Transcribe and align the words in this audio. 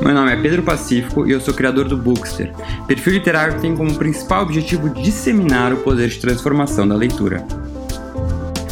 Meu 0.00 0.14
nome 0.14 0.32
é 0.32 0.36
Pedro 0.36 0.62
Pacífico 0.62 1.26
e 1.26 1.32
eu 1.32 1.40
sou 1.40 1.52
criador 1.52 1.88
do 1.88 1.96
Bookster, 1.96 2.52
perfil 2.86 3.14
literário 3.14 3.60
tem 3.60 3.76
como 3.76 3.92
principal 3.96 4.44
objetivo 4.44 4.88
disseminar 4.90 5.72
o 5.72 5.78
poder 5.78 6.08
de 6.08 6.20
transformação 6.20 6.86
da 6.86 6.94
leitura. 6.94 7.44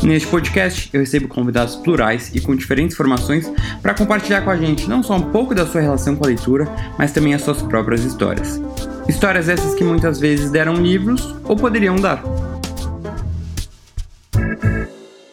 Neste 0.02 0.28
podcast, 0.28 0.88
eu 0.92 1.00
recebo 1.00 1.26
convidados 1.26 1.74
plurais 1.74 2.32
e 2.32 2.40
com 2.40 2.54
diferentes 2.54 2.96
formações 2.96 3.50
para 3.82 3.92
compartilhar 3.92 4.42
com 4.42 4.50
a 4.50 4.56
gente 4.56 4.88
não 4.88 5.02
só 5.02 5.16
um 5.16 5.32
pouco 5.32 5.52
da 5.52 5.66
sua 5.66 5.80
relação 5.80 6.14
com 6.14 6.24
a 6.24 6.28
leitura, 6.28 6.68
mas 6.96 7.12
também 7.12 7.34
as 7.34 7.42
suas 7.42 7.60
próprias 7.60 8.04
histórias. 8.04 8.60
Histórias 9.08 9.48
essas 9.48 9.74
que 9.74 9.82
muitas 9.82 10.20
vezes 10.20 10.50
deram 10.50 10.74
livros 10.74 11.34
ou 11.44 11.56
poderiam 11.56 11.96
dar. 11.96 12.22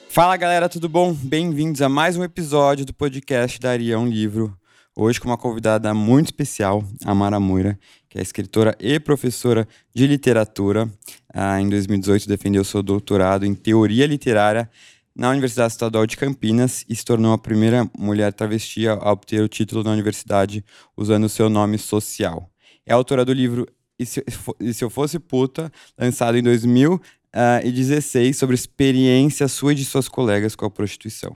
Fala 0.10 0.38
galera, 0.38 0.68
tudo 0.68 0.90
bom? 0.90 1.14
Bem-vindos 1.14 1.82
a 1.82 1.90
mais 1.90 2.18
um 2.18 2.24
episódio 2.24 2.84
do 2.84 2.94
podcast 2.94 3.60
Daria 3.60 4.00
um 4.00 4.08
Livro. 4.08 4.58
Hoje 4.96 5.20
com 5.20 5.28
uma 5.28 5.38
convidada 5.38 5.92
muito 5.92 6.28
especial, 6.28 6.86
a 7.04 7.16
Mara 7.16 7.40
Moura, 7.40 7.80
que 8.08 8.20
é 8.20 8.22
escritora 8.22 8.78
e 8.80 9.00
professora 9.00 9.68
de 9.92 10.06
literatura. 10.06 10.88
Ah, 11.34 11.60
em 11.60 11.68
2018 11.68 12.28
defendeu 12.28 12.64
seu 12.64 12.84
doutorado 12.84 13.44
em 13.44 13.56
teoria 13.56 14.06
literária 14.06 14.70
na 15.16 15.32
Universidade 15.32 15.74
Estadual 15.74 16.06
de 16.06 16.16
Campinas 16.16 16.86
e 16.88 16.96
se 16.96 17.04
tornou 17.04 17.34
a 17.34 17.40
primeira 17.40 17.90
mulher 17.98 18.32
travesti 18.34 18.88
a 18.88 19.12
obter 19.12 19.42
o 19.42 19.48
título 19.48 19.84
na 19.84 19.90
universidade 19.90 20.64
usando 20.96 21.28
seu 21.28 21.50
nome 21.50 21.80
social. 21.80 22.48
É 22.86 22.94
autora 22.94 23.26
do 23.26 23.34
livro 23.34 23.66
E 23.98 24.06
se, 24.06 24.24
e 24.60 24.72
se 24.76 24.84
Eu 24.84 24.92
Fosse 24.92 25.18
Puta, 25.18 25.72
lançado 25.98 26.38
em 26.38 26.44
2016, 26.44 28.38
sobre 28.38 28.54
experiência 28.54 29.48
sua 29.48 29.72
e 29.72 29.76
de 29.76 29.86
suas 29.86 30.08
colegas 30.08 30.56
com 30.56 30.68
a 30.68 30.70
prostituição. 30.70 31.36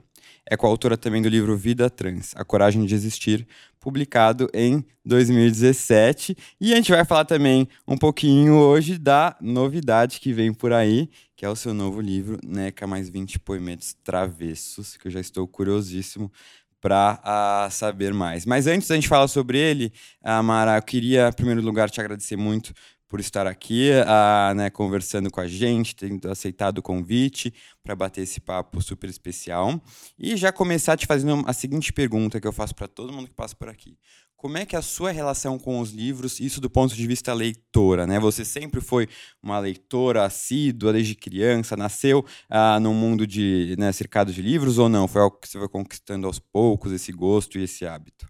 É 0.50 0.56
coautora 0.56 0.96
também 0.96 1.20
do 1.20 1.28
livro 1.28 1.54
Vida 1.58 1.90
Trans, 1.90 2.32
A 2.34 2.42
Coragem 2.42 2.86
de 2.86 2.94
Existir, 2.94 3.46
publicado 3.78 4.48
em 4.54 4.82
2017. 5.04 6.34
E 6.58 6.72
a 6.72 6.76
gente 6.76 6.90
vai 6.90 7.04
falar 7.04 7.26
também 7.26 7.68
um 7.86 7.98
pouquinho 7.98 8.54
hoje 8.54 8.96
da 8.96 9.36
novidade 9.42 10.18
que 10.18 10.32
vem 10.32 10.54
por 10.54 10.72
aí, 10.72 11.10
que 11.36 11.44
é 11.44 11.50
o 11.50 11.54
seu 11.54 11.74
novo 11.74 12.00
livro, 12.00 12.38
Neca 12.42 12.86
Mais 12.86 13.10
20 13.10 13.38
Poemetos 13.40 13.94
Travessos, 14.02 14.96
que 14.96 15.08
eu 15.08 15.12
já 15.12 15.20
estou 15.20 15.46
curiosíssimo 15.46 16.32
para 16.80 17.14
uh, 17.16 17.20
ah, 17.24 17.68
saber 17.70 18.14
mais. 18.14 18.46
Mas 18.46 18.66
antes 18.66 18.88
da 18.88 18.94
gente 18.94 19.08
falar 19.08 19.28
sobre 19.28 19.58
ele, 19.58 19.92
Amara, 20.22 20.78
eu 20.78 20.82
queria, 20.82 21.28
em 21.28 21.32
primeiro 21.32 21.60
lugar, 21.60 21.90
te 21.90 22.00
agradecer 22.00 22.36
muito 22.36 22.72
por 23.08 23.20
estar 23.20 23.46
aqui, 23.46 23.90
né, 24.54 24.68
conversando 24.68 25.30
com 25.30 25.40
a 25.40 25.48
gente, 25.48 25.96
tendo 25.96 26.30
aceitado 26.30 26.78
o 26.78 26.82
convite 26.82 27.52
para 27.82 27.96
bater 27.96 28.22
esse 28.22 28.38
papo 28.40 28.82
super 28.82 29.08
especial. 29.08 29.80
E 30.18 30.36
já 30.36 30.52
começar 30.52 30.96
te 30.96 31.06
fazendo 31.06 31.42
a 31.46 31.52
seguinte 31.52 31.92
pergunta 31.92 32.40
que 32.40 32.46
eu 32.46 32.52
faço 32.52 32.74
para 32.74 32.86
todo 32.86 33.12
mundo 33.12 33.28
que 33.28 33.34
passa 33.34 33.56
por 33.56 33.68
aqui. 33.68 33.96
Como 34.36 34.56
é 34.56 34.64
que 34.64 34.76
é 34.76 34.78
a 34.78 34.82
sua 34.82 35.10
relação 35.10 35.58
com 35.58 35.80
os 35.80 35.90
livros, 35.90 36.38
isso 36.38 36.60
do 36.60 36.70
ponto 36.70 36.94
de 36.94 37.06
vista 37.08 37.32
leitora, 37.34 38.06
né? 38.06 38.20
Você 38.20 38.44
sempre 38.44 38.80
foi 38.80 39.08
uma 39.42 39.58
leitora 39.58 40.24
assídua 40.24 40.92
desde 40.92 41.16
criança, 41.16 41.76
nasceu 41.76 42.20
uh, 42.20 42.78
num 42.80 42.94
mundo 42.94 43.26
de, 43.26 43.74
né, 43.76 43.90
cercado 43.90 44.32
de 44.32 44.40
livros 44.40 44.78
ou 44.78 44.88
não? 44.88 45.08
Foi 45.08 45.22
algo 45.22 45.38
que 45.40 45.48
você 45.48 45.58
foi 45.58 45.68
conquistando 45.68 46.26
aos 46.28 46.38
poucos, 46.38 46.92
esse 46.92 47.10
gosto 47.10 47.58
e 47.58 47.64
esse 47.64 47.84
hábito? 47.84 48.28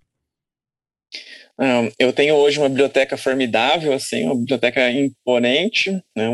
Eu 1.99 2.13
tenho 2.13 2.37
hoje 2.37 2.59
uma 2.59 2.69
biblioteca 2.69 3.17
formidável, 3.17 3.93
assim, 3.93 4.25
uma 4.25 4.37
biblioteca 4.37 4.89
imponente, 4.91 5.91
né, 6.17 6.29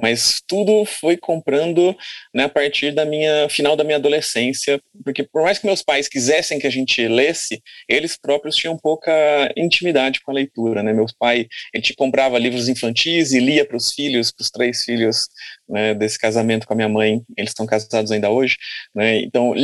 mas 0.00 0.40
tudo 0.46 0.84
foi 0.84 1.16
comprando 1.16 1.96
né, 2.32 2.44
a 2.44 2.48
partir 2.48 2.92
da 2.92 3.04
minha 3.04 3.48
final 3.48 3.74
da 3.74 3.82
minha 3.82 3.96
adolescência, 3.96 4.80
porque 5.04 5.24
por 5.24 5.42
mais 5.42 5.58
que 5.58 5.66
meus 5.66 5.82
pais 5.82 6.08
quisessem 6.08 6.60
que 6.60 6.66
a 6.66 6.70
gente 6.70 7.08
lesse, 7.08 7.60
eles 7.88 8.16
próprios 8.16 8.54
tinham 8.54 8.78
pouca 8.78 9.12
intimidade 9.56 10.20
com 10.20 10.30
a 10.30 10.34
leitura, 10.34 10.82
né? 10.82 10.92
Meus 10.92 11.12
pais, 11.12 11.46
ele 11.74 11.84
comprava 11.96 12.38
livros 12.38 12.68
infantis 12.68 13.32
e 13.32 13.40
lia 13.40 13.64
para 13.64 13.76
os 13.76 13.92
filhos, 13.92 14.30
para 14.30 14.42
os 14.42 14.50
três 14.50 14.84
filhos 14.84 15.26
né, 15.68 15.94
desse 15.94 16.18
casamento 16.18 16.66
com 16.66 16.72
a 16.72 16.76
minha 16.76 16.88
mãe, 16.88 17.20
eles 17.36 17.50
estão 17.50 17.66
casados 17.66 18.12
ainda 18.12 18.30
hoje, 18.30 18.56
né? 18.94 19.18
Então 19.20 19.54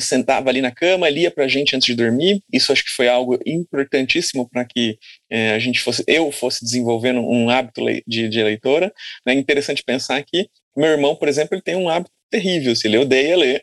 sentava 0.00 0.50
ali 0.50 0.60
na 0.60 0.70
cama, 0.70 1.08
lia 1.08 1.30
para 1.30 1.44
a 1.44 1.48
gente 1.48 1.76
antes 1.76 1.86
de 1.86 1.94
dormir. 1.94 2.42
Isso 2.52 2.72
acho 2.72 2.84
que 2.84 2.90
foi 2.90 3.08
algo 3.08 3.38
importantíssimo 3.46 4.48
para 4.48 4.63
que 4.64 4.98
é, 5.30 5.52
a 5.52 5.58
gente 5.58 5.80
fosse, 5.80 6.04
eu 6.06 6.30
fosse 6.32 6.64
desenvolvendo 6.64 7.20
um 7.20 7.48
hábito 7.50 7.82
de, 8.06 8.28
de 8.28 8.42
leitora. 8.42 8.92
É 9.26 9.34
né? 9.34 9.40
interessante 9.40 9.82
pensar 9.82 10.22
que 10.22 10.48
meu 10.76 10.90
irmão, 10.90 11.14
por 11.14 11.28
exemplo, 11.28 11.54
ele 11.54 11.62
tem 11.62 11.76
um 11.76 11.88
hábito 11.88 12.10
terrível, 12.30 12.74
se 12.74 12.88
ele 12.88 12.98
odeia 12.98 13.36
ler, 13.36 13.62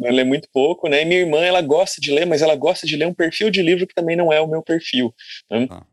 ele 0.00 0.10
lê 0.10 0.24
muito 0.24 0.48
pouco, 0.52 0.88
né? 0.88 1.02
E 1.02 1.04
minha 1.04 1.20
irmã, 1.20 1.38
ela 1.38 1.62
gosta 1.62 2.00
de 2.00 2.10
ler, 2.10 2.26
mas 2.26 2.42
ela 2.42 2.56
gosta 2.56 2.86
de 2.86 2.96
ler 2.96 3.06
um 3.06 3.14
perfil 3.14 3.50
de 3.50 3.62
livro 3.62 3.86
que 3.86 3.94
também 3.94 4.16
não 4.16 4.32
é 4.32 4.40
o 4.40 4.48
meu 4.48 4.62
perfil. 4.62 5.14
Né? 5.48 5.68
Ah. 5.70 5.84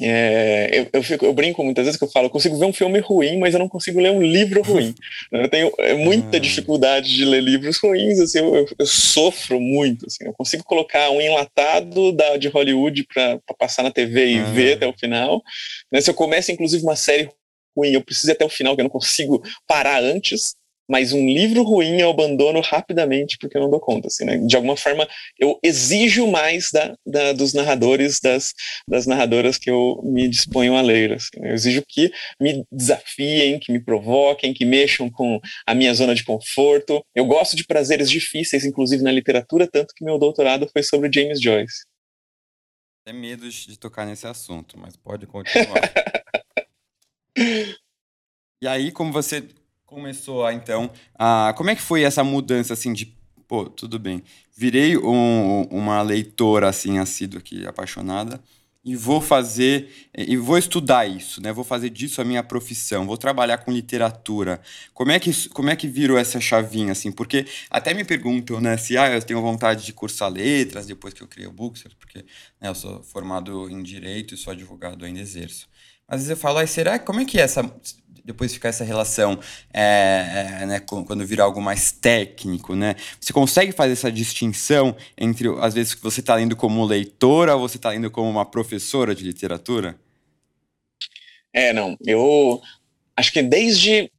É, 0.00 0.80
eu, 0.80 0.88
eu, 0.92 1.02
fico, 1.02 1.24
eu, 1.24 1.32
brinco 1.32 1.64
muitas 1.64 1.86
vezes 1.86 1.98
que 1.98 2.04
eu 2.04 2.10
falo, 2.10 2.26
eu 2.26 2.30
consigo 2.30 2.58
ver 2.58 2.66
um 2.66 2.72
filme 2.72 2.98
ruim, 2.98 3.38
mas 3.38 3.54
eu 3.54 3.58
não 3.58 3.68
consigo 3.68 3.98
ler 3.98 4.10
um 4.10 4.20
livro 4.20 4.62
ruim. 4.62 4.94
eu 5.32 5.48
tenho 5.48 5.72
é, 5.78 5.94
muita 5.94 6.36
ah. 6.36 6.40
dificuldade 6.40 7.14
de 7.14 7.24
ler 7.24 7.42
livros 7.42 7.78
ruins, 7.78 8.20
assim, 8.20 8.38
eu, 8.38 8.66
eu, 8.78 8.86
sofro 8.86 9.58
muito. 9.58 10.06
Assim, 10.06 10.24
eu 10.26 10.34
consigo 10.34 10.64
colocar 10.64 11.10
um 11.10 11.20
enlatado 11.20 12.12
da, 12.12 12.36
de 12.36 12.48
Hollywood 12.48 13.06
para 13.12 13.40
passar 13.58 13.82
na 13.82 13.90
TV 13.90 14.26
e 14.26 14.42
ver 14.42 14.74
até 14.74 14.86
o 14.86 14.92
final. 14.92 15.42
Né, 15.90 16.00
se 16.00 16.10
eu 16.10 16.14
começo, 16.14 16.52
inclusive, 16.52 16.82
uma 16.82 16.96
série 16.96 17.30
ruim, 17.76 17.92
eu 17.92 18.02
preciso 18.02 18.30
ir 18.30 18.32
até 18.32 18.44
o 18.44 18.50
final, 18.50 18.74
que 18.74 18.82
eu 18.82 18.84
não 18.84 18.90
consigo 18.90 19.42
parar 19.66 20.02
antes 20.02 20.54
mas 20.88 21.12
um 21.12 21.26
livro 21.26 21.62
ruim 21.62 22.00
eu 22.00 22.10
abandono 22.10 22.60
rapidamente 22.60 23.36
porque 23.38 23.56
eu 23.56 23.62
não 23.62 23.70
dou 23.70 23.80
conta, 23.80 24.08
assim, 24.08 24.24
né? 24.24 24.38
De 24.38 24.56
alguma 24.56 24.76
forma, 24.76 25.06
eu 25.38 25.58
exijo 25.62 26.26
mais 26.26 26.70
da, 26.70 26.96
da 27.06 27.32
dos 27.32 27.52
narradores, 27.52 28.20
das, 28.20 28.52
das 28.88 29.06
narradoras 29.06 29.58
que 29.58 29.70
eu 29.70 30.00
me 30.04 30.28
disponho 30.28 30.76
a 30.76 30.80
ler, 30.80 31.12
assim, 31.12 31.40
né? 31.40 31.50
Eu 31.50 31.54
exijo 31.54 31.82
que 31.88 32.10
me 32.40 32.64
desafiem, 32.70 33.58
que 33.58 33.72
me 33.72 33.82
provoquem, 33.82 34.54
que 34.54 34.64
mexam 34.64 35.10
com 35.10 35.40
a 35.66 35.74
minha 35.74 35.92
zona 35.94 36.14
de 36.14 36.24
conforto. 36.24 37.04
Eu 37.14 37.24
gosto 37.26 37.56
de 37.56 37.64
prazeres 37.64 38.10
difíceis, 38.10 38.64
inclusive 38.64 39.02
na 39.02 39.12
literatura, 39.12 39.68
tanto 39.70 39.94
que 39.94 40.04
meu 40.04 40.18
doutorado 40.18 40.68
foi 40.72 40.82
sobre 40.82 41.10
James 41.12 41.40
Joyce. 41.40 41.84
É 43.08 43.12
medo 43.12 43.48
de 43.48 43.78
tocar 43.78 44.04
nesse 44.04 44.26
assunto, 44.26 44.76
mas 44.76 44.96
pode 44.96 45.26
continuar. 45.26 45.80
e 48.60 48.66
aí, 48.66 48.90
como 48.90 49.12
você 49.12 49.46
começou 49.86 50.50
então, 50.50 50.90
a, 51.14 51.54
como 51.56 51.70
é 51.70 51.76
que 51.76 51.80
foi 51.80 52.02
essa 52.02 52.24
mudança, 52.24 52.74
assim, 52.74 52.92
de, 52.92 53.06
pô, 53.46 53.66
tudo 53.66 53.98
bem, 53.98 54.22
virei 54.54 54.98
um, 54.98 55.62
uma 55.70 56.02
leitora, 56.02 56.68
assim, 56.68 56.98
assídua 56.98 57.38
aqui, 57.38 57.64
apaixonada, 57.66 58.42
e 58.84 58.94
vou 58.94 59.20
fazer, 59.20 59.90
e 60.16 60.36
vou 60.36 60.56
estudar 60.56 61.06
isso, 61.06 61.42
né? 61.42 61.52
Vou 61.52 61.64
fazer 61.64 61.90
disso 61.90 62.20
a 62.20 62.24
minha 62.24 62.40
profissão, 62.40 63.04
vou 63.04 63.16
trabalhar 63.16 63.58
com 63.58 63.72
literatura. 63.72 64.60
Como 64.94 65.10
é 65.10 65.18
que, 65.18 65.48
como 65.48 65.70
é 65.70 65.74
que 65.74 65.88
virou 65.88 66.16
essa 66.16 66.40
chavinha, 66.40 66.92
assim? 66.92 67.10
Porque 67.10 67.46
até 67.68 67.92
me 67.92 68.04
perguntam, 68.04 68.60
né, 68.60 68.76
se 68.76 68.96
ah, 68.96 69.10
eu 69.10 69.20
tenho 69.20 69.42
vontade 69.42 69.84
de 69.84 69.92
cursar 69.92 70.30
letras 70.30 70.86
depois 70.86 71.12
que 71.12 71.20
eu 71.20 71.26
criei 71.26 71.48
o 71.48 71.52
Bookser, 71.52 71.90
porque 71.98 72.24
né, 72.60 72.68
eu 72.68 72.76
sou 72.76 73.02
formado 73.02 73.68
em 73.68 73.82
Direito 73.82 74.34
e 74.34 74.36
sou 74.36 74.52
advogado, 74.52 75.04
ainda 75.04 75.18
exerço. 75.18 75.68
Às 76.08 76.18
vezes 76.20 76.30
eu 76.30 76.36
falo, 76.36 76.58
ah, 76.58 76.66
será, 76.66 76.98
como 76.98 77.20
é 77.20 77.24
que 77.24 77.38
é 77.38 77.42
essa 77.42 77.62
depois 78.26 78.52
ficar 78.52 78.70
essa 78.70 78.82
relação 78.82 79.38
é, 79.72 80.58
é, 80.62 80.66
né, 80.66 80.80
quando 80.80 81.24
vira 81.24 81.44
algo 81.44 81.62
mais 81.62 81.92
técnico, 81.92 82.74
né? 82.74 82.96
Você 83.20 83.32
consegue 83.32 83.70
fazer 83.70 83.92
essa 83.92 84.10
distinção 84.10 84.96
entre, 85.16 85.48
às 85.60 85.72
vezes, 85.72 85.94
que 85.94 86.02
você 86.02 86.18
está 86.18 86.34
lendo 86.34 86.56
como 86.56 86.84
leitora 86.84 87.54
ou 87.54 87.68
você 87.68 87.76
está 87.76 87.90
lendo 87.90 88.10
como 88.10 88.28
uma 88.28 88.44
professora 88.44 89.14
de 89.14 89.22
literatura? 89.22 89.96
É, 91.54 91.72
não. 91.72 91.96
Eu 92.04 92.60
acho 93.16 93.32
que 93.32 93.42
desde 93.42 94.10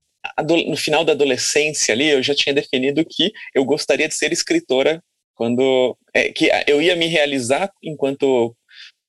no 0.67 0.75
final 0.75 1.05
da 1.05 1.11
adolescência 1.11 1.93
ali, 1.93 2.07
eu 2.07 2.23
já 2.23 2.33
tinha 2.33 2.53
definido 2.55 3.03
que 3.05 3.31
eu 3.53 3.63
gostaria 3.63 4.07
de 4.07 4.15
ser 4.15 4.31
escritora 4.31 5.01
quando 5.35 5.97
é, 6.13 6.31
que 6.31 6.49
eu 6.65 6.81
ia 6.81 6.95
me 6.95 7.05
realizar 7.07 7.71
enquanto 7.83 8.55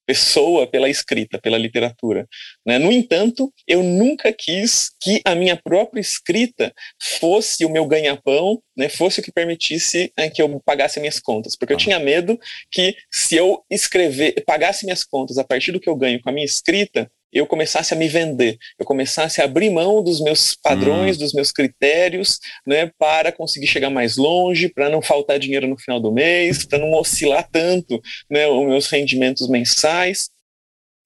pessoa 0.08 0.66
pela 0.66 0.88
escrita, 0.88 1.38
pela 1.38 1.58
literatura. 1.58 2.26
Né? 2.66 2.78
No 2.78 2.90
entanto, 2.90 3.52
eu 3.66 3.82
nunca 3.82 4.32
quis 4.32 4.90
que 4.98 5.20
a 5.22 5.34
minha 5.34 5.54
própria 5.54 6.00
escrita 6.00 6.72
fosse 7.20 7.62
o 7.66 7.68
meu 7.68 7.84
ganha-pão, 7.84 8.58
né? 8.74 8.88
fosse 8.88 9.20
o 9.20 9.22
que 9.22 9.30
permitisse 9.30 10.10
né, 10.18 10.30
que 10.30 10.40
eu 10.40 10.62
pagasse 10.64 10.98
minhas 10.98 11.20
contas, 11.20 11.54
porque 11.54 11.74
eu 11.74 11.76
ah. 11.76 11.80
tinha 11.80 11.98
medo 11.98 12.40
que 12.70 12.96
se 13.10 13.36
eu 13.36 13.62
escrever, 13.70 14.42
pagasse 14.46 14.86
minhas 14.86 15.04
contas 15.04 15.36
a 15.36 15.44
partir 15.44 15.72
do 15.72 15.80
que 15.80 15.90
eu 15.90 15.94
ganho 15.94 16.22
com 16.22 16.30
a 16.30 16.32
minha 16.32 16.46
escrita, 16.46 17.10
eu 17.32 17.46
começasse 17.46 17.92
a 17.92 17.96
me 17.96 18.08
vender, 18.08 18.58
eu 18.78 18.86
começasse 18.86 19.40
a 19.40 19.44
abrir 19.44 19.70
mão 19.70 20.02
dos 20.02 20.20
meus 20.20 20.54
padrões, 20.54 21.16
hum. 21.16 21.20
dos 21.20 21.32
meus 21.32 21.52
critérios, 21.52 22.38
né, 22.66 22.90
para 22.98 23.32
conseguir 23.32 23.66
chegar 23.66 23.90
mais 23.90 24.16
longe, 24.16 24.68
para 24.68 24.88
não 24.88 25.02
faltar 25.02 25.38
dinheiro 25.38 25.66
no 25.66 25.78
final 25.78 26.00
do 26.00 26.12
mês, 26.12 26.64
para 26.64 26.78
não 26.78 26.92
oscilar 26.92 27.48
tanto, 27.50 28.00
né, 28.30 28.46
os 28.46 28.66
meus 28.66 28.86
rendimentos 28.88 29.48
mensais, 29.48 30.30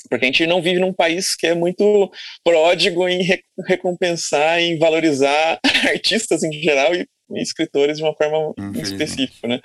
porque 0.09 0.25
a 0.25 0.29
gente 0.29 0.47
não 0.47 0.61
vive 0.61 0.81
num 0.81 0.93
país 0.93 1.35
que 1.35 1.47
é 1.47 1.55
muito 1.55 2.11
pródigo 2.45 3.09
em 3.09 3.23
recompensar, 3.67 4.61
em 4.61 4.79
valorizar 4.79 5.59
artistas 5.89 6.43
em 6.43 6.53
geral 6.53 6.95
e 6.95 7.07
escritores 7.37 7.99
de 7.99 8.03
uma 8.03 8.15
forma 8.15 8.53
específica, 8.83 9.49
né? 9.49 9.61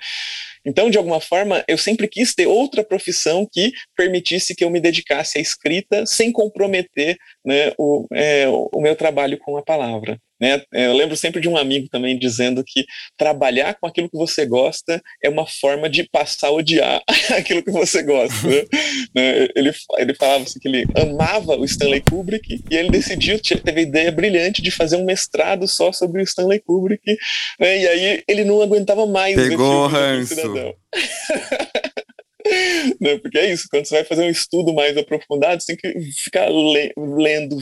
Então, 0.68 0.90
de 0.90 0.98
alguma 0.98 1.18
forma, 1.18 1.64
eu 1.66 1.78
sempre 1.78 2.06
quis 2.06 2.34
ter 2.34 2.46
outra 2.46 2.84
profissão 2.84 3.48
que 3.50 3.72
permitisse 3.96 4.54
que 4.54 4.62
eu 4.62 4.68
me 4.68 4.80
dedicasse 4.80 5.38
à 5.38 5.40
escrita 5.40 6.04
sem 6.04 6.30
comprometer 6.30 7.16
né, 7.42 7.72
o, 7.78 8.06
é, 8.12 8.46
o 8.48 8.80
meu 8.80 8.94
trabalho 8.94 9.38
com 9.38 9.56
a 9.56 9.62
palavra. 9.62 10.18
Né? 10.40 10.62
Eu 10.72 10.94
lembro 10.94 11.16
sempre 11.16 11.40
de 11.40 11.48
um 11.48 11.56
amigo 11.56 11.88
também 11.88 12.18
dizendo 12.18 12.62
que 12.64 12.86
trabalhar 13.16 13.74
com 13.74 13.86
aquilo 13.86 14.08
que 14.08 14.16
você 14.16 14.46
gosta 14.46 15.02
é 15.22 15.28
uma 15.28 15.46
forma 15.46 15.90
de 15.90 16.08
passar 16.08 16.48
a 16.48 16.52
odiar 16.52 17.02
aquilo 17.36 17.62
que 17.62 17.70
você 17.70 18.02
gosta. 18.02 18.46
Né? 18.46 18.62
né? 19.14 19.48
ele, 19.54 19.72
ele 19.98 20.14
falava 20.14 20.44
assim, 20.44 20.60
que 20.60 20.68
ele 20.68 20.86
amava 20.94 21.56
o 21.56 21.64
Stanley 21.64 22.02
Kubrick 22.08 22.62
e 22.70 22.76
ele 22.76 22.90
decidiu, 22.90 23.40
teve 23.40 23.80
a 23.80 23.82
ideia 23.82 24.12
brilhante 24.12 24.62
de 24.62 24.70
fazer 24.70 24.96
um 24.96 25.04
mestrado 25.04 25.66
só 25.66 25.92
sobre 25.92 26.20
o 26.20 26.24
Stanley 26.24 26.60
Kubrick, 26.60 27.16
né? 27.58 27.78
e 27.78 27.88
aí 27.88 28.22
ele 28.28 28.44
não 28.44 28.62
aguentava 28.62 29.06
mais 29.06 29.34
Pegou 29.34 29.84
o 29.84 29.86
ranço. 29.86 30.34
Não, 33.00 33.18
porque 33.18 33.38
é 33.38 33.52
isso, 33.52 33.66
quando 33.70 33.86
você 33.86 33.96
vai 33.96 34.04
fazer 34.04 34.24
um 34.24 34.30
estudo 34.30 34.72
mais 34.72 34.96
aprofundado, 34.96 35.62
você 35.62 35.76
tem 35.76 35.92
que 35.92 36.12
ficar 36.12 36.48
le 36.48 36.92
lendo 36.96 37.58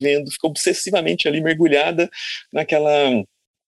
vendo, 0.00 0.30
fica 0.30 0.46
obsessivamente 0.46 1.28
ali 1.28 1.40
mergulhada 1.40 2.08
naquela 2.52 3.10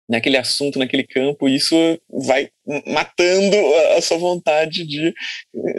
naquele 0.08 0.38
assunto, 0.38 0.78
naquele 0.78 1.04
campo, 1.04 1.48
isso 1.48 1.76
vai 2.08 2.48
matando 2.86 3.56
a, 3.96 4.00
sua 4.00 4.18
vontade 4.18 4.86
de, 4.86 5.14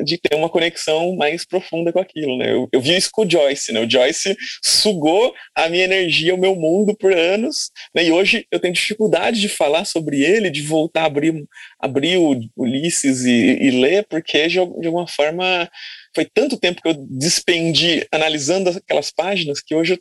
de 0.03 0.17
ter 0.17 0.35
uma 0.35 0.49
conexão 0.49 1.15
mais 1.15 1.45
profunda 1.45 1.93
com 1.93 1.99
aquilo, 1.99 2.37
né? 2.37 2.51
Eu, 2.51 2.67
eu 2.71 2.81
vi 2.81 2.95
isso 2.95 3.09
com 3.11 3.23
o 3.23 3.29
Joyce, 3.29 3.71
né? 3.71 3.79
O 3.79 3.89
Joyce 3.89 4.35
sugou 4.63 5.33
a 5.55 5.69
minha 5.69 5.83
energia, 5.83 6.33
o 6.33 6.39
meu 6.39 6.55
mundo 6.55 6.95
por 6.95 7.13
anos, 7.13 7.71
né? 7.93 8.05
E 8.05 8.11
hoje 8.11 8.45
eu 8.51 8.59
tenho 8.59 8.73
dificuldade 8.73 9.39
de 9.39 9.49
falar 9.49 9.85
sobre 9.85 10.21
ele, 10.23 10.49
de 10.49 10.61
voltar 10.61 11.03
a 11.03 11.05
abrir, 11.05 11.45
abrir 11.79 12.17
o 12.17 12.39
Ulisses 12.57 13.23
e, 13.25 13.57
e 13.61 13.71
ler, 13.71 14.05
porque 14.07 14.47
de, 14.47 14.53
de 14.53 14.87
alguma 14.87 15.07
forma 15.07 15.69
foi 16.15 16.25
tanto 16.25 16.57
tempo 16.57 16.81
que 16.81 16.87
eu 16.87 16.95
despendi 17.09 18.05
analisando 18.11 18.69
aquelas 18.69 19.11
páginas 19.11 19.61
que 19.61 19.75
hoje 19.75 19.93
eu 19.93 19.99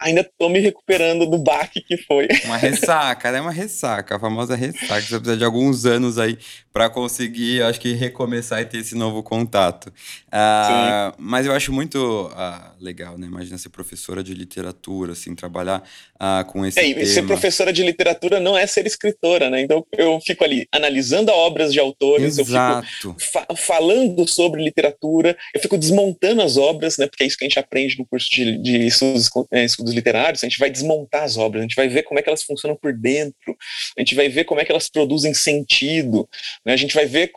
ainda 0.00 0.28
tô 0.38 0.48
me 0.48 0.58
recuperando 0.58 1.26
do 1.26 1.38
baque 1.38 1.80
que 1.80 1.96
foi. 1.96 2.26
Uma 2.44 2.56
ressaca, 2.56 3.30
né? 3.30 3.40
Uma 3.40 3.52
ressaca, 3.52 4.16
a 4.16 4.18
famosa 4.18 4.56
ressaca. 4.56 5.00
Você 5.02 5.18
precisa 5.18 5.36
de 5.36 5.44
alguns 5.44 5.84
anos 5.84 6.18
aí 6.18 6.38
para 6.72 6.88
conseguir, 6.88 7.62
acho 7.62 7.80
que, 7.80 7.92
recomeçar 7.94 8.60
e 8.60 8.64
ter 8.64 8.78
esse 8.78 8.94
novo 8.94 9.22
contato. 9.22 9.86
Uh, 10.28 11.12
mas 11.18 11.46
eu 11.46 11.52
acho 11.52 11.72
muito 11.72 12.26
uh, 12.28 12.70
legal, 12.80 13.18
né? 13.18 13.26
Imagina 13.26 13.58
ser 13.58 13.70
professora 13.70 14.22
de 14.22 14.32
literatura, 14.34 15.12
assim, 15.12 15.34
trabalhar 15.34 15.82
uh, 16.14 16.44
com 16.46 16.64
esse 16.64 16.78
é, 16.78 16.94
tema. 16.94 17.06
Ser 17.06 17.26
professora 17.26 17.72
de 17.72 17.82
literatura 17.82 18.38
não 18.38 18.56
é 18.56 18.66
ser 18.66 18.86
escritora, 18.86 19.50
né? 19.50 19.62
Então 19.62 19.84
eu 19.96 20.20
fico 20.20 20.44
ali 20.44 20.68
analisando 20.70 21.32
obras 21.32 21.72
de 21.72 21.80
autores, 21.80 22.38
Exato. 22.38 22.86
eu 22.86 23.14
fico 23.14 23.32
fa 23.32 23.46
falando 23.56 24.28
sobre 24.28 24.62
literatura, 24.62 25.36
eu 25.52 25.60
fico 25.60 25.76
desmontando 25.76 26.40
as 26.42 26.56
obras, 26.56 26.98
né? 26.98 27.06
Porque 27.08 27.24
é 27.24 27.26
isso 27.26 27.36
que 27.36 27.44
a 27.44 27.48
gente 27.48 27.58
aprende 27.58 27.98
no 27.98 28.06
curso 28.06 28.30
de, 28.30 28.58
de 28.58 28.86
estudos, 28.86 29.28
é, 29.50 29.64
estudos 29.64 29.92
literários, 29.92 30.44
a 30.44 30.48
gente 30.48 30.58
vai 30.58 30.70
desmontar 30.70 31.24
as 31.24 31.36
obras, 31.36 31.60
a 31.60 31.64
gente 31.64 31.76
vai 31.76 31.88
ver 31.88 32.04
como 32.04 32.20
é 32.20 32.22
que 32.22 32.28
elas 32.28 32.44
funcionam 32.44 32.76
por 32.76 32.92
dentro, 32.92 33.56
a 33.96 34.00
gente 34.00 34.14
vai 34.14 34.28
ver 34.28 34.44
como 34.44 34.60
é 34.60 34.64
que 34.64 34.70
elas 34.70 34.88
produzem 34.88 35.34
sentido, 35.34 36.28
né? 36.64 36.72
a 36.72 36.76
gente 36.76 36.94
vai 36.94 37.06
ver 37.06 37.30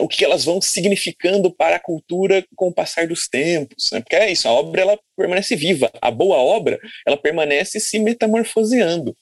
o 0.00 0.08
que 0.08 0.24
elas 0.24 0.44
vão 0.44 0.60
significando 0.60 1.50
para 1.50 1.76
a 1.76 1.80
cultura 1.80 2.44
com 2.56 2.68
o 2.68 2.74
passar 2.74 3.06
dos 3.06 3.28
tempos, 3.28 3.90
né? 3.92 4.00
porque 4.00 4.16
é 4.16 4.30
isso, 4.30 4.48
a 4.48 4.52
obra 4.52 4.82
ela 4.82 4.98
permanece 5.16 5.56
viva, 5.56 5.90
a 6.00 6.10
boa 6.10 6.36
obra 6.36 6.78
ela 7.06 7.16
permanece 7.16 7.80
se 7.80 7.98
metamorfoseando. 7.98 9.14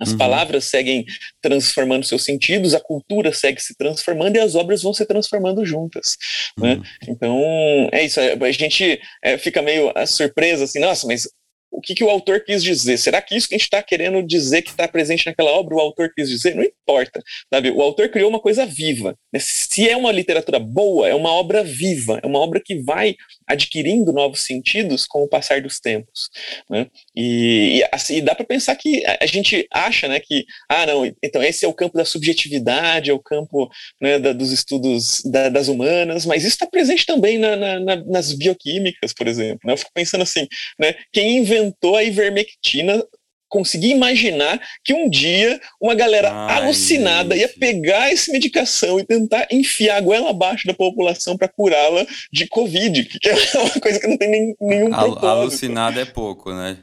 As 0.00 0.12
uhum. 0.12 0.18
palavras 0.18 0.64
seguem 0.64 1.04
transformando 1.42 2.06
seus 2.06 2.24
sentidos, 2.24 2.74
a 2.74 2.80
cultura 2.80 3.34
segue 3.34 3.60
se 3.60 3.76
transformando 3.76 4.36
e 4.36 4.40
as 4.40 4.54
obras 4.54 4.82
vão 4.82 4.94
se 4.94 5.04
transformando 5.04 5.62
juntas. 5.66 6.16
Né? 6.56 6.72
Uhum. 6.72 6.80
Né? 6.80 6.86
Então, 7.06 7.88
é 7.92 8.02
isso. 8.02 8.18
A 8.18 8.50
gente 8.50 8.98
é, 9.22 9.36
fica 9.36 9.60
meio 9.60 9.92
surpresa 10.06 10.64
assim, 10.64 10.78
nossa, 10.78 11.06
mas 11.06 11.28
o 11.70 11.80
que, 11.80 11.94
que 11.94 12.04
o 12.04 12.10
autor 12.10 12.40
quis 12.40 12.62
dizer. 12.62 12.98
Será 12.98 13.22
que 13.22 13.36
isso 13.36 13.48
que 13.48 13.54
a 13.54 13.58
gente 13.58 13.64
está 13.64 13.82
querendo 13.82 14.22
dizer 14.22 14.62
que 14.62 14.70
está 14.70 14.88
presente 14.88 15.26
naquela 15.26 15.50
obra, 15.52 15.76
o 15.76 15.80
autor 15.80 16.12
quis 16.14 16.28
dizer? 16.28 16.54
Não 16.54 16.64
importa. 16.64 17.22
Sabe? 17.52 17.70
O 17.70 17.80
autor 17.80 18.08
criou 18.08 18.28
uma 18.28 18.40
coisa 18.40 18.66
viva. 18.66 19.16
Né? 19.32 19.38
Se 19.40 19.88
é 19.88 19.96
uma 19.96 20.12
literatura 20.12 20.58
boa, 20.58 21.08
é 21.08 21.14
uma 21.14 21.30
obra 21.30 21.62
viva, 21.62 22.20
é 22.22 22.26
uma 22.26 22.38
obra 22.38 22.60
que 22.60 22.76
vai 22.76 23.16
adquirindo 23.50 24.12
novos 24.12 24.40
sentidos 24.44 25.06
com 25.06 25.22
o 25.22 25.28
passar 25.28 25.60
dos 25.60 25.80
tempos. 25.80 26.30
Né? 26.68 26.86
E, 27.14 27.78
e, 27.78 27.88
assim, 27.92 28.22
dá 28.22 28.34
para 28.34 28.44
pensar 28.44 28.76
que 28.76 29.02
a 29.20 29.26
gente 29.26 29.66
acha 29.72 30.06
né, 30.08 30.20
que, 30.20 30.44
ah, 30.68 30.86
não, 30.86 31.04
então 31.22 31.42
esse 31.42 31.64
é 31.64 31.68
o 31.68 31.74
campo 31.74 31.96
da 31.96 32.04
subjetividade, 32.04 33.10
é 33.10 33.12
o 33.12 33.18
campo 33.18 33.68
né, 34.00 34.18
da, 34.18 34.32
dos 34.32 34.52
estudos 34.52 35.22
da, 35.24 35.48
das 35.48 35.68
humanas, 35.68 36.24
mas 36.24 36.42
isso 36.42 36.54
está 36.54 36.66
presente 36.66 37.04
também 37.04 37.38
na, 37.38 37.56
na, 37.56 37.96
nas 38.04 38.32
bioquímicas, 38.32 39.12
por 39.12 39.26
exemplo. 39.26 39.60
Né? 39.64 39.72
Eu 39.72 39.76
fico 39.76 39.90
pensando 39.92 40.22
assim, 40.22 40.46
né, 40.78 40.94
quem 41.12 41.38
inventou 41.38 41.96
a 41.96 42.04
ivermectina 42.04 43.04
consegui 43.50 43.90
imaginar 43.90 44.58
que 44.82 44.94
um 44.94 45.10
dia 45.10 45.60
uma 45.78 45.94
galera 45.94 46.32
Ai, 46.32 46.62
alucinada 46.62 47.36
gente. 47.36 47.42
ia 47.42 47.58
pegar 47.58 48.10
essa 48.10 48.32
medicação 48.32 48.98
e 48.98 49.04
tentar 49.04 49.46
enfiar 49.50 49.96
a 49.96 50.00
goela 50.00 50.30
abaixo 50.30 50.66
da 50.66 50.72
população 50.72 51.36
para 51.36 51.48
curá-la 51.48 52.06
de 52.32 52.46
Covid, 52.46 53.04
que 53.04 53.28
é 53.28 53.34
uma 53.58 53.80
coisa 53.80 54.00
que 54.00 54.06
não 54.06 54.16
tem 54.16 54.30
nem, 54.30 54.56
nenhum 54.60 54.94
Al 54.94 55.12
propósito. 55.12 55.26
Alucinada 55.26 56.00
é 56.00 56.04
pouco, 56.04 56.52
né? 56.54 56.78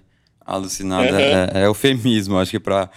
Alucinada 0.47 1.11
uhum. 1.11 1.19
é, 1.19 1.51
é, 1.55 1.65
eufemismo, 1.65 2.39
acho 2.39 2.51
que, 2.51 2.59
para 2.59 2.89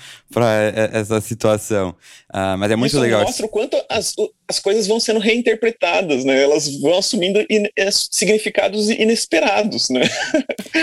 essa 0.93 1.21
situação. 1.21 1.91
Uh, 2.33 2.57
mas 2.57 2.71
é 2.71 2.77
muito 2.77 2.93
Isso 2.93 3.01
legal. 3.01 3.23
mostra 3.23 3.45
o 3.45 3.49
quanto 3.49 3.77
as, 3.89 4.15
as 4.47 4.61
coisas 4.61 4.87
vão 4.87 5.01
sendo 5.01 5.19
reinterpretadas, 5.19 6.25
né? 6.25 6.41
Elas 6.41 6.73
vão 6.81 6.97
assumindo 6.97 7.41
in, 7.51 7.65
é, 7.77 7.91
significados 7.91 8.89
inesperados, 8.89 9.91
né? 9.91 10.03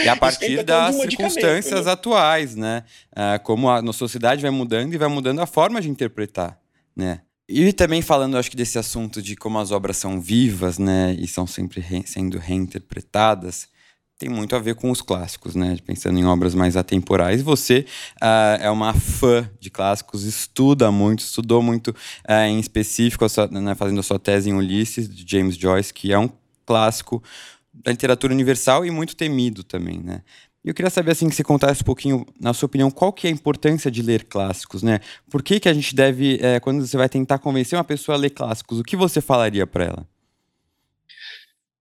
E 0.04 0.10
a 0.10 0.16
partir 0.20 0.62
das 0.62 0.96
circunstâncias 0.96 1.86
né? 1.86 1.92
atuais, 1.94 2.54
né? 2.54 2.84
Uh, 3.14 3.42
como 3.44 3.70
a 3.70 3.82
nossa 3.82 4.00
sociedade 4.00 4.42
vai 4.42 4.52
mudando 4.52 4.94
e 4.94 4.98
vai 4.98 5.08
mudando 5.08 5.40
a 5.40 5.46
forma 5.46 5.80
de 5.80 5.90
interpretar, 5.90 6.60
né? 6.94 7.22
E 7.48 7.72
também 7.72 8.02
falando, 8.02 8.38
acho 8.38 8.52
que 8.52 8.58
desse 8.58 8.78
assunto 8.78 9.22
de 9.22 9.38
como 9.38 9.58
as 9.58 9.72
obras 9.72 9.96
são 9.96 10.20
vivas, 10.20 10.78
né? 10.78 11.16
E 11.18 11.30
são 11.30 11.48
sempre 11.48 11.80
re 11.80 12.04
sendo 12.06 12.38
reinterpretadas 12.38 13.70
tem 14.18 14.30
muito 14.30 14.56
a 14.56 14.60
ver 14.60 14.76
com 14.76 14.90
os 14.90 15.02
clássicos, 15.02 15.56
né? 15.56 15.78
Pensando 15.86 16.18
em 16.18 16.26
obras 16.26 16.56
mais 16.56 16.76
atemporais. 16.76 17.42
Você 17.42 17.86
uh, 18.22 18.62
é 18.62 18.70
uma 18.70 18.94
fã 18.94 19.50
de 19.60 19.70
clássicos, 19.70 20.24
estuda 20.24 20.92
muito, 20.92 21.20
estudou 21.20 21.62
muito 21.62 21.90
uh, 21.90 22.48
em 22.48 22.60
específico, 22.60 23.28
sua, 23.30 23.48
né, 23.48 23.76
fazendo 23.76 24.00
a 24.00 24.04
sua 24.04 24.18
tese 24.18 24.50
em 24.50 24.54
Ulisses, 24.54 25.08
de 25.08 25.24
James 25.30 25.56
Joyce, 25.56 25.94
que 25.94 26.12
é 26.12 26.18
um 26.18 26.30
clássico 26.66 27.24
da 27.72 27.92
literatura 27.92 28.34
universal 28.34 28.84
e 28.86 28.90
muito 28.90 29.16
temido 29.16 29.64
também, 29.64 30.00
né? 30.00 30.24
E 30.66 30.70
eu 30.70 30.74
queria 30.74 30.90
saber, 30.90 31.12
assim, 31.12 31.30
que 31.30 31.36
você 31.36 31.44
contasse 31.44 31.82
um 31.82 31.86
pouquinho, 31.86 32.26
na 32.42 32.54
sua 32.54 32.66
opinião, 32.66 32.90
qual 32.90 33.14
que 33.14 33.28
é 33.28 33.30
a 33.30 33.34
importância 33.34 33.90
de 33.92 34.02
ler 34.02 34.26
clássicos, 34.26 34.82
né? 34.82 35.00
Por 35.30 35.44
que, 35.44 35.60
que 35.60 35.70
a 35.70 35.74
gente 35.74 35.96
deve, 35.96 36.40
é, 36.42 36.60
quando 36.60 36.86
você 36.86 36.98
vai 36.98 37.08
tentar 37.08 37.38
convencer 37.38 37.78
uma 37.78 37.86
pessoa 37.86 38.18
a 38.18 38.20
ler 38.20 38.32
clássicos, 38.32 38.80
o 38.80 38.84
que 38.84 38.98
você 38.98 39.22
falaria 39.22 39.66
para 39.66 39.86
ela? 39.86 40.08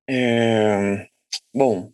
É... 0.08 1.08
Bom, 1.52 1.90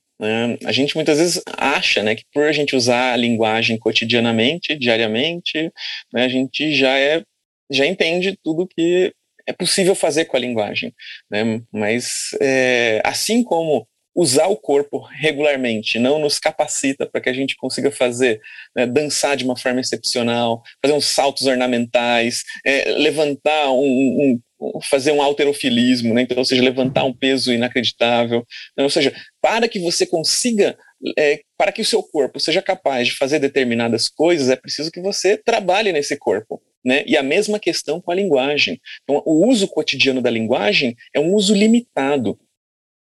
A 0.64 0.72
gente 0.72 0.94
muitas 0.94 1.18
vezes 1.18 1.42
acha 1.56 2.02
né, 2.02 2.14
que 2.14 2.24
por 2.32 2.44
a 2.44 2.52
gente 2.52 2.76
usar 2.76 3.12
a 3.12 3.16
linguagem 3.16 3.76
cotidianamente, 3.78 4.76
diariamente, 4.76 5.72
né, 6.12 6.24
a 6.24 6.28
gente 6.28 6.74
já, 6.74 6.96
é, 6.96 7.24
já 7.70 7.86
entende 7.86 8.38
tudo 8.42 8.68
que 8.68 9.12
é 9.46 9.52
possível 9.52 9.94
fazer 9.94 10.26
com 10.26 10.36
a 10.36 10.40
linguagem. 10.40 10.94
Né? 11.30 11.62
Mas 11.72 12.36
é, 12.40 13.00
assim 13.04 13.42
como 13.42 13.86
usar 14.14 14.46
o 14.46 14.56
corpo 14.56 14.98
regularmente 15.00 15.98
não 15.98 16.18
nos 16.18 16.38
capacita 16.38 17.06
para 17.06 17.20
que 17.20 17.28
a 17.28 17.32
gente 17.32 17.56
consiga 17.56 17.90
fazer, 17.90 18.40
né, 18.76 18.86
dançar 18.86 19.36
de 19.36 19.44
uma 19.44 19.56
forma 19.56 19.80
excepcional, 19.80 20.62
fazer 20.82 20.94
uns 20.94 21.06
saltos 21.06 21.46
ornamentais, 21.46 22.42
é, 22.64 22.90
levantar 22.92 23.72
um, 23.72 24.38
um, 24.60 24.80
fazer 24.82 25.12
um 25.12 25.22
alterofilismo, 25.22 26.14
né, 26.14 26.22
então, 26.22 26.36
ou 26.36 26.44
seja, 26.44 26.62
levantar 26.62 27.04
um 27.04 27.12
peso 27.12 27.52
inacreditável, 27.52 28.46
né, 28.76 28.84
ou 28.84 28.90
seja, 28.90 29.14
para 29.40 29.66
que 29.66 29.78
você 29.78 30.04
consiga, 30.06 30.76
é, 31.18 31.40
para 31.56 31.72
que 31.72 31.80
o 31.80 31.86
seu 31.86 32.02
corpo 32.02 32.38
seja 32.38 32.60
capaz 32.60 33.08
de 33.08 33.16
fazer 33.16 33.38
determinadas 33.38 34.08
coisas, 34.08 34.50
é 34.50 34.56
preciso 34.56 34.90
que 34.90 35.00
você 35.00 35.36
trabalhe 35.36 35.92
nesse 35.92 36.16
corpo. 36.16 36.62
Né? 36.84 37.04
E 37.06 37.16
a 37.16 37.22
mesma 37.22 37.60
questão 37.60 38.00
com 38.00 38.10
a 38.10 38.14
linguagem. 38.14 38.80
Então, 39.04 39.22
o 39.24 39.46
uso 39.46 39.68
cotidiano 39.68 40.20
da 40.20 40.28
linguagem 40.28 40.96
é 41.14 41.20
um 41.20 41.32
uso 41.32 41.54
limitado 41.54 42.36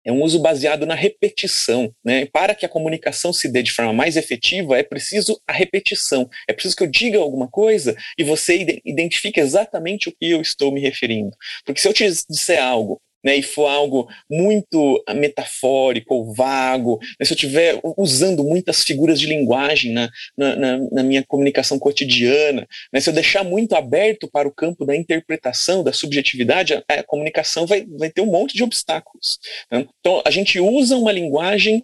é 0.06 0.12
um 0.12 0.22
uso 0.22 0.38
baseado 0.38 0.86
na 0.86 0.94
repetição. 0.94 1.92
Né? 2.04 2.26
Para 2.26 2.54
que 2.54 2.64
a 2.64 2.68
comunicação 2.68 3.32
se 3.32 3.48
dê 3.48 3.62
de 3.62 3.72
forma 3.72 3.92
mais 3.92 4.16
efetiva, 4.16 4.78
é 4.78 4.82
preciso 4.84 5.38
a 5.46 5.52
repetição. 5.52 6.30
É 6.48 6.52
preciso 6.52 6.76
que 6.76 6.84
eu 6.84 6.86
diga 6.86 7.18
alguma 7.18 7.48
coisa 7.48 7.96
e 8.16 8.22
você 8.22 8.80
identifique 8.84 9.40
exatamente 9.40 10.08
o 10.08 10.12
que 10.12 10.30
eu 10.30 10.40
estou 10.40 10.72
me 10.72 10.80
referindo. 10.80 11.36
Porque 11.64 11.80
se 11.80 11.88
eu 11.88 11.92
te 11.92 12.08
disser 12.30 12.62
algo 12.62 13.00
né, 13.26 13.34
e 13.34 13.42
for 13.42 13.66
algo 13.66 14.08
muito 14.30 15.02
metafórico 15.12 16.14
ou 16.14 16.32
vago, 16.32 17.00
né, 17.18 17.26
se 17.26 17.32
eu 17.32 17.34
estiver 17.34 17.80
usando 17.98 18.44
muitas 18.44 18.84
figuras 18.84 19.18
de 19.18 19.26
linguagem 19.26 19.92
na, 19.92 20.08
na, 20.38 20.54
na, 20.54 20.78
na 20.92 21.02
minha 21.02 21.24
comunicação 21.26 21.76
cotidiana, 21.76 22.64
né, 22.92 23.00
se 23.00 23.10
eu 23.10 23.14
deixar 23.14 23.42
muito 23.42 23.74
aberto 23.74 24.30
para 24.30 24.46
o 24.46 24.54
campo 24.54 24.86
da 24.86 24.94
interpretação, 24.94 25.82
da 25.82 25.92
subjetividade, 25.92 26.74
a, 26.74 26.84
a 26.88 27.02
comunicação 27.02 27.66
vai, 27.66 27.84
vai 27.98 28.10
ter 28.10 28.20
um 28.20 28.30
monte 28.30 28.54
de 28.54 28.62
obstáculos. 28.62 29.40
Né? 29.72 29.84
Então, 29.98 30.22
a 30.24 30.30
gente 30.30 30.60
usa 30.60 30.96
uma 30.96 31.10
linguagem, 31.10 31.82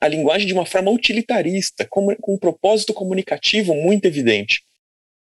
a 0.00 0.08
linguagem 0.08 0.46
de 0.46 0.54
uma 0.54 0.64
forma 0.64 0.90
utilitarista, 0.90 1.86
com, 1.90 2.16
com 2.16 2.34
um 2.34 2.38
propósito 2.38 2.94
comunicativo 2.94 3.74
muito 3.74 4.06
evidente. 4.06 4.62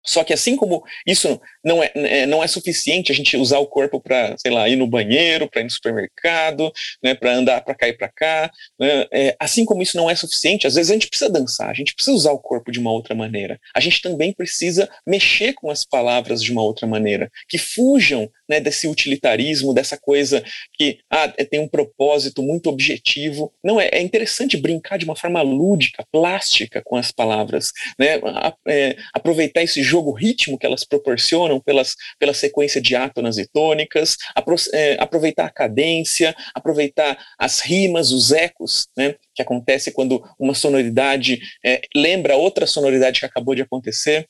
Só 0.06 0.22
que 0.22 0.32
assim 0.32 0.56
como 0.56 0.82
isso 1.06 1.40
não 1.64 1.82
é, 1.82 1.90
é 1.94 2.26
não 2.26 2.42
é 2.42 2.46
suficiente 2.46 3.10
a 3.10 3.14
gente 3.14 3.36
usar 3.36 3.58
o 3.58 3.66
corpo 3.66 4.00
para, 4.00 4.36
sei 4.38 4.52
lá, 4.52 4.68
ir 4.68 4.76
no 4.76 4.86
banheiro, 4.86 5.48
para 5.48 5.60
ir 5.60 5.64
no 5.64 5.70
supermercado, 5.70 6.72
né, 7.02 7.14
para 7.14 7.34
andar 7.34 7.60
para 7.62 7.74
cá 7.74 7.88
e 7.88 7.92
para 7.92 8.08
cá, 8.08 8.50
né, 8.78 9.06
é, 9.12 9.36
assim 9.38 9.64
como 9.64 9.82
isso 9.82 9.96
não 9.96 10.08
é 10.08 10.14
suficiente, 10.14 10.66
às 10.66 10.74
vezes 10.74 10.90
a 10.90 10.94
gente 10.94 11.08
precisa 11.08 11.30
dançar, 11.30 11.70
a 11.70 11.74
gente 11.74 11.94
precisa 11.94 12.16
usar 12.16 12.32
o 12.32 12.38
corpo 12.38 12.70
de 12.70 12.78
uma 12.78 12.92
outra 12.92 13.14
maneira. 13.14 13.60
A 13.74 13.80
gente 13.80 14.00
também 14.00 14.32
precisa 14.32 14.88
mexer 15.06 15.52
com 15.54 15.70
as 15.70 15.84
palavras 15.84 16.42
de 16.42 16.52
uma 16.52 16.62
outra 16.62 16.86
maneira, 16.86 17.30
que 17.48 17.58
fujam 17.58 18.30
né, 18.48 18.60
desse 18.60 18.86
utilitarismo, 18.86 19.74
dessa 19.74 19.96
coisa 19.96 20.42
que 20.74 20.98
ah, 21.10 21.32
é, 21.36 21.44
tem 21.44 21.60
um 21.60 21.68
propósito 21.68 22.42
muito 22.42 22.68
objetivo. 22.68 23.52
Não, 23.62 23.80
é, 23.80 23.88
é 23.92 24.00
interessante 24.00 24.56
brincar 24.56 24.98
de 24.98 25.04
uma 25.04 25.16
forma 25.16 25.42
lúdica, 25.42 26.04
plástica 26.10 26.82
com 26.84 26.96
as 26.96 27.12
palavras, 27.12 27.72
né, 27.98 28.16
a, 28.24 28.54
é, 28.68 28.96
aproveitar 29.12 29.62
esse 29.62 29.82
jogo 29.82 30.12
ritmo 30.12 30.58
que 30.58 30.66
elas 30.66 30.84
proporcionam 30.84 31.60
pelas, 31.60 31.94
pela 32.18 32.34
sequência 32.34 32.80
de 32.80 32.94
átonas 32.94 33.38
e 33.38 33.46
tônicas, 33.46 34.16
apro 34.34 34.56
é, 34.72 34.96
aproveitar 34.98 35.46
a 35.46 35.50
cadência, 35.50 36.34
aproveitar 36.54 37.18
as 37.38 37.60
rimas, 37.60 38.10
os 38.10 38.32
ecos, 38.32 38.88
né, 38.96 39.14
que 39.34 39.42
acontece 39.42 39.92
quando 39.92 40.22
uma 40.38 40.54
sonoridade 40.54 41.40
é, 41.64 41.80
lembra 41.94 42.36
outra 42.36 42.66
sonoridade 42.66 43.20
que 43.20 43.26
acabou 43.26 43.54
de 43.54 43.62
acontecer. 43.62 44.26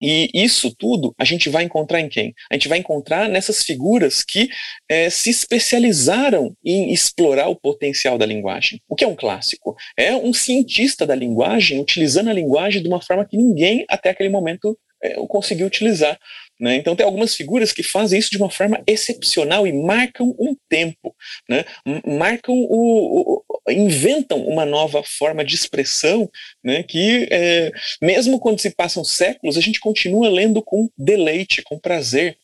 E 0.00 0.30
isso 0.32 0.74
tudo 0.76 1.14
a 1.18 1.24
gente 1.24 1.48
vai 1.48 1.64
encontrar 1.64 2.00
em 2.00 2.08
quem? 2.08 2.34
A 2.50 2.54
gente 2.54 2.68
vai 2.68 2.78
encontrar 2.78 3.28
nessas 3.28 3.62
figuras 3.62 4.22
que 4.22 4.48
é, 4.88 5.10
se 5.10 5.30
especializaram 5.30 6.54
em 6.64 6.92
explorar 6.92 7.48
o 7.48 7.56
potencial 7.56 8.16
da 8.16 8.26
linguagem. 8.26 8.80
O 8.88 8.94
que 8.94 9.04
é 9.04 9.08
um 9.08 9.16
clássico? 9.16 9.76
É 9.96 10.14
um 10.14 10.32
cientista 10.32 11.06
da 11.06 11.14
linguagem 11.14 11.80
utilizando 11.80 12.30
a 12.30 12.32
linguagem 12.32 12.82
de 12.82 12.88
uma 12.88 13.02
forma 13.02 13.24
que 13.24 13.36
ninguém 13.36 13.84
até 13.88 14.10
aquele 14.10 14.28
momento 14.28 14.78
é, 15.02 15.14
conseguiu 15.26 15.66
utilizar. 15.66 16.18
Né? 16.60 16.74
Então, 16.74 16.96
tem 16.96 17.06
algumas 17.06 17.34
figuras 17.34 17.72
que 17.72 17.82
fazem 17.82 18.18
isso 18.18 18.30
de 18.30 18.36
uma 18.36 18.50
forma 18.50 18.82
excepcional 18.86 19.66
e 19.66 19.72
marcam 19.72 20.34
um 20.38 20.56
tempo, 20.68 21.14
né? 21.48 21.64
marcam 22.04 22.54
o, 22.54 23.36
o, 23.36 23.37
inventam 23.70 24.44
uma 24.46 24.64
nova 24.64 25.02
forma 25.02 25.44
de 25.44 25.54
expressão 25.54 26.30
né? 26.62 26.82
que, 26.82 27.28
é, 27.30 27.70
mesmo 28.00 28.38
quando 28.38 28.60
se 28.60 28.70
passam 28.70 29.04
séculos, 29.04 29.56
a 29.56 29.60
gente 29.60 29.80
continua 29.80 30.28
lendo 30.28 30.62
com 30.62 30.88
deleite, 30.96 31.62
com 31.62 31.78
prazer. 31.78 32.36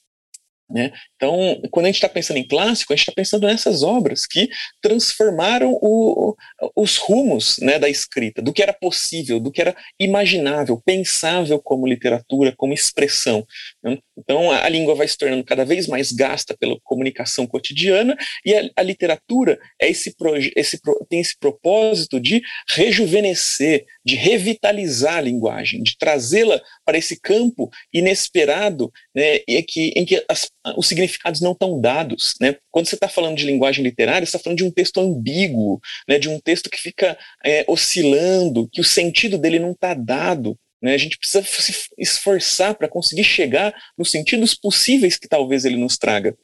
Né? 0.69 0.93
Então, 1.15 1.61
quando 1.71 1.87
a 1.87 1.89
gente 1.89 1.97
está 1.97 2.09
pensando 2.09 2.39
em 2.39 2.49
clássico, 2.49 2.93
a 2.93 2.97
gente 2.97 3.03
está 3.03 3.13
pensando 3.13 3.47
nessas 3.47 3.83
obras 3.83 4.27
que 4.27 4.49
transformaram 4.81 5.73
o, 5.81 6.35
os 6.75 6.97
rumos 6.97 7.59
né, 7.59 7.79
da 7.79 7.89
escrita, 7.89 8.41
do 8.41 8.53
que 8.53 8.63
era 8.63 8.73
possível, 8.73 9.39
do 9.39 9.53
que 9.53 9.61
era 9.61 9.77
imaginável, 10.01 10.81
pensável 10.85 11.61
como 11.61 11.87
literatura, 11.87 12.55
como 12.57 12.73
expressão. 12.73 13.47
Né? 13.85 13.99
Então, 14.17 14.51
a, 14.51 14.69
língua 14.69 14.95
vai 14.95 15.07
se 15.07 15.19
tornando 15.19 15.45
cada 15.45 15.65
vez 15.65 15.87
mais 15.87 16.11
gasta 16.11 16.57
pela 16.57 16.79
comunicação 16.83 17.47
cotidiana 17.47 18.17
e 18.45 18.55
a, 18.55 18.71
a 18.77 18.83
literatura 18.83 19.59
é 19.81 19.91
esse, 19.91 20.15
esse 20.57 20.81
tem 21.09 21.21
esse 21.21 21.39
propósito 21.39 22.19
de 22.19 22.43
rejuvenescer, 22.71 23.85
de 24.05 24.17
revitalizar 24.17 25.17
a 25.17 25.21
linguagem, 25.21 25.83
de 25.83 25.97
trazê-la 25.99 26.61
para 26.85 26.97
esse 26.97 27.21
campo 27.21 27.71
inesperado 27.93 28.91
né, 29.15 29.41
em 29.47 29.63
que, 29.63 29.93
em 29.95 30.05
que 30.05 30.25
as, 30.29 30.51
os 30.77 30.89
significados 30.89 31.41
não 31.41 31.53
estão 31.53 31.79
dados. 31.81 32.35
Né? 32.41 32.57
Quando 32.71 32.87
você 32.87 32.95
está 32.95 33.09
falando 33.09 33.37
de 33.37 33.45
linguagem 33.45 33.85
literária, 33.85 34.25
você 34.25 34.37
está 34.37 34.39
falando 34.39 34.59
de 34.59 34.65
um 34.65 34.71
texto 34.71 35.01
ambíguo, 35.01 35.81
né, 36.09 36.19
de 36.19 36.29
um 36.29 36.41
texto 36.41 36.71
que 36.71 36.81
fica 36.81 37.19
é, 37.45 37.65
oscilando, 37.69 38.69
que 38.73 38.81
o 38.81 38.85
sentido 38.85 39.37
dele 39.37 39.59
não 39.59 39.73
está 39.73 39.93
dado. 39.93 40.57
Né? 40.85 40.93
A 40.93 40.99
gente 40.99 41.17
precisa 41.17 41.43
se 41.43 41.89
esforçar 41.97 42.75
para 42.75 42.87
conseguir 42.87 43.25
chegar 43.25 43.75
nos 43.97 44.11
sentidos 44.11 44.55
possíveis 44.55 45.17
que 45.17 45.27
talvez 45.27 45.65
ele 45.65 45.79
nos 45.79 45.97
traga. 45.97 46.37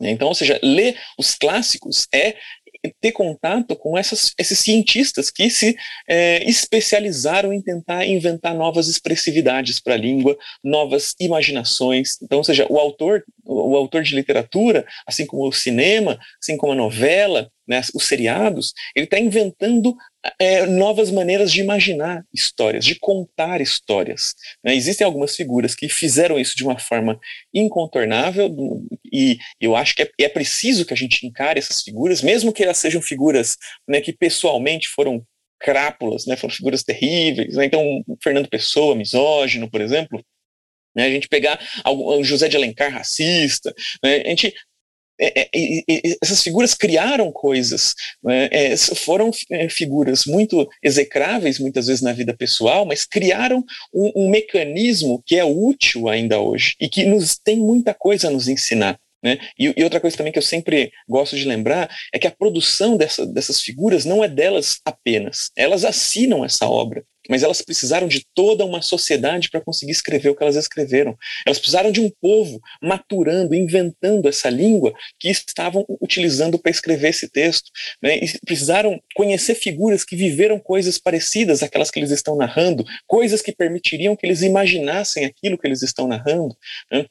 Então, 0.00 0.28
ou 0.28 0.34
seja, 0.34 0.60
ler 0.62 0.96
os 1.18 1.34
clássicos 1.34 2.06
é 2.14 2.36
ter 3.00 3.12
contato 3.12 3.74
com 3.74 3.96
essas, 3.96 4.32
esses 4.38 4.58
cientistas 4.58 5.30
que 5.30 5.48
se 5.50 5.76
é, 6.08 6.48
especializaram 6.48 7.52
em 7.52 7.60
tentar 7.60 8.04
inventar 8.06 8.54
novas 8.54 8.88
expressividades 8.88 9.80
para 9.80 9.94
a 9.94 9.98
língua, 9.98 10.36
novas 10.62 11.14
imaginações. 11.18 12.20
Então, 12.22 12.38
ou 12.38 12.44
seja, 12.44 12.66
o 12.70 12.78
autor, 12.78 13.24
o 13.44 13.74
autor 13.76 14.02
de 14.02 14.14
literatura, 14.14 14.86
assim 15.06 15.26
como 15.26 15.48
o 15.48 15.52
cinema, 15.52 16.18
assim 16.40 16.56
como 16.56 16.72
a 16.72 16.76
novela, 16.76 17.50
né, 17.66 17.80
os 17.94 18.06
seriados, 18.06 18.72
ele 18.94 19.06
está 19.06 19.18
inventando 19.18 19.96
é, 20.38 20.64
novas 20.66 21.10
maneiras 21.10 21.52
de 21.52 21.60
imaginar 21.60 22.24
histórias, 22.32 22.84
de 22.84 22.94
contar 22.98 23.60
histórias. 23.60 24.34
Né? 24.64 24.74
Existem 24.74 25.04
algumas 25.04 25.36
figuras 25.36 25.74
que 25.74 25.88
fizeram 25.88 26.38
isso 26.38 26.56
de 26.56 26.64
uma 26.64 26.78
forma 26.78 27.18
incontornável 27.52 28.50
e 29.12 29.38
eu 29.60 29.76
acho 29.76 29.94
que 29.94 30.02
é, 30.02 30.10
é 30.20 30.28
preciso 30.28 30.84
que 30.86 30.94
a 30.94 30.96
gente 30.96 31.26
encare 31.26 31.58
essas 31.58 31.82
figuras, 31.82 32.22
mesmo 32.22 32.52
que 32.52 32.62
elas 32.62 32.78
sejam 32.78 33.02
figuras 33.02 33.56
né, 33.88 34.00
que 34.00 34.12
pessoalmente 34.12 34.88
foram 34.88 35.22
crápulas, 35.60 36.26
né, 36.26 36.36
foram 36.36 36.54
figuras 36.54 36.82
terríveis. 36.82 37.56
Né? 37.56 37.66
Então, 37.66 38.02
Fernando 38.22 38.48
Pessoa, 38.48 38.94
misógino, 38.94 39.70
por 39.70 39.80
exemplo, 39.80 40.24
né, 40.96 41.04
a 41.04 41.10
gente 41.10 41.28
pegar 41.28 41.58
o 41.86 42.22
José 42.22 42.48
de 42.48 42.56
Alencar 42.56 42.92
racista, 42.92 43.74
né, 44.02 44.22
a 44.24 44.28
gente 44.28 44.54
é, 45.20 45.48
é, 45.54 46.16
essas 46.22 46.42
figuras 46.42 46.74
criaram 46.74 47.30
coisas, 47.30 47.94
né? 48.22 48.48
é, 48.50 48.76
foram 48.76 49.30
é, 49.50 49.68
figuras 49.68 50.24
muito 50.26 50.68
execráveis 50.82 51.58
muitas 51.58 51.86
vezes 51.86 52.02
na 52.02 52.12
vida 52.12 52.34
pessoal, 52.34 52.84
mas 52.84 53.04
criaram 53.04 53.64
um, 53.92 54.12
um, 54.16 54.30
mecanismo 54.30 55.22
que 55.24 55.36
é 55.36 55.44
útil 55.44 56.08
ainda 56.08 56.40
hoje 56.40 56.74
e 56.80 56.88
que 56.88 57.04
nos 57.04 57.36
tem 57.36 57.58
muita 57.58 57.94
coisa 57.94 58.28
a 58.28 58.30
nos 58.30 58.48
ensinar. 58.48 58.98
Né? 59.22 59.38
E, 59.58 59.72
e, 59.76 59.84
outra 59.84 60.00
coisa 60.00 60.16
também 60.16 60.32
que 60.32 60.38
eu 60.38 60.42
sempre 60.42 60.92
gosto 61.08 61.36
de 61.36 61.46
lembrar 61.46 61.88
é 62.12 62.18
que 62.18 62.26
a 62.26 62.30
produção 62.30 62.96
dessa, 62.96 63.24
dessas 63.24 63.60
figuras 63.60 64.04
não 64.04 64.22
é 64.22 64.28
delas 64.28 64.80
apenas, 64.84 65.50
elas 65.56 65.84
assinam 65.84 66.44
essa 66.44 66.68
obra 66.68 67.04
mas 67.28 67.42
elas 67.42 67.62
precisaram 67.62 68.06
de 68.06 68.24
toda 68.34 68.64
uma 68.64 68.82
sociedade 68.82 69.50
para 69.50 69.60
conseguir 69.60 69.92
escrever 69.92 70.30
o 70.30 70.34
que 70.34 70.42
elas 70.42 70.56
escreveram. 70.56 71.16
Elas 71.46 71.58
precisaram 71.58 71.90
de 71.90 72.00
um 72.00 72.10
povo 72.20 72.60
maturando, 72.82 73.54
inventando 73.54 74.28
essa 74.28 74.50
língua 74.50 74.92
que 75.18 75.28
estavam 75.30 75.84
utilizando 76.00 76.58
para 76.58 76.70
escrever 76.70 77.08
esse 77.08 77.28
texto. 77.28 77.70
Né? 78.02 78.18
E 78.18 78.38
precisaram 78.44 79.00
conhecer 79.14 79.54
figuras 79.54 80.04
que 80.04 80.16
viveram 80.16 80.58
coisas 80.58 80.98
parecidas 80.98 81.62
àquelas 81.62 81.90
que 81.90 81.98
eles 81.98 82.10
estão 82.10 82.36
narrando, 82.36 82.84
coisas 83.06 83.40
que 83.40 83.52
permitiriam 83.52 84.16
que 84.16 84.26
eles 84.26 84.42
imaginassem 84.42 85.24
aquilo 85.24 85.58
que 85.58 85.66
eles 85.66 85.82
estão 85.82 86.06
narrando. 86.06 86.56
Né? 86.90 87.06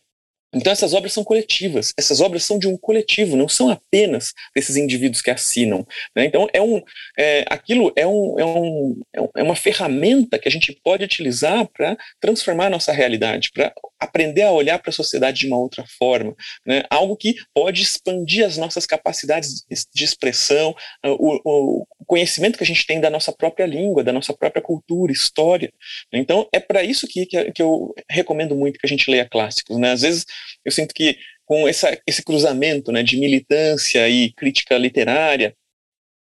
Então 0.54 0.72
essas 0.72 0.94
obras 0.94 1.14
são 1.14 1.24
coletivas, 1.24 1.94
essas 1.98 2.22
obras 2.22 2.44
são 2.44 2.60
de 2.60 2.68
um 2.68 2.78
coletivo, 2.78 3.36
não 3.36 3.50
são 3.50 3.70
apenas 3.70 4.34
desses 4.56 4.76
indivíduos 4.76 5.22
que 5.22 5.32
assinam. 5.32 5.86
Né? 6.16 6.26
Então 6.26 6.48
é 6.54 6.62
um, 6.62 6.82
é, 7.18 7.44
aquilo 7.50 7.92
é, 7.96 8.06
um, 8.06 8.40
é, 8.40 8.46
um, 8.46 9.02
é, 9.16 9.30
é 9.38 9.44
uma 9.44 9.56
ferramenta 9.56 10.38
que 10.38 10.48
a 10.48 10.52
gente 10.52 10.72
pode 10.84 11.04
utilizar 11.04 11.68
para 11.68 11.98
transformar 12.20 12.68
a 12.68 12.70
nossa 12.70 12.92
realidade, 12.92 13.52
para 13.54 13.74
aprender 14.00 14.42
a 14.44 14.52
olhar 14.52 14.80
para 14.80 14.90
a 14.90 14.94
sociedade 14.94 15.40
de 15.40 15.48
uma 15.48 15.58
outra 15.58 15.86
forma, 15.98 16.36
né? 16.66 16.84
algo 16.90 17.16
que 17.16 17.36
pode 17.54 17.82
expandir 17.82 18.46
as 18.46 18.58
nossas 18.58 18.86
capacidades 18.86 19.66
de 19.94 20.04
expressão, 20.04 20.76
o, 21.04 21.40
o, 21.44 21.88
conhecimento 22.06 22.58
que 22.58 22.64
a 22.64 22.68
gente 22.68 22.86
tem 22.86 23.00
da 23.00 23.10
nossa 23.10 23.32
própria 23.32 23.66
língua, 23.66 24.04
da 24.04 24.12
nossa 24.12 24.34
própria 24.34 24.62
cultura, 24.62 25.12
história. 25.12 25.72
Então 26.12 26.48
é 26.54 26.60
para 26.60 26.84
isso 26.84 27.08
que, 27.08 27.26
que, 27.26 27.52
que 27.52 27.62
eu 27.62 27.94
recomendo 28.10 28.56
muito 28.56 28.78
que 28.78 28.86
a 28.86 28.90
gente 28.90 29.10
leia 29.10 29.28
clássicos. 29.28 29.78
Né? 29.78 29.92
Às 29.92 30.02
vezes 30.02 30.26
eu 30.64 30.72
sinto 30.72 30.94
que 30.94 31.18
com 31.46 31.68
essa, 31.68 31.98
esse 32.08 32.24
cruzamento 32.24 32.92
né, 32.92 33.04
de 33.04 33.18
militância 33.18 34.08
e 34.10 34.32
crítica 34.34 34.78
literária, 34.78 35.56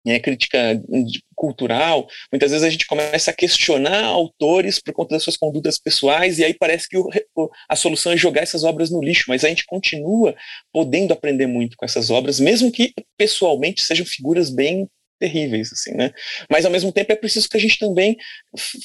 né, 0.05 0.19
crítica 0.19 0.81
cultural, 1.35 2.07
muitas 2.31 2.51
vezes 2.51 2.65
a 2.65 2.69
gente 2.69 2.87
começa 2.87 3.31
a 3.31 3.33
questionar 3.33 4.03
autores 4.05 4.79
por 4.79 4.93
conta 4.93 5.15
das 5.15 5.23
suas 5.23 5.37
condutas 5.37 5.77
pessoais, 5.77 6.39
e 6.39 6.43
aí 6.43 6.53
parece 6.53 6.89
que 6.89 6.97
o, 6.97 7.09
a 7.69 7.75
solução 7.75 8.11
é 8.11 8.17
jogar 8.17 8.41
essas 8.41 8.63
obras 8.63 8.89
no 8.89 9.01
lixo, 9.01 9.25
mas 9.27 9.43
a 9.43 9.49
gente 9.49 9.65
continua 9.65 10.35
podendo 10.73 11.13
aprender 11.13 11.45
muito 11.45 11.77
com 11.77 11.85
essas 11.85 12.09
obras, 12.09 12.39
mesmo 12.39 12.71
que 12.71 12.93
pessoalmente 13.17 13.83
sejam 13.83 14.05
figuras 14.05 14.49
bem 14.49 14.87
terríveis, 15.19 15.71
assim, 15.71 15.93
né? 15.93 16.11
Mas 16.49 16.65
ao 16.65 16.71
mesmo 16.71 16.91
tempo 16.91 17.11
é 17.11 17.15
preciso 17.15 17.47
que 17.47 17.57
a 17.57 17.59
gente 17.59 17.77
também 17.77 18.17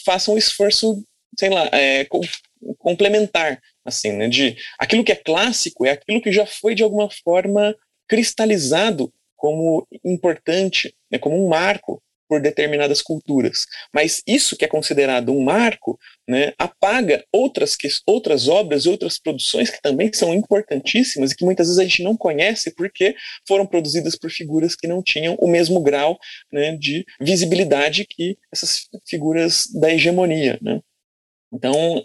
faça 0.04 0.30
um 0.30 0.36
esforço, 0.36 1.02
sei 1.38 1.48
lá, 1.48 1.66
é, 1.72 2.06
complementar, 2.78 3.58
assim, 3.86 4.12
né? 4.12 4.28
De 4.28 4.56
aquilo 4.78 5.04
que 5.04 5.12
é 5.12 5.16
clássico 5.16 5.86
é 5.86 5.90
aquilo 5.90 6.20
que 6.20 6.32
já 6.32 6.44
foi 6.44 6.74
de 6.74 6.82
alguma 6.82 7.08
forma 7.10 7.74
cristalizado 8.08 9.12
como 9.36 9.86
importante, 10.04 10.94
né, 11.10 11.18
como 11.18 11.36
um 11.36 11.48
marco 11.48 12.02
por 12.28 12.40
determinadas 12.40 13.00
culturas. 13.00 13.66
Mas 13.94 14.22
isso 14.26 14.56
que 14.56 14.64
é 14.64 14.68
considerado 14.68 15.32
um 15.32 15.44
marco, 15.44 15.98
né, 16.28 16.52
apaga 16.58 17.24
outras, 17.32 17.76
que, 17.76 17.88
outras 18.06 18.48
obras 18.48 18.84
e 18.84 18.88
outras 18.88 19.18
produções 19.18 19.70
que 19.70 19.80
também 19.80 20.12
são 20.12 20.34
importantíssimas 20.34 21.30
e 21.30 21.36
que 21.36 21.44
muitas 21.44 21.68
vezes 21.68 21.78
a 21.78 21.84
gente 21.84 22.02
não 22.02 22.16
conhece 22.16 22.74
porque 22.74 23.14
foram 23.46 23.66
produzidas 23.66 24.16
por 24.16 24.30
figuras 24.30 24.74
que 24.74 24.88
não 24.88 25.02
tinham 25.02 25.36
o 25.36 25.48
mesmo 25.48 25.80
grau 25.80 26.18
né, 26.52 26.76
de 26.76 27.04
visibilidade 27.20 28.04
que 28.04 28.36
essas 28.52 28.88
figuras 29.06 29.66
da 29.72 29.92
hegemonia. 29.92 30.58
Né? 30.60 30.80
Então, 31.52 32.02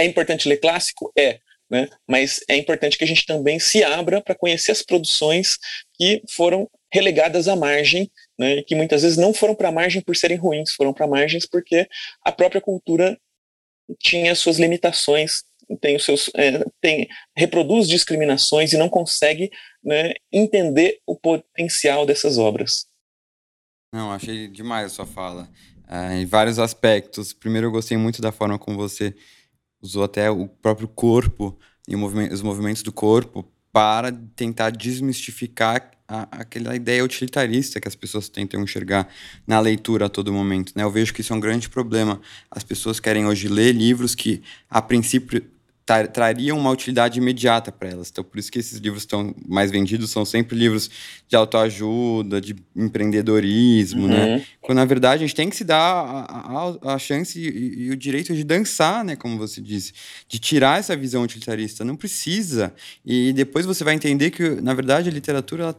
é 0.00 0.04
importante 0.04 0.48
ler 0.48 0.58
clássico? 0.58 1.12
É. 1.16 1.38
Né? 1.70 1.88
Mas 2.06 2.40
é 2.48 2.56
importante 2.56 2.98
que 2.98 3.04
a 3.04 3.06
gente 3.06 3.24
também 3.24 3.60
se 3.60 3.84
abra 3.84 4.20
para 4.20 4.34
conhecer 4.34 4.72
as 4.72 4.82
produções 4.82 5.56
que 5.94 6.20
foram 6.28 6.68
relegadas 6.92 7.46
à 7.46 7.54
margem, 7.54 8.10
né, 8.36 8.62
que 8.64 8.74
muitas 8.74 9.02
vezes 9.02 9.16
não 9.16 9.32
foram 9.32 9.54
para 9.54 9.68
a 9.68 9.72
margem 9.72 10.02
por 10.02 10.16
serem 10.16 10.36
ruins, 10.36 10.72
foram 10.72 10.92
para 10.92 11.06
margens 11.06 11.46
porque 11.46 11.88
a 12.24 12.32
própria 12.32 12.60
cultura 12.60 13.16
tinha 14.00 14.34
suas 14.34 14.58
limitações, 14.58 15.44
tem 15.80 15.94
os 15.94 16.04
seus, 16.04 16.28
é, 16.34 16.64
tem, 16.80 17.08
reproduz 17.36 17.88
discriminações 17.88 18.72
e 18.72 18.76
não 18.76 18.88
consegue 18.88 19.50
né, 19.84 20.14
entender 20.32 20.98
o 21.06 21.14
potencial 21.14 22.04
dessas 22.04 22.38
obras. 22.38 22.86
Não, 23.92 24.10
achei 24.10 24.48
demais 24.48 24.86
a 24.86 24.94
sua 24.94 25.06
fala. 25.06 25.48
É, 25.88 26.14
em 26.20 26.26
vários 26.26 26.60
aspectos. 26.60 27.32
Primeiro, 27.32 27.66
eu 27.66 27.72
gostei 27.72 27.96
muito 27.96 28.22
da 28.22 28.30
forma 28.30 28.56
como 28.58 28.76
você 28.76 29.14
usou 29.80 30.04
até 30.04 30.30
o 30.30 30.46
próprio 30.48 30.88
corpo 30.88 31.58
e 31.88 31.96
movimento, 31.96 32.32
os 32.32 32.42
movimentos 32.42 32.82
do 32.82 32.92
corpo 32.92 33.44
para 33.72 34.12
tentar 34.34 34.70
desmistificar 34.70 35.90
a, 36.08 36.40
aquela 36.40 36.74
ideia 36.74 37.04
utilitarista 37.04 37.80
que 37.80 37.86
as 37.86 37.94
pessoas 37.94 38.28
tentam 38.28 38.62
enxergar 38.62 39.08
na 39.46 39.60
leitura 39.60 40.06
a 40.06 40.08
todo 40.08 40.32
momento. 40.32 40.72
Né? 40.74 40.82
Eu 40.82 40.90
vejo 40.90 41.14
que 41.14 41.20
isso 41.20 41.32
é 41.32 41.36
um 41.36 41.40
grande 41.40 41.68
problema. 41.68 42.20
As 42.50 42.64
pessoas 42.64 42.98
querem 42.98 43.26
hoje 43.26 43.48
ler 43.48 43.72
livros 43.72 44.14
que, 44.14 44.42
a 44.68 44.82
princípio, 44.82 45.42
trariam 46.12 46.58
uma 46.58 46.70
utilidade 46.70 47.18
imediata 47.18 47.72
para 47.72 47.88
elas. 47.88 48.10
Então, 48.10 48.22
por 48.24 48.38
isso 48.38 48.50
que 48.50 48.58
esses 48.58 48.78
livros 48.78 49.02
estão 49.02 49.34
mais 49.46 49.70
vendidos 49.70 50.10
são 50.10 50.24
sempre 50.24 50.56
livros 50.56 50.90
de 51.28 51.36
autoajuda, 51.36 52.40
de 52.40 52.56
empreendedorismo, 52.76 54.06
né? 54.06 54.24
uhum. 54.24 54.36
né? 54.36 54.46
Quando, 54.60 54.78
na 54.78 54.84
verdade, 54.84 55.24
a 55.24 55.26
gente 55.26 55.36
tem 55.36 55.50
que 55.50 55.56
se 55.56 55.64
dar 55.64 55.80
a, 55.80 56.76
a, 56.84 56.94
a 56.94 56.98
chance 56.98 57.38
e, 57.38 57.86
e, 57.86 57.90
o 57.90 57.96
direito 57.96 58.34
de 58.34 58.44
dançar, 58.44 59.04
né? 59.04 59.16
Como 59.16 59.36
você 59.38 59.60
disse, 59.60 59.92
de 60.28 60.38
tirar 60.38 60.78
essa 60.78 60.96
visão 60.96 61.22
utilitarista. 61.22 61.84
Não 61.84 61.96
precisa. 61.96 62.72
E 63.04 63.32
depois 63.32 63.66
você 63.66 63.82
vai 63.82 63.94
entender 63.94 64.30
que, 64.30 64.48
na 64.60 64.74
verdade, 64.74 65.08
a 65.08 65.12
literatura 65.12 65.64
ela 65.64 65.72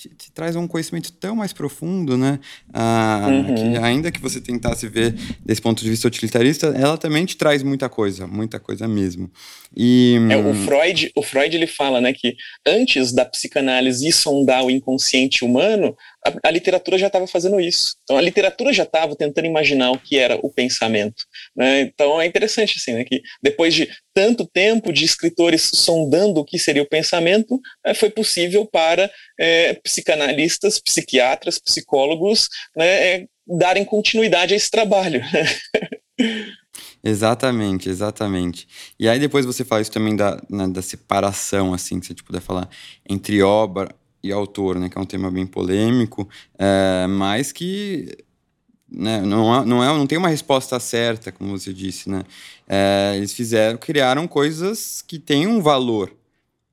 te, 0.00 0.08
te, 0.10 0.30
traz 0.30 0.54
um 0.54 0.68
conhecimento 0.68 1.10
tão 1.12 1.34
mais 1.34 1.52
profundo, 1.52 2.16
né? 2.16 2.38
Ah, 2.72 3.26
uhum. 3.28 3.54
Que 3.54 3.78
ainda 3.78 4.12
que 4.12 4.20
você 4.20 4.40
tentasse 4.40 4.86
ver 4.86 5.12
desse 5.44 5.60
ponto 5.60 5.82
de 5.82 5.90
vista 5.90 6.06
utilitarista, 6.06 6.68
ela 6.68 6.96
também 6.96 7.24
te 7.24 7.36
traz 7.36 7.64
muita 7.64 7.88
coisa, 7.88 8.26
muita 8.26 8.60
coisa 8.60 8.86
mesmo. 8.86 9.28
E 9.76 10.16
é, 10.30 10.36
o 10.36 10.54
Freud, 10.54 11.10
o 11.16 11.22
Freud 11.22 11.56
ele 11.56 11.66
fala, 11.66 12.00
né, 12.00 12.12
que 12.12 12.36
antes 12.64 13.12
da 13.12 13.24
psicanálise 13.24 14.12
sondar 14.12 14.64
o 14.64 14.70
inconsciente 14.70 15.44
humano, 15.44 15.96
a, 16.28 16.48
a 16.48 16.50
literatura 16.50 16.98
já 16.98 17.08
estava 17.08 17.26
fazendo 17.26 17.60
isso. 17.60 17.96
Então 18.04 18.16
a 18.16 18.20
literatura 18.20 18.72
já 18.72 18.84
estava 18.84 19.16
tentando 19.16 19.46
imaginar 19.46 19.90
o 19.90 19.98
que 19.98 20.18
era 20.18 20.38
o 20.42 20.50
pensamento. 20.50 21.24
Né? 21.56 21.80
Então 21.82 22.20
é 22.20 22.26
interessante 22.26 22.76
assim, 22.78 22.92
né, 22.92 23.04
que 23.04 23.22
depois 23.42 23.74
de 23.74 23.88
tanto 24.14 24.46
tempo 24.46 24.92
de 24.92 25.04
escritores 25.04 25.70
sondando 25.74 26.40
o 26.40 26.44
que 26.44 26.58
seria 26.58 26.82
o 26.82 26.88
pensamento, 26.88 27.60
é, 27.84 27.94
foi 27.94 28.10
possível 28.10 28.66
para 28.66 29.10
é, 29.38 29.74
psicanalistas, 29.74 30.80
psiquiatras, 30.80 31.58
psicólogos 31.58 32.48
né, 32.76 32.86
é, 32.86 33.26
darem 33.46 33.84
continuidade 33.84 34.54
a 34.54 34.56
esse 34.56 34.70
trabalho. 34.70 35.22
Exatamente, 37.02 37.88
exatamente. 37.88 38.66
E 38.98 39.08
aí 39.08 39.18
depois 39.18 39.46
você 39.46 39.64
fala 39.64 39.80
isso 39.80 39.92
também 39.92 40.16
da, 40.16 40.40
né, 40.50 40.66
da 40.68 40.82
separação, 40.82 41.72
assim, 41.72 42.00
que 42.00 42.06
você 42.06 42.14
puder 42.14 42.40
falar 42.40 42.68
entre 43.08 43.40
obra, 43.42 43.88
e 44.28 44.32
autor, 44.32 44.78
né, 44.78 44.88
que 44.88 44.98
é 44.98 45.00
um 45.00 45.06
tema 45.06 45.30
bem 45.30 45.46
polêmico, 45.46 46.28
é, 46.58 47.06
mas 47.08 47.52
que 47.52 48.24
né, 48.90 49.20
não, 49.20 49.64
não, 49.64 49.84
é, 49.84 49.86
não 49.86 50.06
tem 50.06 50.16
uma 50.16 50.28
resposta 50.28 50.80
certa, 50.80 51.30
como 51.30 51.58
você 51.58 51.72
disse, 51.72 52.08
né? 52.08 52.24
É, 52.66 53.14
eles 53.16 53.32
fizeram, 53.32 53.76
criaram 53.78 54.26
coisas 54.26 55.02
que 55.06 55.18
têm 55.18 55.46
um 55.46 55.60
valor, 55.60 56.10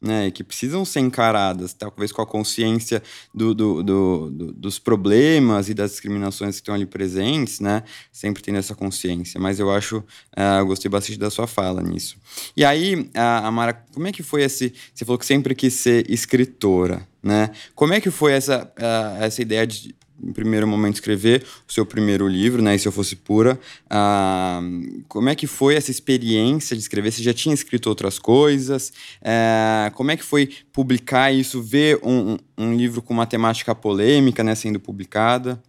né, 0.02 0.30
que 0.30 0.44
precisam 0.44 0.86
ser 0.86 1.00
encaradas, 1.00 1.74
talvez 1.74 2.12
com 2.12 2.22
a 2.22 2.26
consciência 2.26 3.02
do, 3.34 3.56
do, 3.56 3.84
do, 3.84 4.30
do, 4.30 4.54
dos 4.54 4.78
problemas 4.78 5.68
e 5.68 5.74
das 5.74 5.92
discriminações 5.92 6.56
que 6.56 6.62
estão 6.62 6.76
ali 6.76 6.86
presentes, 6.86 7.60
né, 7.60 7.84
sempre 8.12 8.44
tendo 8.44 8.60
essa 8.60 8.76
consciência. 8.76 9.40
Mas 9.40 9.60
eu 9.60 9.72
acho, 9.72 9.98
uh, 9.98 10.60
eu 10.60 10.68
gostei 10.68 10.90
bastante 10.90 11.18
da 11.18 11.30
sua 11.30 11.48
fala 11.48 11.82
nisso. 11.82 12.18
E 12.56 12.64
aí, 12.64 13.10
Amara, 13.16 13.74
como 13.94 14.08
é 14.08 14.12
que 14.12 14.22
foi 14.22 14.44
esse? 14.44 14.74
Você 14.94 15.04
falou 15.04 15.18
que 15.18 15.26
sempre 15.26 15.56
quis 15.56 15.74
ser 15.74 16.10
escritora, 16.10 17.08
né? 17.26 17.50
Como 17.74 17.92
é 17.92 18.00
que 18.00 18.12
foi 18.12 18.34
essa, 18.34 18.72
uh, 18.78 19.24
essa 19.24 19.42
ideia 19.42 19.66
de 19.66 19.96
em 20.24 20.32
primeiro 20.32 20.66
momento 20.66 20.96
escrever 20.96 21.44
o 21.68 21.74
seu 21.74 21.86
primeiro 21.86 22.26
livro, 22.26 22.62
né? 22.62 22.74
E 22.74 22.80
se 22.80 22.88
eu 22.88 22.92
fosse 22.92 23.18
pura, 23.18 23.60
ah, 23.90 24.62
como 25.10 25.28
é 25.28 25.36
que 25.36 25.46
foi 25.46 25.76
essa 25.76 25.92
experiência 25.92 26.74
de 26.74 26.82
escrever? 26.82 27.12
Você 27.12 27.22
já 27.22 27.34
tinha 27.34 27.54
escrito 27.54 27.88
outras 27.88 28.18
coisas? 28.18 28.94
Eh, 29.22 29.92
como 29.94 30.12
é 30.12 30.18
que 30.18 30.24
foi 30.24 30.50
publicar 30.72 31.34
isso, 31.34 31.62
ver 31.62 32.00
um, 32.02 32.38
um, 32.58 32.74
livro 32.74 33.02
com 33.02 33.14
uma 33.14 33.26
temática 33.28 33.76
polêmica, 33.76 34.42
né, 34.42 34.56
sendo 34.56 34.80
publicada? 34.80 35.62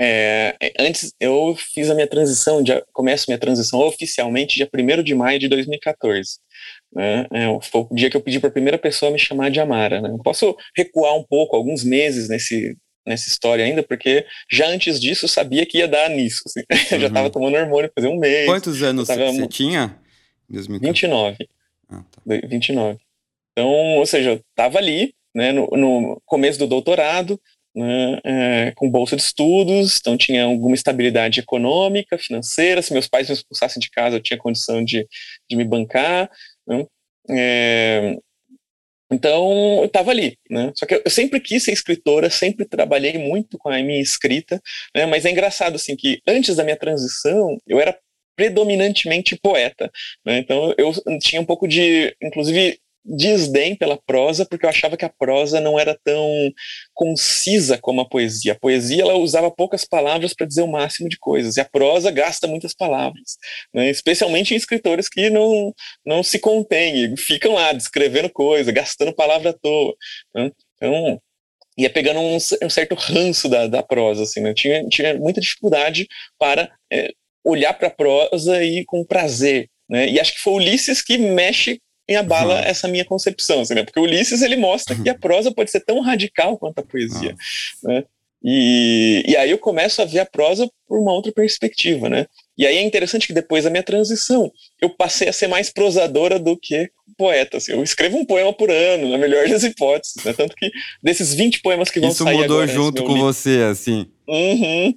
É, 0.00 0.56
antes, 0.78 1.12
eu 1.20 1.56
fiz 1.56 1.90
a 1.90 1.94
minha 1.94 2.06
transição, 2.06 2.64
já 2.64 2.82
começo 2.92 3.26
minha 3.28 3.38
transição 3.38 3.80
oficialmente 3.80 4.56
dia 4.56 4.68
1 4.72 5.02
de 5.02 5.14
maio 5.14 5.38
de 5.40 5.48
2014. 5.48 6.38
Né? 6.94 7.26
É, 7.32 7.46
foi 7.62 7.86
o 7.88 7.94
dia 7.94 8.10
que 8.10 8.16
eu 8.16 8.20
pedi 8.20 8.38
para 8.38 8.48
a 8.48 8.52
primeira 8.52 8.78
pessoa 8.78 9.10
me 9.10 9.18
chamar 9.18 9.50
de 9.50 9.60
Amara. 9.60 10.00
Né? 10.00 10.14
Posso 10.22 10.56
recuar 10.76 11.16
um 11.16 11.22
pouco, 11.22 11.56
alguns 11.56 11.82
meses 11.84 12.28
nesse, 12.28 12.76
nessa 13.06 13.28
história 13.28 13.64
ainda, 13.64 13.82
porque 13.82 14.26
já 14.50 14.66
antes 14.68 15.00
disso 15.00 15.24
eu 15.24 15.28
sabia 15.28 15.66
que 15.66 15.78
ia 15.78 15.88
dar 15.88 16.08
nisso. 16.10 16.42
Assim. 16.46 16.62
Uhum. 16.72 16.96
Eu 16.96 17.00
já 17.00 17.06
estava 17.06 17.30
tomando 17.30 17.56
hormônio 17.56 17.90
fazia 17.94 18.10
um 18.10 18.18
mês. 18.18 18.46
Quantos 18.46 18.82
anos 18.82 19.08
tava... 19.08 19.32
você 19.32 19.46
tinha? 19.46 19.98
29. 20.48 21.48
Ah, 21.88 22.02
tá. 22.10 22.22
29. 22.46 22.98
Então, 23.52 23.68
ou 23.96 24.06
seja, 24.06 24.30
eu 24.30 24.40
estava 24.50 24.78
ali, 24.78 25.14
né, 25.34 25.52
no, 25.52 25.66
no, 25.72 26.20
começo 26.24 26.58
do 26.58 26.66
doutorado, 26.66 27.40
né, 27.74 28.20
é, 28.24 28.72
com 28.74 28.90
bolsa 28.90 29.16
de 29.16 29.22
estudos, 29.22 29.98
então 30.00 30.16
tinha 30.16 30.44
alguma 30.44 30.74
estabilidade 30.74 31.40
econômica, 31.40 32.18
financeira. 32.18 32.82
Se 32.82 32.92
meus 32.92 33.08
pais 33.08 33.28
me 33.28 33.34
expulsassem 33.34 33.80
de 33.80 33.90
casa, 33.90 34.16
eu 34.16 34.22
tinha 34.22 34.38
condição 34.38 34.84
de, 34.84 35.06
de 35.48 35.56
me 35.56 35.64
bancar. 35.64 36.30
Né? 36.66 36.86
É, 37.30 38.16
então, 39.12 39.80
eu 39.80 39.84
estava 39.84 40.10
ali, 40.10 40.38
né? 40.48 40.72
Só 40.74 40.86
que 40.86 40.94
eu 40.94 41.10
sempre 41.10 41.38
quis 41.38 41.62
ser 41.62 41.72
escritora, 41.72 42.30
sempre 42.30 42.64
trabalhei 42.64 43.18
muito 43.18 43.58
com 43.58 43.68
a 43.68 43.78
minha 43.82 44.00
escrita, 44.00 44.60
né? 44.96 45.04
Mas 45.04 45.26
é 45.26 45.30
engraçado, 45.30 45.76
assim, 45.76 45.94
que 45.94 46.20
antes 46.26 46.56
da 46.56 46.64
minha 46.64 46.76
transição, 46.76 47.58
eu 47.66 47.78
era 47.78 47.96
predominantemente 48.34 49.36
poeta, 49.36 49.90
né? 50.24 50.38
Então, 50.38 50.74
eu 50.78 50.92
tinha 51.20 51.40
um 51.42 51.44
pouco 51.44 51.68
de, 51.68 52.16
inclusive, 52.22 52.78
desdém 53.04 53.74
pela 53.74 53.96
prosa, 53.96 54.46
porque 54.46 54.64
eu 54.64 54.70
achava 54.70 54.96
que 54.96 55.04
a 55.04 55.08
prosa 55.08 55.60
não 55.60 55.78
era 55.78 55.98
tão 56.04 56.52
concisa 56.94 57.76
como 57.78 58.00
a 58.00 58.08
poesia. 58.08 58.52
A 58.52 58.58
poesia 58.58 59.02
ela 59.02 59.16
usava 59.16 59.50
poucas 59.50 59.84
palavras 59.84 60.32
para 60.34 60.46
dizer 60.46 60.62
o 60.62 60.70
máximo 60.70 61.08
de 61.08 61.18
coisas, 61.18 61.56
e 61.56 61.60
a 61.60 61.64
prosa 61.64 62.10
gasta 62.10 62.46
muitas 62.46 62.74
palavras, 62.74 63.36
né? 63.74 63.90
especialmente 63.90 64.54
em 64.54 64.56
escritores 64.56 65.08
que 65.08 65.30
não, 65.30 65.74
não 66.04 66.22
se 66.22 66.38
contêm, 66.38 67.16
ficam 67.16 67.54
lá 67.54 67.72
descrevendo 67.72 68.30
coisa, 68.30 68.70
gastando 68.70 69.12
palavra 69.12 69.50
à 69.50 69.52
toa. 69.52 69.94
Né? 70.34 70.50
Então, 70.76 71.20
ia 71.76 71.90
pegando 71.90 72.20
um, 72.20 72.36
um, 72.36 72.70
certo 72.70 72.94
ranço 72.94 73.48
da, 73.48 73.66
da 73.66 73.82
prosa, 73.82 74.22
assim, 74.22 74.40
né? 74.40 74.54
tinha, 74.54 74.86
tinha 74.88 75.14
muita 75.14 75.40
dificuldade 75.40 76.06
para 76.38 76.70
é, 76.92 77.12
olhar 77.44 77.74
para 77.74 77.88
a 77.88 77.90
prosa 77.90 78.62
e 78.64 78.84
com 78.84 79.04
prazer, 79.04 79.68
né? 79.88 80.08
E 80.08 80.20
acho 80.20 80.34
que 80.34 80.40
foi 80.40 80.54
Ulisses 80.54 81.02
que 81.02 81.18
mexe 81.18 81.80
e 82.12 82.16
abala 82.16 82.54
uhum. 82.54 82.60
essa 82.60 82.88
minha 82.88 83.04
concepção, 83.04 83.60
assim, 83.60 83.74
né? 83.74 83.84
Porque 83.84 83.98
o 83.98 84.02
Ulisses 84.02 84.42
ele 84.42 84.56
mostra 84.56 84.94
que 84.94 85.08
a 85.08 85.14
prosa 85.14 85.52
pode 85.52 85.70
ser 85.70 85.80
tão 85.80 86.00
radical 86.00 86.56
quanto 86.58 86.78
a 86.78 86.82
poesia, 86.82 87.34
uhum. 87.82 87.94
né? 87.94 88.04
E, 88.44 89.22
e 89.26 89.36
aí 89.36 89.50
eu 89.50 89.58
começo 89.58 90.02
a 90.02 90.04
ver 90.04 90.18
a 90.18 90.26
prosa 90.26 90.68
por 90.88 90.98
uma 90.98 91.12
outra 91.12 91.30
perspectiva, 91.30 92.08
né? 92.08 92.26
E 92.58 92.66
aí 92.66 92.76
é 92.76 92.82
interessante 92.82 93.26
que 93.26 93.32
depois 93.32 93.64
da 93.64 93.70
minha 93.70 93.82
transição, 93.82 94.50
eu 94.80 94.90
passei 94.90 95.28
a 95.28 95.32
ser 95.32 95.46
mais 95.46 95.70
prosadora 95.70 96.38
do 96.38 96.56
que 96.56 96.90
poeta. 97.16 97.58
Assim, 97.58 97.72
eu 97.72 97.82
escrevo 97.82 98.16
um 98.16 98.24
poema 98.24 98.52
por 98.52 98.70
ano, 98.70 99.08
na 99.08 99.16
melhor 99.16 99.48
das 99.48 99.62
hipóteses, 99.62 100.24
né? 100.24 100.32
Tanto 100.32 100.56
que 100.56 100.70
desses 101.02 101.32
20 101.34 101.62
poemas 101.62 101.90
que 101.90 102.00
vão 102.00 102.10
Isso 102.10 102.24
sair 102.24 102.36
mudou 102.36 102.60
agora, 102.60 102.66
junto 102.66 103.04
com 103.04 103.12
livro, 103.12 103.26
você, 103.26 103.60
assim. 103.70 104.06
Uhum. 104.28 104.94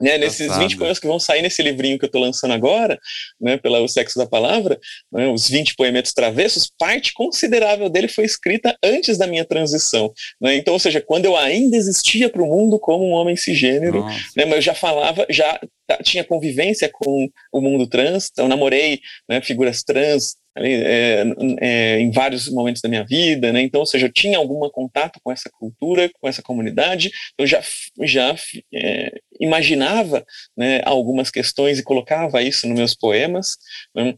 Né, 0.00 0.18
nesses 0.18 0.56
20 0.56 0.76
poemas 0.76 0.98
que 0.98 1.06
vão 1.06 1.18
sair 1.18 1.42
nesse 1.42 1.62
livrinho 1.62 1.98
que 1.98 2.04
eu 2.04 2.08
estou 2.08 2.20
lançando 2.20 2.52
agora, 2.52 2.98
né, 3.40 3.56
pela 3.56 3.80
O 3.80 3.88
Sexo 3.88 4.18
da 4.18 4.26
Palavra, 4.26 4.78
né, 5.12 5.26
os 5.28 5.48
20 5.48 5.74
poemetos 5.76 6.12
travessos, 6.12 6.70
parte 6.78 7.12
considerável 7.14 7.88
dele 7.88 8.08
foi 8.08 8.24
escrita 8.24 8.76
antes 8.82 9.16
da 9.18 9.26
minha 9.26 9.44
transição. 9.44 10.12
Né, 10.40 10.56
então, 10.56 10.74
ou 10.74 10.80
seja, 10.80 11.00
quando 11.00 11.26
eu 11.26 11.36
ainda 11.36 11.76
existia 11.76 12.28
para 12.28 12.42
o 12.42 12.46
mundo 12.46 12.78
como 12.78 13.04
um 13.04 13.12
homem 13.12 13.36
cisgênero, 13.36 14.04
né, 14.36 14.44
mas 14.44 14.56
eu 14.56 14.62
já 14.62 14.74
falava, 14.74 15.26
já 15.30 15.60
tinha 16.02 16.24
convivência 16.24 16.90
com 16.92 17.28
o 17.52 17.60
mundo 17.60 17.86
trans, 17.86 18.28
então 18.32 18.48
namorei 18.48 19.00
né, 19.28 19.40
figuras 19.40 19.82
trans 19.82 20.36
é, 20.56 21.24
é, 21.60 22.00
em 22.00 22.10
vários 22.10 22.48
momentos 22.48 22.80
da 22.80 22.88
minha 22.88 23.04
vida, 23.04 23.52
né? 23.52 23.60
Então, 23.62 23.80
ou 23.80 23.86
seja, 23.86 24.06
eu 24.06 24.12
tinha 24.12 24.38
algum 24.38 24.68
contato 24.70 25.18
com 25.22 25.32
essa 25.32 25.50
cultura, 25.50 26.10
com 26.20 26.28
essa 26.28 26.42
comunidade, 26.42 27.10
eu 27.38 27.46
já, 27.46 27.60
já 28.02 28.34
é, 28.72 29.12
imaginava 29.40 30.24
né, 30.56 30.80
algumas 30.84 31.30
questões 31.30 31.78
e 31.78 31.84
colocava 31.84 32.42
isso 32.42 32.68
nos 32.68 32.78
meus 32.78 32.94
poemas. 32.94 33.56
Né? 33.94 34.14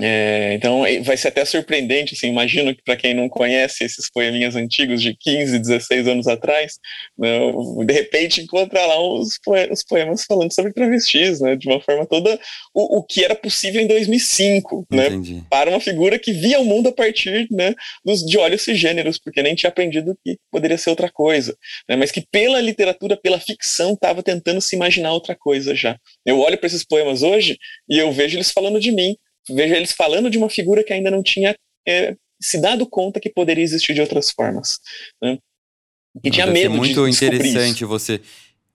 É, 0.00 0.54
então 0.54 0.82
vai 1.04 1.16
ser 1.16 1.28
até 1.28 1.44
surpreendente, 1.44 2.14
assim, 2.14 2.26
imagino 2.26 2.74
que 2.74 2.82
para 2.82 2.96
quem 2.96 3.14
não 3.14 3.28
conhece 3.28 3.84
esses 3.84 4.10
poeminhas 4.10 4.56
antigos 4.56 5.00
de 5.00 5.16
15, 5.16 5.56
16 5.60 6.08
anos 6.08 6.26
atrás, 6.26 6.80
né, 7.16 7.28
de 7.86 7.94
repente 7.94 8.40
encontrar 8.40 8.86
lá 8.86 9.00
os, 9.00 9.38
poemas 9.88 10.24
falando 10.24 10.52
sobre 10.52 10.72
travestis, 10.72 11.40
né, 11.40 11.54
de 11.54 11.68
uma 11.68 11.80
forma 11.80 12.04
toda 12.06 12.40
o, 12.74 12.98
o 12.98 13.02
que 13.04 13.24
era 13.24 13.36
possível 13.36 13.80
em 13.80 13.86
2005, 13.86 14.84
né, 14.90 15.10
para 15.48 15.70
uma 15.70 15.78
figura 15.78 16.18
que 16.18 16.32
via 16.32 16.58
o 16.58 16.64
mundo 16.64 16.88
a 16.88 16.92
partir 16.92 17.46
né, 17.52 17.72
dos, 18.04 18.26
de 18.26 18.36
olhos 18.36 18.62
cisgêneros, 18.62 19.16
porque 19.16 19.44
nem 19.44 19.54
tinha 19.54 19.70
aprendido 19.70 20.18
que 20.24 20.36
poderia 20.50 20.76
ser 20.76 20.90
outra 20.90 21.08
coisa, 21.08 21.56
né, 21.88 21.94
mas 21.94 22.10
que 22.10 22.26
pela 22.32 22.60
literatura, 22.60 23.16
pela 23.16 23.38
ficção, 23.38 23.92
estava 23.92 24.24
tentando 24.24 24.60
se 24.60 24.74
imaginar 24.74 25.12
outra 25.12 25.36
coisa 25.36 25.72
já. 25.72 25.96
Eu 26.26 26.40
olho 26.40 26.58
para 26.58 26.66
esses 26.66 26.84
poemas 26.84 27.22
hoje 27.22 27.56
e 27.88 27.96
eu 27.96 28.10
vejo 28.10 28.36
eles 28.36 28.50
falando 28.50 28.80
de 28.80 28.90
mim, 28.90 29.16
vejo 29.48 29.74
eles 29.74 29.92
falando 29.92 30.30
de 30.30 30.38
uma 30.38 30.48
figura 30.48 30.84
que 30.84 30.92
ainda 30.92 31.10
não 31.10 31.22
tinha 31.22 31.54
é, 31.86 32.16
se 32.40 32.60
dado 32.60 32.86
conta 32.86 33.20
que 33.20 33.30
poderia 33.30 33.64
existir 33.64 33.94
de 33.94 34.00
outras 34.00 34.30
formas. 34.30 34.78
Né? 35.22 35.38
E 36.22 36.30
tinha 36.30 36.46
medo 36.46 36.74
muito 36.74 37.04
de 37.04 37.10
interessante 37.10 37.78
isso. 37.78 37.88
você 37.88 38.20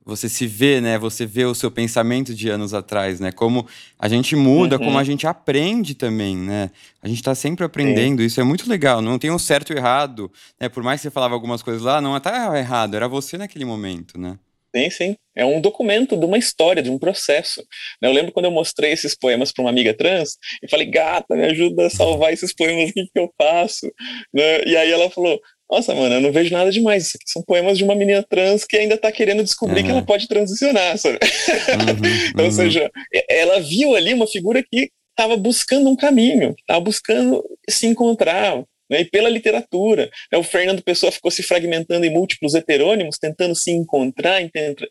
você 0.10 0.28
se 0.28 0.48
vê, 0.48 0.82
né? 0.82 0.98
Você 0.98 1.26
vê 1.26 1.46
o 1.46 1.54
seu 1.54 1.70
pensamento 1.70 2.34
de 2.34 2.50
anos 2.50 2.74
atrás, 2.74 3.20
né? 3.20 3.32
Como 3.32 3.68
a 3.98 4.08
gente 4.08 4.36
muda, 4.36 4.78
uhum. 4.78 4.86
como 4.86 4.98
a 4.98 5.04
gente 5.04 5.28
aprende 5.28 5.94
também, 5.94 6.36
né? 6.36 6.72
A 7.02 7.08
gente 7.08 7.20
está 7.20 7.36
sempre 7.36 7.64
aprendendo, 7.64 8.22
Sim. 8.22 8.26
isso 8.26 8.42
é 8.42 8.44
muito 8.44 8.68
legal. 8.68 9.02
Não 9.02 9.20
tem 9.20 9.30
um 9.30 9.38
certo 9.38 9.72
e 9.72 9.78
errado, 9.78 10.32
né? 10.60 10.68
Por 10.68 10.82
mais 10.82 11.00
que 11.00 11.04
você 11.04 11.12
falava 11.12 11.36
algumas 11.36 11.62
coisas 11.62 11.84
lá, 11.84 12.02
não 12.02 12.20
tá 12.20 12.58
errado, 12.58 12.96
era 12.96 13.08
você 13.08 13.38
naquele 13.38 13.66
momento, 13.66 14.20
né? 14.20 14.38
Sim, 14.76 14.90
sim. 14.90 15.16
É 15.36 15.46
um 15.46 15.62
documento 15.62 16.18
de 16.18 16.26
uma 16.26 16.38
história, 16.38 16.84
de 16.84 16.90
um 16.90 17.00
processo. 17.00 17.64
Eu 18.02 18.12
lembro 18.12 18.32
quando 18.32 18.46
eu 18.46 18.52
mostrei 18.52 18.92
esses 18.92 19.16
poemas 19.16 19.52
para 19.52 19.64
uma 19.64 19.70
amiga 19.70 19.94
trans 19.94 20.38
e 20.62 20.70
falei, 20.70 20.86
gata, 20.86 21.36
me 21.36 21.46
ajuda 21.46 21.88
a 21.88 21.90
salvar 21.90 22.34
esses 22.34 22.54
poemas, 22.54 22.90
o 22.90 22.94
que, 22.94 23.04
que 23.06 23.20
eu 23.20 23.32
faço? 23.38 23.92
Né? 24.34 24.64
E 24.66 24.78
aí 24.78 24.92
ela 24.92 25.10
falou, 25.10 25.40
nossa, 25.72 25.94
mano, 25.94 26.16
eu 26.16 26.22
não 26.22 26.32
vejo 26.32 26.52
nada 26.52 26.72
demais. 26.72 27.08
Isso 27.08 27.18
aqui 27.18 27.32
são 27.32 27.44
poemas 27.44 27.78
de 27.78 27.84
uma 27.84 27.96
menina 27.96 28.26
trans 28.28 28.66
que 28.66 28.78
ainda 28.78 28.96
está 28.96 29.12
querendo 29.12 29.44
descobrir 29.44 29.82
uhum. 29.82 29.86
que 29.86 29.92
ela 29.92 30.02
pode 30.06 30.28
transicionar, 30.28 30.98
sabe? 30.98 31.18
Uhum, 31.18 32.40
uhum. 32.42 32.46
Ou 32.46 32.52
seja, 32.52 32.92
ela 33.30 33.60
viu 33.60 33.96
ali 33.96 34.14
uma 34.14 34.28
figura 34.28 34.64
que 34.64 34.90
estava 35.12 35.38
buscando 35.38 35.90
um 35.90 35.96
caminho, 35.96 36.56
estava 36.58 36.80
buscando 36.80 37.44
se 37.70 37.86
encontrar, 37.86 38.64
né, 38.90 39.02
e 39.02 39.06
pela 39.06 39.30
literatura. 39.30 40.10
Né, 40.32 40.38
o 40.38 40.44
Fernando 40.44 40.82
Pessoa 40.82 41.12
ficou 41.12 41.30
se 41.30 41.44
fragmentando 41.44 42.06
em 42.06 42.10
múltiplos 42.10 42.56
heterônimos, 42.56 43.18
tentando 43.18 43.56
se 43.56 43.72
encontrar, 43.72 44.42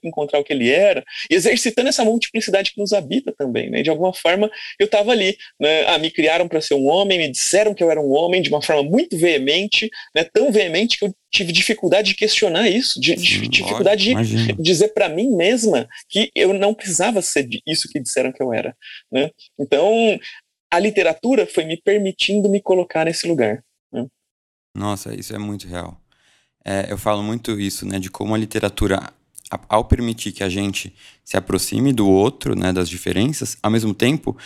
encontrar 0.02 0.38
o 0.38 0.44
que 0.44 0.52
ele 0.52 0.70
era, 0.70 1.04
e 1.30 1.34
exercitando 1.34 1.88
essa 1.88 2.04
multiplicidade 2.04 2.72
que 2.72 2.80
nos 2.80 2.92
habita 2.92 3.32
também. 3.36 3.70
Né, 3.70 3.82
de 3.82 3.90
alguma 3.90 4.12
forma, 4.12 4.50
eu 4.78 4.86
estava 4.86 5.12
ali. 5.12 5.36
Né, 5.60 5.86
ah, 5.86 5.98
me 5.98 6.10
criaram 6.10 6.48
para 6.48 6.60
ser 6.60 6.74
um 6.74 6.86
homem, 6.86 7.18
me 7.18 7.30
disseram 7.30 7.74
que 7.74 7.82
eu 7.82 7.90
era 7.90 8.00
um 8.00 8.12
homem 8.12 8.42
de 8.42 8.48
uma 8.48 8.62
forma 8.62 8.82
muito 8.82 9.16
veemente, 9.16 9.90
né, 10.14 10.24
tão 10.32 10.50
veemente 10.52 10.98
que 10.98 11.04
eu 11.04 11.14
tive 11.30 11.52
dificuldade 11.52 12.08
de 12.08 12.14
questionar 12.14 12.68
isso, 12.68 13.00
de, 13.00 13.14
de 13.14 13.48
dificuldade 13.48 14.14
de 14.14 14.52
dizer 14.54 14.88
para 14.88 15.08
mim 15.08 15.28
mesma 15.36 15.88
que 16.08 16.30
eu 16.34 16.52
não 16.54 16.74
precisava 16.74 17.20
ser 17.20 17.46
isso 17.66 17.88
que 17.88 18.00
disseram 18.00 18.32
que 18.32 18.42
eu 18.42 18.52
era. 18.52 18.74
Né? 19.12 19.30
Então, 19.58 20.18
a 20.70 20.78
literatura 20.78 21.46
foi 21.46 21.64
me 21.64 21.76
permitindo 21.76 22.48
me 22.48 22.60
colocar 22.60 23.04
nesse 23.04 23.26
lugar. 23.26 23.62
Nossa, 24.74 25.14
isso 25.14 25.34
é 25.34 25.38
muito 25.38 25.66
real. 25.66 26.00
É, 26.64 26.92
eu 26.92 26.98
falo 26.98 27.22
muito 27.22 27.58
isso, 27.58 27.86
né, 27.86 27.98
de 27.98 28.10
como 28.10 28.34
a 28.34 28.38
literatura, 28.38 29.12
ao 29.68 29.84
permitir 29.84 30.32
que 30.32 30.44
a 30.44 30.48
gente 30.48 30.94
se 31.24 31.36
aproxime 31.36 31.92
do 31.92 32.08
outro, 32.08 32.54
né, 32.54 32.72
das 32.72 32.88
diferenças, 32.88 33.56
ao 33.62 33.70
mesmo 33.70 33.94
tempo, 33.94 34.36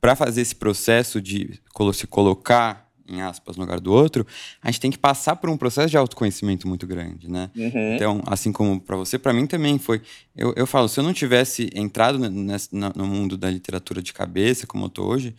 para 0.00 0.16
fazer 0.16 0.40
esse 0.40 0.54
processo 0.54 1.20
de 1.20 1.60
se 1.94 2.06
colocar 2.06 2.90
em 3.10 3.20
aspas 3.20 3.56
no 3.56 3.64
lugar 3.64 3.80
do 3.80 3.92
outro, 3.92 4.26
a 4.62 4.70
gente 4.70 4.80
tem 4.80 4.90
que 4.90 4.98
passar 4.98 5.36
por 5.36 5.50
um 5.50 5.56
processo 5.56 5.90
de 5.90 5.96
autoconhecimento 5.96 6.68
muito 6.68 6.86
grande, 6.86 7.28
né? 7.28 7.50
Uhum. 7.56 7.94
Então, 7.94 8.22
assim 8.26 8.52
como 8.52 8.80
para 8.80 8.96
você, 8.96 9.18
para 9.18 9.32
mim 9.32 9.46
também 9.46 9.78
foi. 9.78 10.00
Eu, 10.36 10.54
eu 10.56 10.66
falo, 10.66 10.88
se 10.88 11.00
eu 11.00 11.04
não 11.04 11.12
tivesse 11.12 11.68
entrado 11.74 12.18
nesse, 12.30 12.68
no 12.72 13.06
mundo 13.06 13.36
da 13.36 13.50
literatura 13.50 14.00
de 14.00 14.12
cabeça 14.12 14.66
como 14.66 14.84
eu 14.84 14.88
tô 14.88 15.04
hoje, 15.04 15.34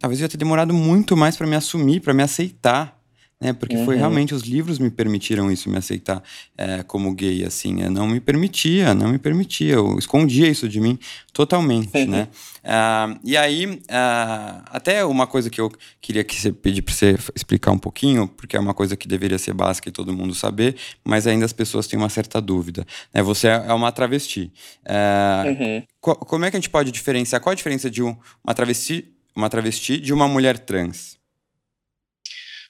talvez 0.00 0.20
eu 0.20 0.24
ia 0.24 0.28
ter 0.28 0.36
demorado 0.36 0.74
muito 0.74 1.16
mais 1.16 1.36
para 1.36 1.46
me 1.46 1.54
assumir, 1.54 2.00
para 2.00 2.12
me 2.12 2.22
aceitar, 2.22 3.00
né? 3.40 3.52
Porque 3.52 3.76
uhum. 3.76 3.84
foi 3.84 3.96
realmente 3.96 4.34
os 4.34 4.42
livros 4.42 4.78
me 4.78 4.90
permitiram 4.90 5.50
isso, 5.50 5.68
me 5.68 5.76
aceitar 5.76 6.22
é, 6.56 6.82
como 6.82 7.14
gay, 7.14 7.44
assim. 7.44 7.82
Eu 7.82 7.90
não 7.90 8.06
me 8.06 8.18
permitia, 8.18 8.94
não 8.94 9.10
me 9.10 9.18
permitia. 9.18 9.74
Eu 9.74 9.98
escondia 9.98 10.48
isso 10.48 10.68
de 10.68 10.80
mim 10.80 10.98
totalmente, 11.32 12.06
né? 12.06 12.28
Uh, 12.64 13.20
e 13.22 13.36
aí, 13.36 13.66
uh, 13.66 14.62
até 14.66 15.04
uma 15.04 15.26
coisa 15.26 15.50
que 15.50 15.60
eu 15.60 15.70
queria 16.00 16.24
que 16.24 16.34
você 16.34 16.50
pedir 16.50 16.80
para 16.80 16.94
você 16.94 17.18
explicar 17.34 17.72
um 17.72 17.78
pouquinho, 17.78 18.26
porque 18.26 18.56
é 18.56 18.60
uma 18.60 18.72
coisa 18.72 18.96
que 18.96 19.06
deveria 19.06 19.38
ser 19.38 19.52
básica 19.52 19.88
e 19.88 19.92
todo 19.92 20.14
mundo 20.14 20.34
saber, 20.34 20.74
mas 21.04 21.26
ainda 21.26 21.44
as 21.44 21.52
pessoas 21.52 21.86
têm 21.86 21.98
uma 21.98 22.08
certa 22.08 22.40
dúvida. 22.40 22.86
Né? 23.12 23.22
Você 23.22 23.48
é 23.48 23.72
uma 23.72 23.92
travesti. 23.92 24.50
Uh, 24.82 25.48
uhum. 25.48 25.82
co 26.00 26.16
como 26.16 26.44
é 26.46 26.50
que 26.50 26.56
a 26.56 26.60
gente 26.60 26.70
pode 26.70 26.90
diferenciar? 26.90 27.40
Qual 27.40 27.52
a 27.52 27.56
diferença 27.56 27.90
de 27.90 28.02
um, 28.02 28.16
uma 28.42 28.54
travesti, 28.54 29.12
uma 29.34 29.50
travesti 29.50 30.00
de 30.00 30.14
uma 30.14 30.26
mulher 30.26 30.58
trans? 30.58 31.15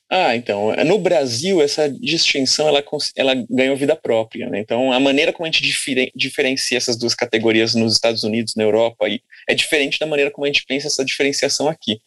Ah, 0.08 0.36
então, 0.36 0.72
no 0.84 0.98
Brasil, 0.98 1.60
essa 1.60 1.90
distinção 1.90 2.68
ela, 2.68 2.82
ela 3.16 3.34
ganhou 3.50 3.76
vida 3.76 3.96
própria. 3.96 4.48
Né? 4.48 4.60
Então, 4.60 4.92
a 4.92 5.00
maneira 5.00 5.32
como 5.32 5.46
a 5.46 5.50
gente 5.50 5.62
diferen, 5.62 6.12
diferencia 6.14 6.76
essas 6.78 6.96
duas 6.96 7.14
categorias 7.14 7.74
nos 7.74 7.94
Estados 7.94 8.22
Unidos, 8.22 8.54
na 8.54 8.62
Europa, 8.62 9.06
é 9.48 9.54
diferente 9.54 9.98
da 9.98 10.06
maneira 10.06 10.30
como 10.30 10.44
a 10.44 10.48
gente 10.48 10.64
pensa 10.64 10.86
essa 10.86 11.04
diferenciação 11.04 11.68
aqui. 11.68 12.00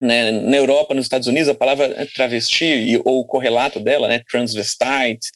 Né? 0.00 0.30
Na 0.30 0.56
Europa, 0.56 0.94
nos 0.94 1.04
Estados 1.04 1.28
Unidos, 1.28 1.50
a 1.50 1.54
palavra 1.54 2.06
travesti, 2.14 2.98
ou 3.04 3.20
o 3.20 3.26
correlato 3.26 3.78
dela, 3.78 4.08
né, 4.08 4.22
transvestite, 4.30 5.30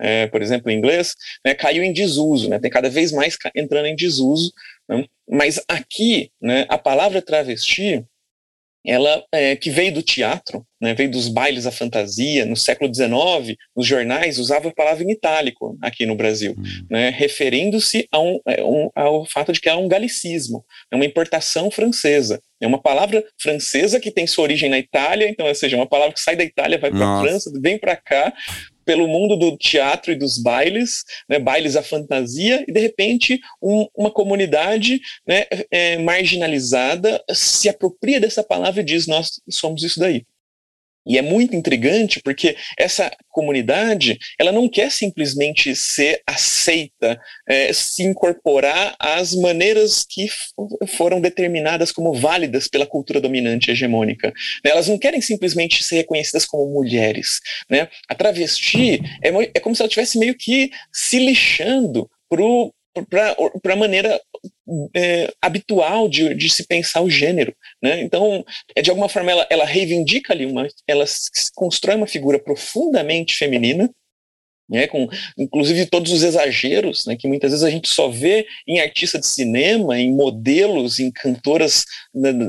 é, 0.00 0.26
por 0.26 0.42
exemplo, 0.42 0.70
em 0.70 0.76
inglês, 0.76 1.14
né, 1.44 1.54
caiu 1.54 1.82
em 1.82 1.92
desuso, 1.92 2.48
né? 2.48 2.58
tem 2.58 2.70
cada 2.70 2.90
vez 2.90 3.12
mais 3.12 3.36
entrando 3.54 3.86
em 3.86 3.94
desuso. 3.94 4.52
Né? 4.88 5.04
Mas 5.28 5.60
aqui, 5.68 6.30
né, 6.40 6.66
a 6.68 6.76
palavra 6.76 7.22
travesti 7.22 8.04
ela 8.86 9.24
é, 9.32 9.56
que 9.56 9.70
veio 9.70 9.92
do 9.92 10.02
teatro, 10.02 10.64
né, 10.80 10.94
veio 10.94 11.10
dos 11.10 11.28
bailes 11.28 11.66
à 11.66 11.72
fantasia, 11.72 12.46
no 12.46 12.56
século 12.56 12.92
XIX, 12.94 13.56
nos 13.76 13.86
jornais 13.86 14.38
usava 14.38 14.68
a 14.68 14.74
palavra 14.74 15.02
em 15.02 15.10
itálico 15.10 15.76
aqui 15.82 16.06
no 16.06 16.14
Brasil, 16.14 16.54
uhum. 16.56 16.86
né, 16.88 17.10
referindo-se 17.10 18.08
um, 18.14 18.40
é, 18.46 18.62
um, 18.62 18.88
ao 18.94 19.26
fato 19.26 19.52
de 19.52 19.60
que 19.60 19.68
é 19.68 19.74
um 19.74 19.88
galicismo, 19.88 20.64
é 20.92 20.96
uma 20.96 21.04
importação 21.04 21.70
francesa, 21.70 22.40
é 22.60 22.66
uma 22.66 22.80
palavra 22.80 23.24
francesa 23.40 23.98
que 23.98 24.10
tem 24.10 24.26
sua 24.26 24.44
origem 24.44 24.70
na 24.70 24.78
Itália, 24.78 25.28
então, 25.28 25.46
ou 25.46 25.54
seja, 25.54 25.76
uma 25.76 25.88
palavra 25.88 26.14
que 26.14 26.20
sai 26.20 26.36
da 26.36 26.44
Itália, 26.44 26.78
vai 26.78 26.90
para 26.90 27.06
a 27.06 27.20
França, 27.20 27.50
vem 27.60 27.78
para 27.78 27.96
cá, 27.96 28.32
pelo 28.86 29.08
mundo 29.08 29.36
do 29.36 29.56
teatro 29.58 30.12
e 30.12 30.16
dos 30.16 30.38
bailes, 30.38 31.04
né, 31.28 31.38
bailes 31.38 31.76
à 31.76 31.82
fantasia, 31.82 32.64
e 32.66 32.72
de 32.72 32.80
repente 32.80 33.38
um, 33.60 33.86
uma 33.94 34.10
comunidade 34.10 35.00
né, 35.26 35.44
é, 35.70 35.98
marginalizada 35.98 37.22
se 37.30 37.68
apropria 37.68 38.20
dessa 38.20 38.42
palavra 38.42 38.80
e 38.80 38.84
diz: 38.84 39.06
Nós 39.06 39.40
somos 39.50 39.82
isso 39.82 40.00
daí. 40.00 40.24
E 41.06 41.18
é 41.18 41.22
muito 41.22 41.54
intrigante 41.54 42.20
porque 42.22 42.56
essa 42.78 43.10
comunidade 43.30 44.18
ela 44.38 44.50
não 44.50 44.68
quer 44.68 44.90
simplesmente 44.90 45.74
ser 45.76 46.20
aceita, 46.26 47.20
é, 47.46 47.72
se 47.72 48.02
incorporar 48.02 48.96
às 48.98 49.34
maneiras 49.34 50.04
que 50.08 50.26
foram 50.88 51.20
determinadas 51.20 51.92
como 51.92 52.14
válidas 52.14 52.66
pela 52.66 52.86
cultura 52.86 53.20
dominante 53.20 53.70
hegemônica. 53.70 54.28
Né? 54.64 54.70
Elas 54.70 54.88
não 54.88 54.98
querem 54.98 55.20
simplesmente 55.20 55.84
ser 55.84 55.96
reconhecidas 55.96 56.44
como 56.46 56.72
mulheres. 56.72 57.40
Né? 57.68 57.88
A 58.08 58.14
travesti 58.14 59.00
é, 59.22 59.28
é 59.54 59.60
como 59.60 59.74
se 59.74 59.82
ela 59.82 59.88
estivesse 59.88 60.18
meio 60.18 60.34
que 60.34 60.70
se 60.92 61.18
lixando 61.18 62.10
para 63.10 63.72
a 63.72 63.76
maneira 63.76 64.20
é, 64.94 65.32
habitual 65.40 66.08
de, 66.08 66.34
de, 66.34 66.50
se 66.50 66.66
pensar 66.66 67.02
o 67.02 67.10
gênero, 67.10 67.54
né? 67.82 68.02
Então, 68.02 68.44
é, 68.74 68.82
de 68.82 68.90
alguma 68.90 69.08
forma, 69.08 69.30
ela, 69.30 69.46
ela 69.50 69.64
reivindica 69.64 70.32
ali 70.32 70.46
uma, 70.46 70.66
ela 70.86 71.04
constrói 71.54 71.96
uma 71.96 72.06
figura 72.06 72.38
profundamente 72.38 73.36
feminina, 73.36 73.90
né, 74.68 74.86
com 74.86 75.08
inclusive 75.38 75.86
todos 75.86 76.12
os 76.12 76.22
exageros, 76.22 77.06
né, 77.06 77.16
que 77.16 77.28
muitas 77.28 77.52
vezes 77.52 77.64
a 77.64 77.70
gente 77.70 77.88
só 77.88 78.08
vê 78.08 78.46
em 78.66 78.80
artista 78.80 79.18
de 79.18 79.26
cinema, 79.26 79.98
em 79.98 80.12
modelos, 80.12 80.98
em 80.98 81.10
cantoras, 81.10 81.84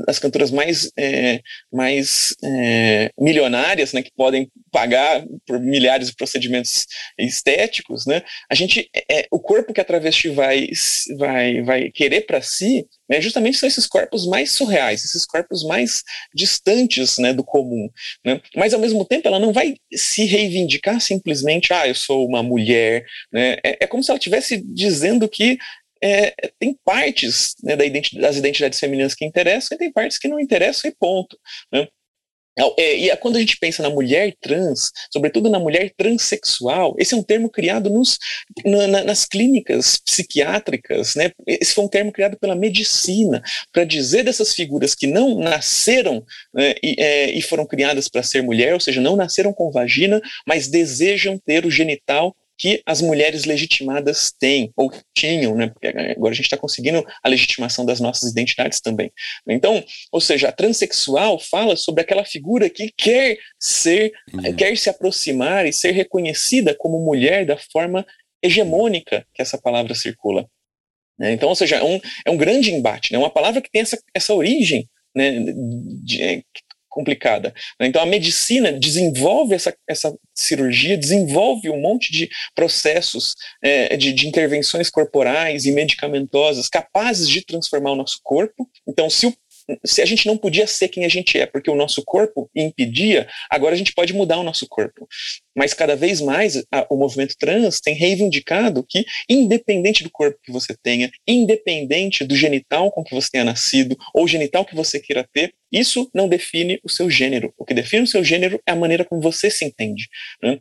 as 0.06 0.18
cantoras 0.18 0.50
mais, 0.50 0.90
é, 0.98 1.40
mais 1.72 2.34
é, 2.42 3.12
milionárias, 3.18 3.92
né, 3.92 4.02
que 4.02 4.10
podem 4.16 4.50
pagar 4.70 5.24
por 5.46 5.60
milhares 5.60 6.08
de 6.08 6.16
procedimentos 6.16 6.86
estéticos, 7.18 8.06
né, 8.06 8.22
a 8.50 8.54
gente, 8.54 8.88
é, 9.10 9.26
o 9.30 9.38
corpo 9.38 9.72
que 9.72 9.80
a 9.80 9.84
travesti 9.84 10.28
vai, 10.28 10.68
vai, 11.16 11.62
vai 11.62 11.90
querer 11.90 12.22
para 12.22 12.42
si, 12.42 12.86
né, 13.08 13.20
justamente 13.20 13.58
são 13.58 13.68
esses 13.68 13.86
corpos 13.86 14.26
mais 14.26 14.52
surreais, 14.52 15.04
esses 15.04 15.24
corpos 15.24 15.64
mais 15.64 16.02
distantes, 16.34 17.18
né, 17.18 17.32
do 17.32 17.44
comum, 17.44 17.88
né, 18.24 18.40
mas 18.56 18.74
ao 18.74 18.80
mesmo 18.80 19.04
tempo 19.04 19.26
ela 19.28 19.38
não 19.38 19.52
vai 19.52 19.74
se 19.94 20.24
reivindicar 20.24 21.00
simplesmente, 21.00 21.72
ah, 21.72 21.86
eu 21.86 21.94
sou 21.94 22.26
uma 22.26 22.42
mulher, 22.42 23.04
né? 23.32 23.56
É, 23.64 23.84
é 23.84 23.86
como 23.86 24.02
se 24.02 24.10
ela 24.10 24.18
estivesse 24.18 24.62
dizendo 24.62 25.28
que 25.28 25.58
é, 26.02 26.32
tem 26.58 26.76
partes 26.84 27.54
né, 27.62 27.76
da 27.76 27.84
identidade, 27.84 28.22
das 28.22 28.36
identidades 28.36 28.78
femininas 28.78 29.14
que 29.14 29.24
interessam 29.24 29.74
e 29.74 29.78
tem 29.78 29.92
partes 29.92 30.18
que 30.18 30.28
não 30.28 30.38
interessam 30.38 30.90
e 30.90 30.94
ponto. 30.94 31.36
Né? 31.72 31.88
É, 32.76 32.96
e 32.96 33.16
quando 33.16 33.36
a 33.36 33.40
gente 33.40 33.56
pensa 33.58 33.82
na 33.82 33.90
mulher 33.90 34.34
trans, 34.40 34.90
sobretudo 35.12 35.48
na 35.48 35.60
mulher 35.60 35.92
transexual, 35.96 36.94
esse 36.98 37.14
é 37.14 37.16
um 37.16 37.22
termo 37.22 37.48
criado 37.48 37.88
nos, 37.88 38.18
na, 38.64 39.04
nas 39.04 39.24
clínicas 39.24 39.98
psiquiátricas, 40.04 41.14
né? 41.14 41.30
Esse 41.46 41.72
foi 41.72 41.84
um 41.84 41.88
termo 41.88 42.10
criado 42.10 42.36
pela 42.38 42.56
medicina 42.56 43.42
para 43.72 43.84
dizer 43.84 44.24
dessas 44.24 44.54
figuras 44.54 44.94
que 44.94 45.06
não 45.06 45.38
nasceram 45.38 46.24
né, 46.52 46.74
e, 46.82 46.96
é, 46.98 47.30
e 47.30 47.40
foram 47.42 47.66
criadas 47.66 48.08
para 48.08 48.22
ser 48.22 48.42
mulher, 48.42 48.74
ou 48.74 48.80
seja, 48.80 49.00
não 49.00 49.16
nasceram 49.16 49.52
com 49.52 49.70
vagina, 49.70 50.20
mas 50.46 50.68
desejam 50.68 51.38
ter 51.38 51.64
o 51.64 51.70
genital 51.70 52.34
que 52.58 52.82
as 52.84 53.00
mulheres 53.00 53.44
legitimadas 53.44 54.32
têm, 54.32 54.72
ou 54.76 54.92
tinham, 55.14 55.54
né? 55.54 55.68
Porque 55.68 55.86
agora 55.86 56.32
a 56.32 56.34
gente 56.34 56.46
está 56.46 56.56
conseguindo 56.56 57.06
a 57.22 57.28
legitimação 57.28 57.86
das 57.86 58.00
nossas 58.00 58.32
identidades 58.32 58.80
também. 58.80 59.12
Então, 59.48 59.82
ou 60.10 60.20
seja, 60.20 60.48
a 60.48 60.52
transexual 60.52 61.38
fala 61.38 61.76
sobre 61.76 62.02
aquela 62.02 62.24
figura 62.24 62.68
que 62.68 62.92
quer 62.96 63.38
ser, 63.60 64.12
uhum. 64.34 64.56
quer 64.56 64.76
se 64.76 64.90
aproximar 64.90 65.66
e 65.66 65.72
ser 65.72 65.92
reconhecida 65.92 66.74
como 66.74 66.98
mulher 66.98 67.46
da 67.46 67.56
forma 67.56 68.04
hegemônica 68.42 69.24
que 69.32 69.40
essa 69.40 69.56
palavra 69.56 69.94
circula. 69.94 70.44
Né? 71.18 71.32
Então, 71.32 71.48
ou 71.48 71.54
seja, 71.54 71.76
é 71.76 71.84
um, 71.84 72.00
é 72.24 72.30
um 72.30 72.36
grande 72.36 72.72
embate, 72.72 73.12
né? 73.12 73.18
uma 73.18 73.30
palavra 73.30 73.60
que 73.60 73.70
tem 73.70 73.82
essa, 73.82 74.00
essa 74.12 74.34
origem 74.34 74.88
né, 75.14 75.32
de, 76.04 76.44
complicada. 76.88 77.54
Né? 77.78 77.86
Então, 77.86 78.02
a 78.02 78.06
medicina 78.06 78.72
desenvolve 78.72 79.54
essa, 79.54 79.74
essa 79.86 80.14
cirurgia, 80.34 80.96
desenvolve 80.96 81.70
um 81.70 81.80
monte 81.80 82.12
de 82.12 82.28
processos 82.54 83.34
é, 83.62 83.96
de, 83.96 84.12
de, 84.12 84.26
intervenções 84.26 84.90
corporais 84.90 85.66
e 85.66 85.72
medicamentosas 85.72 86.68
capazes 86.68 87.28
de 87.28 87.44
transformar 87.44 87.92
o 87.92 87.96
nosso 87.96 88.20
corpo. 88.22 88.68
Então, 88.86 89.08
se 89.10 89.26
o 89.26 89.34
se 89.84 90.00
a 90.00 90.06
gente 90.06 90.26
não 90.26 90.36
podia 90.36 90.66
ser 90.66 90.88
quem 90.88 91.04
a 91.04 91.08
gente 91.08 91.38
é, 91.38 91.46
porque 91.46 91.70
o 91.70 91.74
nosso 91.74 92.02
corpo 92.04 92.50
impedia, 92.54 93.28
agora 93.50 93.74
a 93.74 93.78
gente 93.78 93.92
pode 93.92 94.12
mudar 94.12 94.38
o 94.38 94.42
nosso 94.42 94.66
corpo. 94.68 95.06
Mas 95.56 95.74
cada 95.74 95.94
vez 95.94 96.20
mais 96.20 96.62
a, 96.72 96.86
o 96.88 96.96
movimento 96.96 97.34
trans 97.38 97.80
tem 97.80 97.94
reivindicado 97.94 98.84
que, 98.88 99.04
independente 99.28 100.02
do 100.02 100.10
corpo 100.10 100.38
que 100.42 100.52
você 100.52 100.76
tenha, 100.82 101.10
independente 101.26 102.24
do 102.24 102.34
genital 102.34 102.90
com 102.90 103.04
que 103.04 103.14
você 103.14 103.28
tenha 103.30 103.44
nascido, 103.44 103.96
ou 104.14 104.26
genital 104.26 104.64
que 104.64 104.74
você 104.74 104.98
queira 104.98 105.26
ter, 105.32 105.52
isso 105.70 106.08
não 106.14 106.28
define 106.28 106.80
o 106.82 106.88
seu 106.88 107.10
gênero. 107.10 107.52
O 107.58 107.64
que 107.64 107.74
define 107.74 108.02
o 108.02 108.06
seu 108.06 108.24
gênero 108.24 108.60
é 108.66 108.72
a 108.72 108.76
maneira 108.76 109.04
como 109.04 109.20
você 109.20 109.50
se 109.50 109.64
entende. 109.64 110.08
Né? 110.42 110.58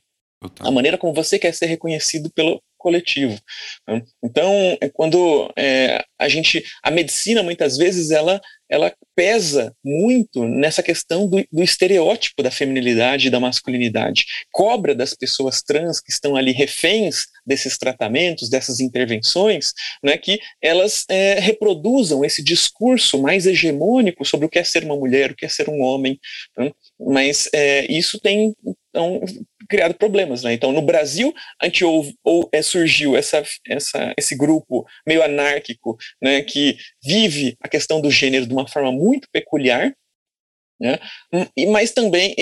A 0.60 0.70
maneira 0.70 0.98
como 0.98 1.14
você 1.14 1.40
quer 1.40 1.54
ser 1.54 1.66
reconhecido 1.68 2.32
pelo, 2.32 2.62
coletivo. 2.78 3.40
Né? 3.88 4.02
Então, 4.24 4.78
é 4.80 4.90
quando 4.90 5.52
é, 5.58 6.04
a 6.20 6.28
gente, 6.28 6.64
a 6.84 6.92
medicina 6.92 7.44
muitas 7.44 7.78
vezes 7.78 8.12
ela, 8.12 8.42
ela 8.70 8.94
pesa 9.16 9.74
muito 9.84 10.46
nessa 10.46 10.84
questão 10.84 11.28
do, 11.28 11.44
do 11.52 11.64
estereótipo 11.64 12.44
da 12.44 12.52
feminilidade 12.52 13.28
e 13.28 13.30
da 13.30 13.40
masculinidade, 13.40 14.26
cobra 14.52 14.94
das 14.94 15.14
pessoas 15.14 15.62
trans 15.62 16.00
que 16.00 16.12
estão 16.12 16.36
ali 16.36 16.52
reféns 16.52 17.26
desses 17.46 17.78
tratamentos, 17.78 18.50
dessas 18.50 18.80
intervenções, 18.80 19.74
né, 20.04 20.18
que 20.18 20.40
elas 20.62 21.06
é, 21.10 21.40
reproduzam 21.40 22.24
esse 22.24 22.44
discurso 22.44 23.22
mais 23.22 23.46
hegemônico 23.46 24.26
sobre 24.26 24.46
o 24.46 24.50
que 24.50 24.60
é 24.60 24.64
ser 24.64 24.84
uma 24.84 24.96
mulher, 24.96 25.32
o 25.32 25.36
que 25.36 25.46
é 25.46 25.50
ser 25.50 25.70
um 25.70 25.82
homem. 25.82 26.20
Né? 26.58 26.72
Mas 27.00 27.50
é, 27.54 27.86
isso 27.92 28.20
tem 28.20 28.54
então, 28.90 29.22
criado 29.68 29.94
problemas. 29.94 30.44
Né? 30.44 30.54
Então, 30.54 30.72
no 30.72 30.82
Brasil, 30.82 31.34
a 31.62 31.66
gente 31.66 31.84
ou, 31.84 32.06
ou 32.24 32.50
é, 32.52 32.62
surgiu 32.62 33.16
essa, 33.16 33.44
essa, 33.68 34.14
esse 34.18 34.36
grupo 34.36 34.86
meio 35.06 35.24
anárquico 35.24 35.98
né, 36.22 36.42
que 36.42 36.78
vive 37.04 37.56
a 37.62 37.68
questão 37.68 38.02
do 38.02 38.12
gênero 38.12 38.46
de 38.46 38.54
uma 38.54 38.68
forma 38.68 38.92
muito 38.92 39.28
peculiar, 39.32 39.94
né? 40.80 41.00
Mas 41.72 41.92
também 41.92 42.36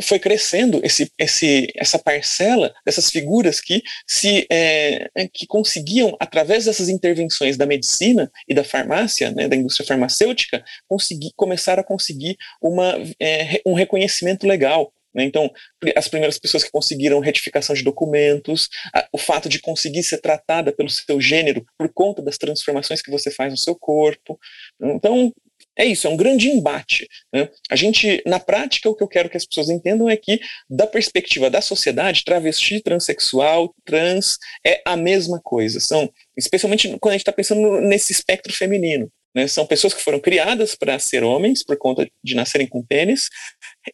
foi 0.00 0.18
crescendo 0.18 0.80
esse, 0.84 1.10
esse, 1.18 1.66
essa 1.76 1.98
parcela 1.98 2.72
dessas 2.84 3.10
figuras 3.10 3.60
que 3.60 3.82
se 4.06 4.46
é, 4.50 5.08
que 5.32 5.46
conseguiam 5.46 6.16
através 6.20 6.66
dessas 6.66 6.88
intervenções 6.88 7.56
da 7.56 7.66
medicina 7.66 8.30
e 8.48 8.54
da 8.54 8.62
farmácia, 8.62 9.30
né, 9.32 9.48
da 9.48 9.56
indústria 9.56 9.86
farmacêutica, 9.86 10.64
conseguir 10.88 11.32
começar 11.34 11.78
a 11.78 11.84
conseguir 11.84 12.36
uma, 12.62 12.94
é, 13.20 13.60
um 13.66 13.74
reconhecimento 13.74 14.46
legal. 14.46 14.92
Né? 15.16 15.24
Então, 15.24 15.50
as 15.96 16.06
primeiras 16.06 16.38
pessoas 16.38 16.62
que 16.62 16.70
conseguiram 16.70 17.18
retificação 17.20 17.74
de 17.74 17.82
documentos, 17.82 18.68
a, 18.94 19.08
o 19.10 19.18
fato 19.18 19.48
de 19.48 19.58
conseguir 19.58 20.02
ser 20.02 20.18
tratada 20.18 20.72
pelo 20.72 20.90
seu 20.90 21.18
gênero 21.20 21.64
por 21.78 21.90
conta 21.92 22.20
das 22.20 22.36
transformações 22.36 23.00
que 23.00 23.10
você 23.10 23.30
faz 23.30 23.50
no 23.50 23.56
seu 23.56 23.74
corpo. 23.74 24.38
Então, 24.80 25.32
é 25.78 25.84
isso, 25.84 26.06
é 26.06 26.10
um 26.10 26.16
grande 26.16 26.48
embate. 26.48 27.08
Né? 27.32 27.48
A 27.70 27.76
gente, 27.76 28.22
na 28.26 28.38
prática, 28.38 28.88
o 28.88 28.94
que 28.94 29.02
eu 29.02 29.08
quero 29.08 29.28
que 29.28 29.36
as 29.36 29.46
pessoas 29.46 29.70
entendam 29.70 30.08
é 30.08 30.16
que, 30.16 30.38
da 30.68 30.86
perspectiva 30.86 31.48
da 31.48 31.60
sociedade, 31.60 32.24
travesti, 32.24 32.80
transexual, 32.80 33.74
trans 33.84 34.36
é 34.66 34.82
a 34.84 34.96
mesma 34.96 35.40
coisa. 35.42 35.80
São, 35.80 36.10
especialmente 36.36 36.88
quando 37.00 37.12
a 37.12 37.14
gente 37.14 37.22
está 37.22 37.32
pensando 37.32 37.80
nesse 37.80 38.12
espectro 38.12 38.52
feminino. 38.52 39.10
Né? 39.36 39.46
São 39.46 39.66
pessoas 39.66 39.92
que 39.92 40.02
foram 40.02 40.18
criadas 40.18 40.74
para 40.74 40.98
ser 40.98 41.22
homens 41.22 41.62
por 41.62 41.76
conta 41.76 42.08
de 42.24 42.34
nascerem 42.34 42.66
com 42.66 42.82
pênis, 42.82 43.28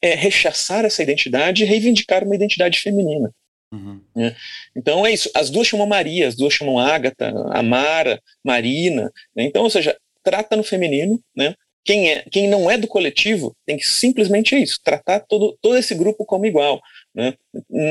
é, 0.00 0.14
rechaçar 0.14 0.84
essa 0.84 1.02
identidade 1.02 1.64
e 1.64 1.66
reivindicar 1.66 2.22
uma 2.22 2.36
identidade 2.36 2.78
feminina. 2.78 3.34
Uhum. 3.72 4.00
Né? 4.14 4.36
Então 4.76 5.04
é 5.04 5.10
isso. 5.10 5.28
As 5.34 5.50
duas 5.50 5.66
chamam 5.66 5.84
Maria, 5.84 6.28
as 6.28 6.36
duas 6.36 6.54
chamam 6.54 6.78
Ágata, 6.78 7.34
Amara, 7.50 8.22
Marina. 8.44 9.10
Né? 9.34 9.42
Então, 9.42 9.64
ou 9.64 9.70
seja, 9.70 9.96
trata 10.22 10.54
no 10.54 10.62
feminino, 10.62 11.20
né? 11.34 11.56
Quem, 11.84 12.12
é, 12.12 12.24
quem 12.30 12.46
não 12.46 12.70
é 12.70 12.78
do 12.78 12.86
coletivo 12.86 13.56
tem 13.66 13.76
que 13.76 13.84
simplesmente 13.84 14.54
é 14.54 14.58
isso, 14.58 14.78
tratar 14.84 15.18
todo, 15.18 15.58
todo 15.60 15.76
esse 15.76 15.96
grupo 15.96 16.24
como 16.24 16.46
igual. 16.46 16.80
Né? 17.14 17.34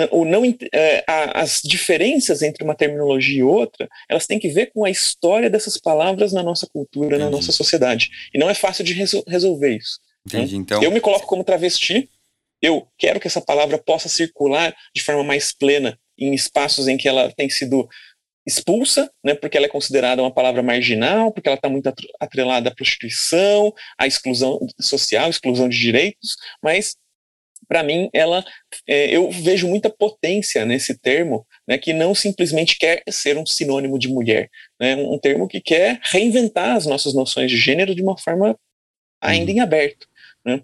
O 0.09 0.25
não, 0.25 0.43
é, 0.73 1.03
as 1.07 1.61
diferenças 1.63 2.41
entre 2.41 2.63
uma 2.63 2.75
terminologia 2.75 3.39
e 3.39 3.43
outra, 3.43 3.87
elas 4.09 4.25
têm 4.25 4.39
que 4.39 4.49
ver 4.49 4.71
com 4.73 4.83
a 4.83 4.89
história 4.89 5.49
dessas 5.49 5.77
palavras 5.77 6.33
na 6.33 6.41
nossa 6.41 6.67
cultura, 6.67 7.15
Entendi. 7.15 7.23
na 7.23 7.29
nossa 7.29 7.51
sociedade. 7.51 8.09
E 8.33 8.39
não 8.39 8.49
é 8.49 8.53
fácil 8.53 8.83
de 8.83 8.93
resol 8.93 9.23
resolver 9.27 9.77
isso. 9.77 9.99
Né? 10.31 10.39
Entendi, 10.39 10.55
né? 10.55 10.61
então... 10.61 10.83
Eu 10.83 10.91
me 10.91 10.99
coloco 10.99 11.27
como 11.27 11.43
travesti, 11.43 12.09
eu 12.61 12.87
quero 12.97 13.19
que 13.19 13.27
essa 13.27 13.41
palavra 13.41 13.77
possa 13.77 14.09
circular 14.09 14.75
de 14.93 15.03
forma 15.03 15.23
mais 15.23 15.51
plena 15.51 15.97
em 16.17 16.33
espaços 16.33 16.87
em 16.87 16.97
que 16.97 17.07
ela 17.07 17.31
tem 17.31 17.49
sido 17.49 17.87
expulsa, 18.45 19.11
né, 19.23 19.35
porque 19.35 19.55
ela 19.55 19.67
é 19.67 19.69
considerada 19.69 20.21
uma 20.21 20.33
palavra 20.33 20.63
marginal, 20.63 21.31
porque 21.31 21.47
ela 21.47 21.55
está 21.55 21.69
muito 21.69 21.91
atrelada 22.19 22.69
à 22.69 22.75
prostituição, 22.75 23.73
à 23.97 24.07
exclusão 24.07 24.59
social, 24.79 25.29
exclusão 25.29 25.69
de 25.69 25.77
direitos, 25.77 26.35
mas 26.61 26.95
para 27.71 27.83
mim 27.83 28.09
ela 28.11 28.43
é, 28.85 29.15
eu 29.15 29.31
vejo 29.31 29.65
muita 29.65 29.89
potência 29.89 30.65
nesse 30.65 30.99
termo, 30.99 31.47
né, 31.65 31.77
que 31.77 31.93
não 31.93 32.13
simplesmente 32.13 32.77
quer 32.77 33.01
ser 33.09 33.37
um 33.37 33.45
sinônimo 33.45 33.97
de 33.97 34.09
mulher, 34.09 34.49
né, 34.77 34.97
um 34.97 35.17
termo 35.17 35.47
que 35.47 35.61
quer 35.61 35.97
reinventar 36.03 36.75
as 36.75 36.85
nossas 36.85 37.13
noções 37.13 37.49
de 37.49 37.55
gênero 37.55 37.95
de 37.95 38.03
uma 38.03 38.17
forma 38.17 38.59
ainda 39.21 39.51
uhum. 39.51 39.57
em 39.57 39.61
aberto, 39.61 40.05
né? 40.43 40.61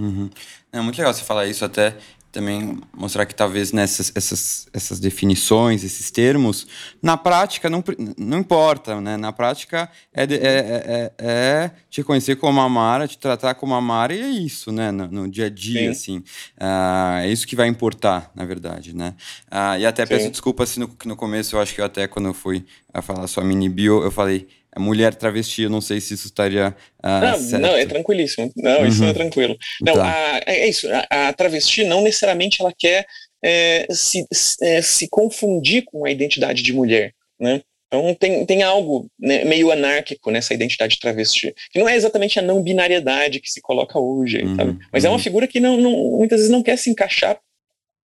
Uhum. 0.00 0.30
É 0.72 0.80
muito 0.80 0.96
legal 0.96 1.12
você 1.12 1.22
falar 1.22 1.44
isso 1.44 1.66
até 1.66 1.94
também 2.32 2.80
mostrar 2.96 3.26
que 3.26 3.34
talvez 3.34 3.72
nessas 3.72 4.10
essas, 4.14 4.66
essas 4.72 4.98
definições, 4.98 5.84
esses 5.84 6.10
termos, 6.10 6.66
na 7.02 7.16
prática 7.16 7.68
não, 7.68 7.84
não 8.16 8.38
importa, 8.38 9.00
né? 9.00 9.18
Na 9.18 9.32
prática 9.32 9.88
é, 10.12 10.24
é, 10.24 10.28
é, 10.32 11.12
é 11.18 11.70
te 11.90 12.02
conhecer 12.02 12.36
como 12.36 12.60
Amara, 12.60 13.06
te 13.06 13.18
tratar 13.18 13.54
como 13.54 13.74
Amara 13.74 14.14
e 14.14 14.20
é 14.20 14.28
isso, 14.28 14.72
né? 14.72 14.90
No, 14.90 15.06
no 15.06 15.28
dia 15.28 15.46
a 15.46 15.50
dia, 15.50 15.82
Sim. 15.82 15.88
assim. 15.90 16.18
Uh, 16.58 17.18
é 17.20 17.28
isso 17.28 17.46
que 17.46 17.54
vai 17.54 17.68
importar, 17.68 18.30
na 18.34 18.46
verdade, 18.46 18.96
né? 18.96 19.14
Uh, 19.50 19.78
e 19.78 19.86
até 19.86 20.06
Sim. 20.06 20.14
peço 20.14 20.30
desculpa 20.30 20.64
se 20.64 20.80
no, 20.80 20.90
no 21.04 21.14
começo 21.14 21.54
eu 21.54 21.60
acho 21.60 21.74
que 21.74 21.80
eu 21.80 21.84
até 21.84 22.08
quando 22.08 22.26
eu 22.26 22.34
fui 22.34 22.64
a 22.92 23.02
falar 23.02 23.26
sua 23.26 23.44
mini 23.44 23.68
bio, 23.68 24.02
eu 24.02 24.10
falei 24.10 24.48
mulher 24.80 25.14
travesti, 25.14 25.62
eu 25.62 25.70
não 25.70 25.80
sei 25.80 26.00
se 26.00 26.14
isso 26.14 26.26
estaria. 26.26 26.74
Uh, 27.04 27.50
não, 27.50 27.58
não, 27.58 27.76
é 27.76 27.84
tranquilíssimo. 27.84 28.50
Não, 28.56 28.80
uhum. 28.80 28.86
isso 28.86 29.04
é 29.04 29.12
tranquilo. 29.12 29.56
Não, 29.80 29.94
tá. 29.94 30.10
a, 30.10 30.40
é 30.46 30.68
isso. 30.68 30.88
A, 31.10 31.28
a, 31.28 31.32
travesti 31.32 31.84
não 31.84 32.02
necessariamente 32.02 32.60
ela 32.60 32.72
quer 32.76 33.06
é, 33.44 33.86
se, 33.90 34.26
é, 34.62 34.80
se 34.80 35.08
confundir 35.08 35.84
com 35.84 36.06
a 36.06 36.10
identidade 36.10 36.62
de 36.62 36.72
mulher, 36.72 37.12
né? 37.38 37.60
Então 37.92 38.14
tem, 38.14 38.46
tem 38.46 38.62
algo 38.62 39.06
né, 39.20 39.44
meio 39.44 39.70
anárquico 39.70 40.30
nessa 40.30 40.54
identidade 40.54 40.98
travesti, 40.98 41.54
que 41.70 41.78
não 41.78 41.86
é 41.86 41.94
exatamente 41.94 42.38
a 42.38 42.42
não 42.42 42.62
binariedade 42.62 43.38
que 43.38 43.52
se 43.52 43.60
coloca 43.60 43.98
hoje, 43.98 44.42
uhum, 44.42 44.78
mas 44.90 45.04
uhum. 45.04 45.08
é 45.08 45.10
uma 45.10 45.18
uhum. 45.18 45.22
figura 45.22 45.46
que 45.46 45.60
não, 45.60 45.76
não, 45.76 45.90
muitas 46.16 46.38
vezes 46.38 46.50
não 46.50 46.62
quer 46.62 46.78
se 46.78 46.88
encaixar 46.88 47.38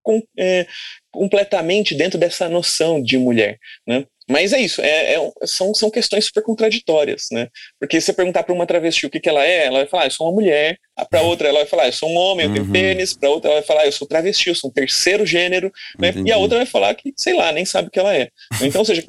com, 0.03 0.23
é, 0.39 0.67
completamente 1.11 1.95
dentro 1.95 2.19
dessa 2.19 2.51
noção 2.51 3.03
de 3.03 3.17
mulher, 3.17 3.59
né? 3.87 4.05
Mas 4.29 4.53
é 4.53 4.61
isso, 4.61 4.83
é, 4.83 5.15
é, 5.15 5.33
são, 5.45 5.73
são 5.73 5.91
questões 5.91 6.27
super 6.27 6.43
contraditórias, 6.43 7.29
né? 7.33 7.49
Porque 7.81 7.99
se 7.99 8.07
você 8.07 8.13
perguntar 8.13 8.43
para 8.43 8.55
uma 8.55 8.67
travesti 8.67 9.07
o 9.07 9.11
que, 9.11 9.19
que 9.19 9.29
ela 9.29 9.45
é, 9.45 9.67
ela 9.67 9.79
vai 9.79 9.87
falar, 9.87 10.03
ah, 10.03 10.07
eu 10.07 10.11
sou 10.11 10.27
uma 10.27 10.35
mulher. 10.35 10.79
Para 11.09 11.23
outra, 11.23 11.49
ela 11.49 11.61
vai 11.61 11.67
falar, 11.67 11.85
ah, 11.85 11.89
eu 11.89 11.93
sou 11.93 12.11
um 12.11 12.17
homem, 12.17 12.47
eu 12.47 12.53
tenho 12.53 12.67
uhum. 12.67 12.73
pênis. 12.73 13.15
Para 13.15 13.31
outra, 13.31 13.51
ela 13.51 13.61
vai 13.61 13.67
falar, 13.67 13.81
ah, 13.83 13.87
eu 13.87 13.93
sou 13.93 14.07
travesti, 14.07 14.51
eu 14.51 14.55
sou 14.55 14.69
um 14.69 14.73
terceiro 14.73 15.25
gênero. 15.25 15.73
Né? 15.99 16.13
E 16.27 16.31
a 16.31 16.37
outra 16.37 16.59
vai 16.59 16.67
falar 16.67 16.95
que, 16.95 17.13
sei 17.17 17.35
lá, 17.35 17.51
nem 17.53 17.65
sabe 17.65 17.89
o 17.89 17.91
que 17.91 17.99
ela 17.99 18.15
é. 18.15 18.29
Então, 18.61 18.81
ou 18.81 18.85
seja, 18.85 19.03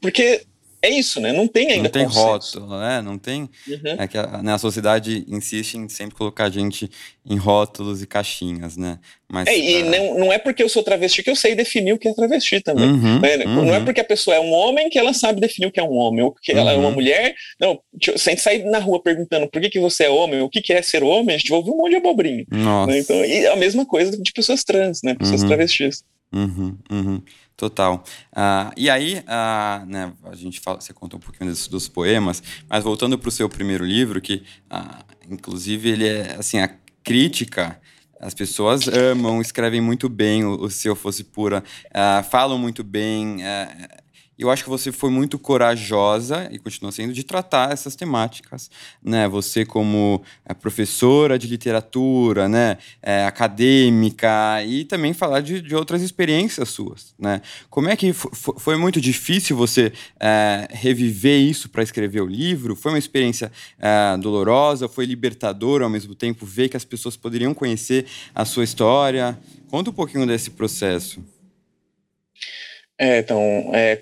porque 0.00 0.42
é 0.86 0.90
isso, 0.90 1.20
né? 1.20 1.32
Não 1.32 1.46
tem 1.46 1.70
ainda 1.70 1.84
Não 1.84 1.90
tem 1.90 2.04
rótulo, 2.04 2.78
né? 2.78 3.02
Não 3.02 3.18
tem... 3.18 3.48
Uhum. 3.66 3.96
É 3.98 4.06
que 4.06 4.16
a, 4.16 4.42
né, 4.42 4.54
a 4.54 4.58
sociedade 4.58 5.24
insiste 5.28 5.74
em 5.74 5.88
sempre 5.88 6.16
colocar 6.16 6.44
a 6.44 6.50
gente 6.50 6.90
em 7.28 7.36
rótulos 7.36 8.02
e 8.02 8.06
caixinhas, 8.06 8.76
né? 8.76 8.98
Mas, 9.28 9.48
é, 9.48 9.58
e 9.58 9.82
uh... 9.82 9.90
não, 9.90 10.18
não 10.18 10.32
é 10.32 10.38
porque 10.38 10.62
eu 10.62 10.68
sou 10.68 10.82
travesti 10.82 11.22
que 11.22 11.30
eu 11.30 11.34
sei 11.34 11.54
definir 11.54 11.92
o 11.92 11.98
que 11.98 12.08
é 12.08 12.14
travesti 12.14 12.60
também. 12.60 12.88
Uhum, 12.88 13.20
né? 13.20 13.36
uhum. 13.44 13.64
Não 13.64 13.74
é 13.74 13.84
porque 13.84 14.00
a 14.00 14.04
pessoa 14.04 14.36
é 14.36 14.40
um 14.40 14.52
homem 14.52 14.88
que 14.88 14.98
ela 14.98 15.12
sabe 15.12 15.40
definir 15.40 15.66
o 15.66 15.72
que 15.72 15.80
é 15.80 15.82
um 15.82 15.92
homem, 15.92 16.22
ou 16.22 16.32
que 16.32 16.52
ela 16.52 16.72
é 16.72 16.76
uma 16.76 16.88
uhum. 16.88 16.94
mulher. 16.94 17.34
Não, 17.60 17.80
se 18.00 18.30
a 18.30 18.32
gente 18.32 18.40
sair 18.42 18.64
na 18.64 18.78
rua 18.78 19.02
perguntando 19.02 19.48
por 19.48 19.60
que, 19.60 19.70
que 19.70 19.80
você 19.80 20.04
é 20.04 20.10
homem, 20.10 20.40
o 20.40 20.48
que, 20.48 20.62
que 20.62 20.72
é 20.72 20.80
ser 20.82 21.02
homem, 21.02 21.34
a 21.34 21.38
gente 21.38 21.50
vai 21.50 21.58
ouvir 21.58 21.70
um 21.70 21.76
monte 21.76 21.90
de 21.90 21.96
abobrinho. 21.96 22.46
Né? 22.50 22.98
Então, 22.98 23.24
e 23.24 23.46
a 23.46 23.56
mesma 23.56 23.84
coisa 23.84 24.16
de 24.16 24.32
pessoas 24.32 24.62
trans, 24.62 25.02
né? 25.02 25.14
Pessoas 25.14 25.42
uhum. 25.42 25.48
travestis. 25.48 26.04
Uhum, 26.32 26.76
uhum. 26.90 27.22
Total. 27.56 28.04
Uh, 28.32 28.70
e 28.76 28.90
aí, 28.90 29.20
uh, 29.20 29.86
né, 29.86 30.12
a 30.24 30.36
gente 30.36 30.60
fala, 30.60 30.78
você 30.78 30.92
contou 30.92 31.18
um 31.18 31.22
pouquinho 31.22 31.50
dos, 31.50 31.66
dos 31.68 31.88
poemas, 31.88 32.42
mas 32.68 32.84
voltando 32.84 33.18
para 33.18 33.28
o 33.28 33.32
seu 33.32 33.48
primeiro 33.48 33.82
livro, 33.82 34.20
que 34.20 34.42
uh, 34.70 35.04
inclusive 35.30 35.88
ele 35.88 36.06
é 36.06 36.36
assim 36.38 36.58
a 36.58 36.68
crítica. 37.02 37.80
As 38.20 38.34
pessoas 38.34 38.88
amam, 38.88 39.40
escrevem 39.40 39.80
muito 39.80 40.08
bem 40.08 40.44
o, 40.44 40.64
o 40.64 40.70
Se 40.70 40.88
Eu 40.88 40.96
Fosse 40.96 41.22
Pura, 41.22 41.62
falam 42.30 42.58
muito 42.58 42.82
bem, 42.82 43.42
eu 44.38 44.50
acho 44.50 44.62
que 44.62 44.68
você 44.68 44.92
foi 44.92 45.10
muito 45.10 45.38
corajosa 45.38 46.48
e 46.52 46.58
continua 46.58 46.92
sendo 46.92 47.12
de 47.12 47.24
tratar 47.24 47.72
essas 47.72 47.96
temáticas, 47.96 48.70
né? 49.02 49.26
Você 49.28 49.64
como 49.64 50.22
é, 50.44 50.52
professora 50.52 51.38
de 51.38 51.46
literatura, 51.46 52.48
né? 52.48 52.76
É, 53.02 53.24
acadêmica 53.24 54.62
e 54.64 54.84
também 54.84 55.14
falar 55.14 55.40
de, 55.40 55.62
de, 55.62 55.74
outras 55.74 56.02
experiências 56.02 56.68
suas, 56.68 57.14
né? 57.18 57.40
Como 57.70 57.88
é 57.88 57.96
que 57.96 58.12
foi 58.12 58.76
muito 58.76 59.00
difícil 59.00 59.56
você 59.56 59.92
é, 60.20 60.68
reviver 60.70 61.40
isso 61.40 61.68
para 61.70 61.82
escrever 61.82 62.20
o 62.20 62.26
livro? 62.26 62.76
Foi 62.76 62.92
uma 62.92 62.98
experiência 62.98 63.50
é, 63.78 64.16
dolorosa? 64.18 64.88
Foi 64.88 65.06
libertadora 65.06 65.84
ao 65.84 65.90
mesmo 65.90 66.14
tempo 66.14 66.44
ver 66.44 66.68
que 66.68 66.76
as 66.76 66.84
pessoas 66.84 67.16
poderiam 67.16 67.54
conhecer 67.54 68.06
a 68.34 68.44
sua 68.44 68.64
história? 68.64 69.38
Conta 69.70 69.90
um 69.90 69.94
pouquinho 69.94 70.26
desse 70.26 70.50
processo. 70.50 71.35
É, 72.98 73.18
então, 73.18 73.70
é, 73.74 74.00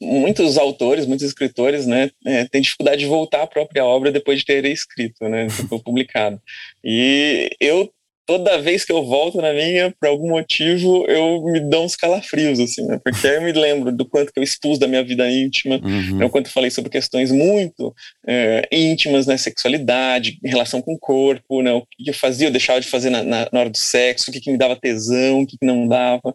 muitos 0.00 0.56
autores, 0.56 1.06
muitos 1.06 1.26
escritores, 1.26 1.86
né, 1.86 2.10
é, 2.24 2.44
têm 2.44 2.60
dificuldade 2.60 3.00
de 3.00 3.06
voltar 3.06 3.42
à 3.42 3.46
própria 3.46 3.84
obra 3.84 4.12
depois 4.12 4.38
de 4.38 4.44
terem 4.44 4.72
escrito, 4.72 5.28
né, 5.28 5.48
publicado. 5.84 6.40
E 6.84 7.50
eu, 7.60 7.92
toda 8.24 8.62
vez 8.62 8.84
que 8.84 8.92
eu 8.92 9.04
volto 9.04 9.42
na 9.42 9.52
minha, 9.52 9.92
por 9.98 10.08
algum 10.08 10.28
motivo, 10.28 11.04
eu 11.08 11.42
me 11.46 11.58
dou 11.58 11.84
uns 11.84 11.96
calafrios, 11.96 12.60
assim, 12.60 12.86
né, 12.86 13.00
porque 13.02 13.26
eu 13.26 13.42
me 13.42 13.50
lembro 13.50 13.90
do 13.90 14.04
quanto 14.04 14.32
que 14.32 14.38
eu 14.38 14.44
expus 14.44 14.78
da 14.78 14.86
minha 14.86 15.02
vida 15.02 15.28
íntima, 15.28 15.80
uhum. 15.82 16.18
né, 16.18 16.24
o 16.24 16.30
quanto 16.30 16.46
eu 16.46 16.52
falei 16.52 16.70
sobre 16.70 16.90
questões 16.90 17.32
muito 17.32 17.92
é, 18.24 18.68
íntimas, 18.70 19.26
né, 19.26 19.36
sexualidade, 19.36 20.38
relação 20.44 20.80
com 20.80 20.94
o 20.94 20.98
corpo, 20.98 21.60
né, 21.60 21.72
o 21.72 21.82
que 21.82 22.08
eu 22.08 22.14
fazia, 22.14 22.46
eu 22.46 22.52
deixava 22.52 22.80
de 22.80 22.86
fazer 22.86 23.10
na, 23.10 23.24
na, 23.24 23.48
na 23.52 23.60
hora 23.60 23.70
do 23.70 23.78
sexo, 23.78 24.30
o 24.30 24.32
que, 24.32 24.40
que 24.40 24.52
me 24.52 24.58
dava 24.58 24.76
tesão, 24.76 25.40
o 25.40 25.46
que, 25.46 25.58
que 25.58 25.66
não 25.66 25.88
dava. 25.88 26.32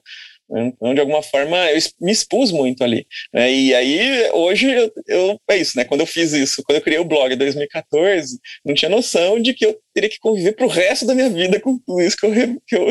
Então, 0.56 0.94
de 0.94 1.00
alguma 1.00 1.22
forma, 1.22 1.58
eu 1.72 1.80
me 2.00 2.12
expus 2.12 2.52
muito 2.52 2.84
ali. 2.84 3.06
Né? 3.34 3.52
E 3.52 3.74
aí, 3.76 4.30
hoje, 4.32 4.72
eu, 4.72 4.92
eu, 5.08 5.42
é 5.50 5.58
isso, 5.58 5.78
né? 5.78 5.84
Quando 5.84 6.02
eu 6.02 6.08
fiz 6.08 6.32
isso, 6.34 6.62
quando 6.63 6.78
eu 6.78 6.82
criei 6.82 7.00
o 7.00 7.06
blog 7.06 7.34
em 7.34 7.38
2014, 7.38 8.39
não 8.66 8.74
tinha 8.74 8.89
noção 8.89 9.42
de 9.42 9.54
que 9.54 9.66
eu 9.66 9.78
teria 9.94 10.10
que 10.10 10.20
conviver 10.20 10.54
para 10.54 10.66
o 10.66 10.70
resto 10.70 11.06
da 11.06 11.16
minha 11.16 11.30
vida 11.30 11.60
com 11.60 11.78
tudo 11.78 12.02
isso 12.02 12.18
que 12.18 12.26
eu, 12.26 12.32
que, 12.68 12.76
eu, 12.76 12.88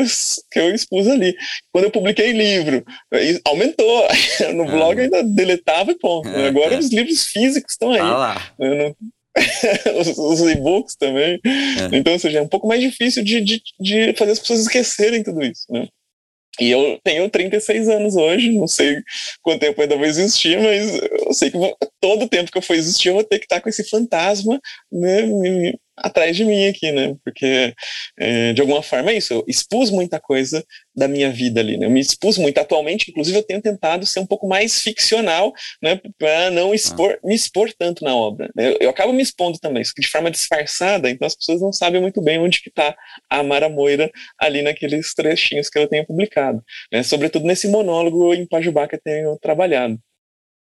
que 0.51 0.59
eu 0.59 0.73
expus 0.73 1.07
ali. 1.07 1.35
Quando 1.71 1.85
eu 1.85 1.91
publiquei 1.91 2.31
livro, 2.31 2.83
aumentou. 3.45 4.07
No 4.53 4.65
blog 4.65 4.97
eu 4.97 5.05
ainda 5.05 5.23
deletava 5.23 5.91
e 5.91 5.95
ponto. 5.97 6.27
É, 6.27 6.47
Agora 6.47 6.75
é. 6.75 6.77
os 6.77 6.91
livros 6.91 7.25
físicos 7.25 7.73
estão 7.73 7.91
aí. 7.91 7.99
Ah 7.99 8.17
não, 8.59 8.95
os, 9.99 10.17
os 10.17 10.41
e-books 10.41 10.95
também. 10.95 11.39
É. 11.45 11.97
Então, 11.97 12.13
ou 12.13 12.19
seja, 12.19 12.39
é 12.39 12.41
um 12.41 12.47
pouco 12.47 12.67
mais 12.67 12.81
difícil 12.81 13.23
de, 13.23 13.41
de, 13.41 13.61
de 13.79 14.13
fazer 14.13 14.31
as 14.31 14.39
pessoas 14.39 14.61
esquecerem 14.61 15.23
tudo 15.23 15.43
isso, 15.43 15.65
né? 15.69 15.87
E 16.59 16.69
eu 16.69 16.99
tenho 17.03 17.29
36 17.29 17.89
anos 17.89 18.15
hoje, 18.15 18.51
não 18.51 18.67
sei 18.67 19.01
quanto 19.41 19.61
tempo 19.61 19.81
ainda 19.81 19.97
vou 19.97 20.05
existir, 20.05 20.59
mas 20.59 20.99
eu 21.27 21.33
sei 21.33 21.49
que 21.49 21.57
todo 21.99 22.25
o 22.25 22.29
tempo 22.29 22.51
que 22.51 22.57
eu 22.57 22.61
for 22.61 22.75
existir 22.75 23.07
eu 23.07 23.15
vou 23.15 23.23
ter 23.23 23.39
que 23.39 23.45
estar 23.45 23.59
com 23.59 23.69
esse 23.69 23.83
fantasma 23.89 24.61
né, 24.91 25.23
me, 25.23 25.79
atrás 25.95 26.35
de 26.35 26.43
mim 26.45 26.67
aqui, 26.67 26.91
né? 26.91 27.15
Porque, 27.23 27.73
é, 28.17 28.53
de 28.53 28.61
alguma 28.61 28.81
forma, 28.81 29.11
é 29.11 29.17
isso. 29.17 29.33
Eu 29.33 29.43
expus 29.47 29.89
muita 29.89 30.19
coisa 30.19 30.65
da 30.95 31.07
minha 31.07 31.31
vida 31.31 31.59
ali, 31.59 31.77
né? 31.77 31.85
Eu 31.85 31.89
me 31.89 31.99
expus 31.99 32.37
muito. 32.37 32.57
Atualmente, 32.57 33.09
inclusive, 33.09 33.37
eu 33.37 33.43
tenho 33.43 33.61
tentado 33.61 34.05
ser 34.05 34.19
um 34.19 34.25
pouco 34.25 34.47
mais 34.47 34.81
ficcional, 34.81 35.53
né? 35.81 35.99
Para 36.17 36.51
não 36.51 36.73
expor, 36.73 37.13
ah. 37.13 37.27
me 37.27 37.35
expor 37.35 37.71
tanto 37.77 38.03
na 38.03 38.15
obra. 38.15 38.49
Eu, 38.57 38.77
eu, 38.79 38.89
acabo 38.89 39.13
me 39.13 39.23
expondo 39.23 39.59
também, 39.59 39.83
de 39.83 40.07
forma 40.07 40.31
disfarçada, 40.31 41.09
então 41.09 41.25
as 41.25 41.35
pessoas 41.35 41.61
não 41.61 41.71
sabem 41.71 42.01
muito 42.01 42.21
bem 42.21 42.39
onde 42.39 42.61
que 42.61 42.69
está 42.69 42.95
a 43.29 43.43
Mara 43.43 43.69
Moira 43.69 44.11
ali 44.39 44.61
naqueles 44.61 45.13
trechinhos 45.13 45.69
que 45.69 45.77
eu 45.77 45.87
tenho 45.87 46.05
publicado. 46.05 46.61
Né? 46.91 47.03
Sobretudo 47.03 47.45
nesse 47.45 47.67
monólogo 47.67 48.33
em 48.33 48.47
Pajubá 48.47 48.87
que 48.87 48.95
eu 48.95 49.01
tenho 49.03 49.37
trabalhado. 49.39 49.99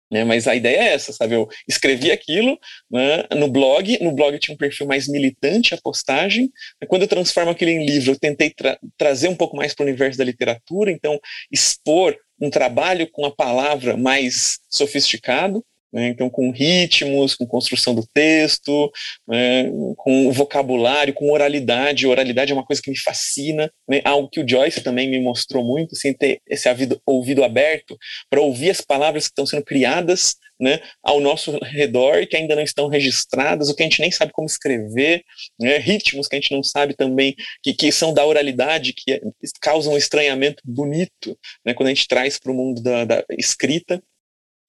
Né, 0.09 0.23
mas 0.23 0.47
a 0.47 0.55
ideia 0.55 0.77
é 0.77 0.93
essa, 0.95 1.13
sabe? 1.13 1.35
Eu 1.35 1.49
escrevi 1.69 2.13
aquilo 2.13 2.57
né, 2.89 3.25
no 3.37 3.49
blog, 3.49 3.99
no 4.01 4.13
blog 4.13 4.39
tinha 4.39 4.55
um 4.55 4.59
perfil 4.59 4.87
mais 4.87 5.09
militante 5.09 5.75
a 5.75 5.79
postagem. 5.79 6.49
Quando 6.87 7.03
eu 7.03 7.09
transformo 7.09 7.51
aquilo 7.51 7.73
em 7.73 7.85
livro, 7.85 8.13
eu 8.13 8.19
tentei 8.19 8.51
tra 8.51 8.79
trazer 8.97 9.29
um 9.29 9.35
pouco 9.35 9.57
mais 9.57 9.75
para 9.75 9.83
o 9.83 9.87
universo 9.89 10.17
da 10.17 10.25
literatura, 10.25 10.93
então 10.93 11.19
expor 11.51 12.17
um 12.41 12.51
trabalho 12.51 13.11
com 13.11 13.25
a 13.25 13.35
palavra 13.35 13.97
mais 13.97 14.59
sofisticado. 14.71 15.65
Né? 15.93 16.09
Então, 16.09 16.29
com 16.29 16.51
ritmos, 16.51 17.35
com 17.35 17.47
construção 17.47 17.95
do 17.95 18.07
texto, 18.13 18.91
né? 19.27 19.71
com 19.97 20.31
vocabulário, 20.33 21.15
com 21.15 21.31
oralidade. 21.31 22.07
Oralidade 22.07 22.53
é 22.53 22.55
uma 22.55 22.65
coisa 22.65 22.83
que 22.83 22.91
me 22.91 22.99
fascina, 22.99 23.71
né? 23.89 24.01
algo 24.05 24.29
que 24.29 24.41
o 24.41 24.49
Joyce 24.49 24.83
também 24.83 25.09
me 25.09 25.21
mostrou 25.21 25.65
muito, 25.65 25.95
assim, 25.95 26.13
ter 26.13 26.41
esse 26.47 26.69
ouvido, 26.69 27.01
ouvido 27.07 27.45
aberto 27.45 27.97
para 28.31 28.41
ouvir 28.41 28.71
as 28.71 28.81
palavras 28.81 29.25
que 29.25 29.33
estão 29.33 29.47
sendo 29.47 29.65
criadas 29.65 30.37
né, 30.61 30.81
ao 31.03 31.21
nosso 31.21 31.59
redor 31.63 32.27
que 32.27 32.37
ainda 32.37 32.57
não 32.57 32.63
estão 32.63 32.89
registradas, 32.89 33.69
o 33.69 33.75
que 33.75 33.83
a 33.83 33.87
gente 33.87 34.01
nem 34.01 34.11
sabe 34.11 34.33
como 34.33 34.47
escrever, 34.47 35.23
né, 35.61 35.79
ritmos 35.79 36.27
que 36.27 36.37
a 36.37 36.41
gente 36.41 36.55
não 36.55 36.63
sabe 36.63 36.95
também, 36.95 37.35
que, 37.63 37.75
que 37.75 37.93
são 37.93 38.13
da 38.13 38.25
oralidade, 38.25 38.93
que 38.93 39.21
causam 39.61 39.95
um 39.95 39.99
estranhamento 39.99 40.63
bonito 40.65 41.39
né, 41.65 41.75
quando 41.75 41.89
a 41.89 41.95
gente 41.95 42.09
traz 42.09 42.39
para 42.39 42.53
o 42.53 42.55
mundo 42.55 42.83
da, 42.83 43.05
da 43.05 43.25
escrita. 43.31 44.03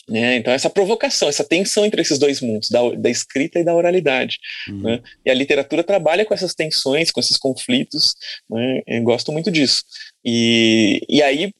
Né? 0.09 0.37
Então, 0.37 0.53
essa 0.53 0.69
provocação, 0.69 1.27
essa 1.27 1.43
tensão 1.43 1.85
entre 1.85 2.01
esses 2.01 2.17
dois 2.17 2.39
mundos, 2.39 2.69
da, 2.69 2.79
da 2.91 3.09
escrita 3.09 3.59
e 3.59 3.63
da 3.63 3.75
oralidade. 3.75 4.37
Uhum. 4.69 4.81
Né? 4.81 5.01
E 5.25 5.29
a 5.29 5.33
literatura 5.33 5.83
trabalha 5.83 6.25
com 6.25 6.33
essas 6.33 6.53
tensões, 6.53 7.11
com 7.11 7.19
esses 7.19 7.37
conflitos, 7.37 8.15
né? 8.49 8.81
eu 8.87 9.03
gosto 9.03 9.31
muito 9.31 9.51
disso. 9.51 9.83
E, 10.23 11.01
e 11.09 11.21
aí, 11.21 11.51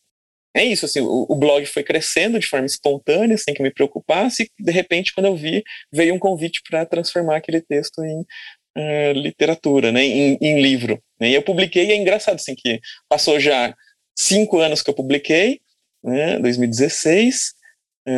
é 0.56 0.64
isso, 0.64 0.86
assim, 0.86 1.02
o, 1.02 1.26
o, 1.30 1.36
blog 1.36 1.66
foi 1.66 1.84
crescendo 1.84 2.40
de 2.40 2.48
forma 2.48 2.66
espontânea, 2.66 3.38
sem 3.38 3.54
que 3.54 3.62
me 3.62 3.72
preocupasse, 3.72 4.50
e 4.58 4.64
de 4.64 4.72
repente, 4.72 5.14
quando 5.14 5.26
eu 5.26 5.36
vi, 5.36 5.64
veio 5.92 6.16
um 6.16 6.20
convite 6.20 6.62
para 6.68 6.86
transformar 6.86 7.38
aquele 7.38 7.62
texto 7.62 8.02
em 8.04 8.22
uh, 8.22 9.12
literatura, 9.14 9.92
né? 9.92 10.06
em, 10.06 10.38
em 10.40 10.62
livro. 10.62 11.02
Né? 11.20 11.32
E 11.32 11.36
eu 11.36 11.42
publiquei, 11.42 11.88
e 11.88 11.92
é 11.92 11.98
engraçado, 11.98 12.36
assim, 12.36 12.56
que 12.56 12.80
passou 13.10 13.40
já 13.40 13.76
cinco 14.18 14.60
anos 14.60 14.82
que 14.82 14.90
eu 14.90 14.96
publiquei, 14.96 15.60
né? 16.04 16.40
2016, 16.40 17.36
é, 17.46 17.57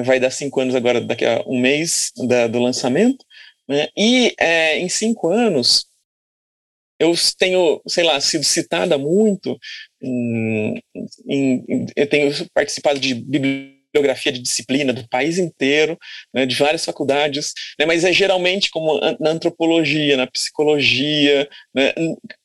vai 0.04 0.20
dar 0.20 0.32
cinco 0.32 0.62
anos 0.62 0.76
agora, 0.76 1.02
daqui 1.02 1.26
a 1.26 1.44
um 1.48 1.60
mês 1.60 2.12
da, 2.28 2.48
do 2.48 2.60
lançamento, 2.60 3.26
né? 3.68 3.88
e 3.98 4.34
é, 4.40 4.78
em 4.78 4.90
cinco 4.90 5.30
anos 5.30 5.88
eu 7.00 7.14
tenho, 7.38 7.82
sei 7.88 8.04
lá, 8.04 8.20
sido 8.20 8.44
citada 8.44 8.98
muito, 8.98 9.58
em, 10.02 10.84
em, 11.28 11.86
eu 11.96 12.08
tenho 12.08 12.32
participado 12.54 13.00
de 13.00 13.14
bibliografia 13.94 14.32
de 14.32 14.40
disciplina 14.40 14.94
do 14.94 15.08
país 15.10 15.38
inteiro, 15.38 15.98
né, 16.34 16.46
de 16.46 16.56
várias 16.56 16.86
faculdades, 16.86 17.54
né, 17.80 17.86
mas 17.86 18.04
é 18.04 18.14
geralmente 18.14 18.70
como 18.70 19.00
na 19.20 19.32
antropologia, 19.32 20.18
na 20.18 20.28
psicologia, 20.28 21.50
né, 21.74 21.94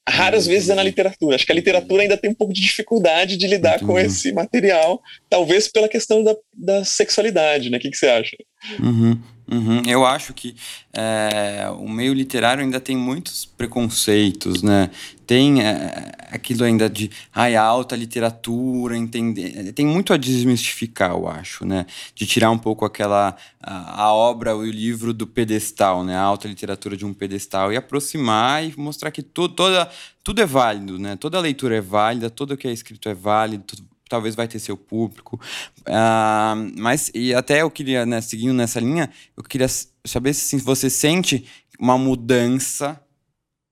raras 0.09 0.47
vezes 0.47 0.71
é 0.71 0.75
na 0.75 0.83
literatura. 0.83 1.37
Acho 1.37 1.47
que 1.47 1.53
a 1.53 1.55
literatura 1.55 2.03
ainda 2.03 2.17
tem 2.17 2.31
um 2.31 2.35
pouco 2.35 2.53
de 2.53 2.61
dificuldade 2.61 3.37
de 3.37 3.47
lidar 3.47 3.81
com 3.81 3.99
esse 3.99 4.33
material, 4.33 5.03
talvez 5.29 5.69
pela 5.69 5.89
questão 5.89 6.23
da, 6.23 6.35
da 6.53 6.85
sexualidade, 6.85 7.71
né? 7.71 7.79
O 7.79 7.81
que, 7.81 7.91
que 7.91 7.97
você 7.97 8.09
acha? 8.09 8.37
Uhum. 8.81 9.19
Uhum. 9.51 9.83
Eu 9.87 10.07
acho 10.07 10.33
que 10.33 10.57
é, 10.93 11.69
o 11.79 11.89
meio 11.89 12.15
literário 12.15 12.63
ainda 12.63 12.81
tem 12.81 12.97
muitos 12.97 13.45
preconceitos, 13.45 14.63
né? 14.63 14.91
Tem 15.27 15.63
é, 15.63 16.13
aquilo 16.31 16.65
ainda 16.65 16.89
de 16.89 17.11
ai, 17.33 17.55
alta 17.55 17.95
literatura, 17.95 18.97
entender. 18.97 19.73
Tem 19.73 19.87
muito 19.87 20.13
a 20.15 20.17
desmistificar, 20.17 21.11
eu 21.11 21.29
acho, 21.29 21.67
né? 21.67 21.85
De 22.15 22.27
tirar 22.27 22.51
um 22.51 22.59
pouco 22.59 22.87
aquela 22.87 23.37
a, 23.63 24.05
a 24.05 24.13
obra, 24.15 24.57
o 24.57 24.65
livro 24.65 25.13
do 25.13 25.27
pedestal, 25.27 26.03
né? 26.03 26.17
A 26.17 26.23
alta 26.23 26.49
literatura 26.49 26.97
de 26.97 27.05
um 27.05 27.13
pedestal 27.13 27.71
e 27.71 27.77
aproximar 27.77 28.65
e 28.65 28.75
mostrar 28.79 29.11
que 29.11 29.23
toda, 29.23 29.91
tudo 30.23 30.41
é 30.41 30.47
válido, 30.47 30.99
né? 30.99 31.17
Toda 31.17 31.39
leitura 31.39 31.77
é 31.77 31.81
válida, 31.83 32.31
tudo 32.31 32.57
que 32.57 32.67
é 32.67 32.73
escrito 32.73 33.11
é 33.11 33.15
válido, 33.15 33.65
talvez 34.09 34.35
vai 34.35 34.47
ter 34.47 34.59
seu 34.59 34.77
público. 34.77 35.41
Uh, 35.81 36.73
mas, 36.79 37.11
e 37.15 37.35
até 37.35 37.63
eu 37.63 37.71
queria, 37.71 38.05
né, 38.05 38.21
seguindo 38.21 38.55
nessa 38.55 38.81
linha, 38.81 39.11
eu 39.37 39.43
queria 39.43 39.69
saber 40.05 40.35
se 40.35 40.57
você 40.59 40.91
sente 40.91 41.47
uma 41.79 41.99
mudança 41.99 43.01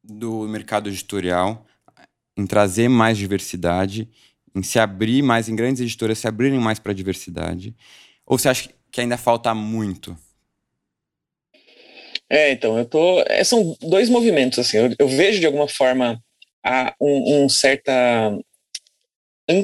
do 0.02 0.48
mercado 0.48 0.88
editorial 0.88 1.66
em 2.36 2.46
trazer 2.46 2.88
mais 2.88 3.16
diversidade, 3.18 4.08
em 4.54 4.62
se 4.62 4.78
abrir 4.78 5.22
mais, 5.22 5.48
em 5.48 5.56
grandes 5.56 5.80
editoras 5.80 6.18
se 6.18 6.26
abrirem 6.26 6.58
mais 6.58 6.78
para 6.78 6.92
a 6.92 6.94
diversidade, 6.94 7.74
ou 8.26 8.38
você 8.38 8.48
acha 8.48 8.70
que 8.90 9.00
ainda 9.00 9.16
falta 9.16 9.54
muito? 9.54 10.16
É, 12.28 12.50
então, 12.50 12.78
eu 12.78 12.86
tô. 12.86 13.22
É, 13.28 13.44
são 13.44 13.76
dois 13.80 14.08
movimentos, 14.08 14.58
assim. 14.58 14.78
Eu, 14.78 14.94
eu 14.98 15.06
vejo 15.06 15.38
de 15.38 15.44
alguma 15.44 15.68
forma 15.68 16.18
a, 16.64 16.94
um, 16.98 17.44
um 17.44 17.48
certa 17.48 17.92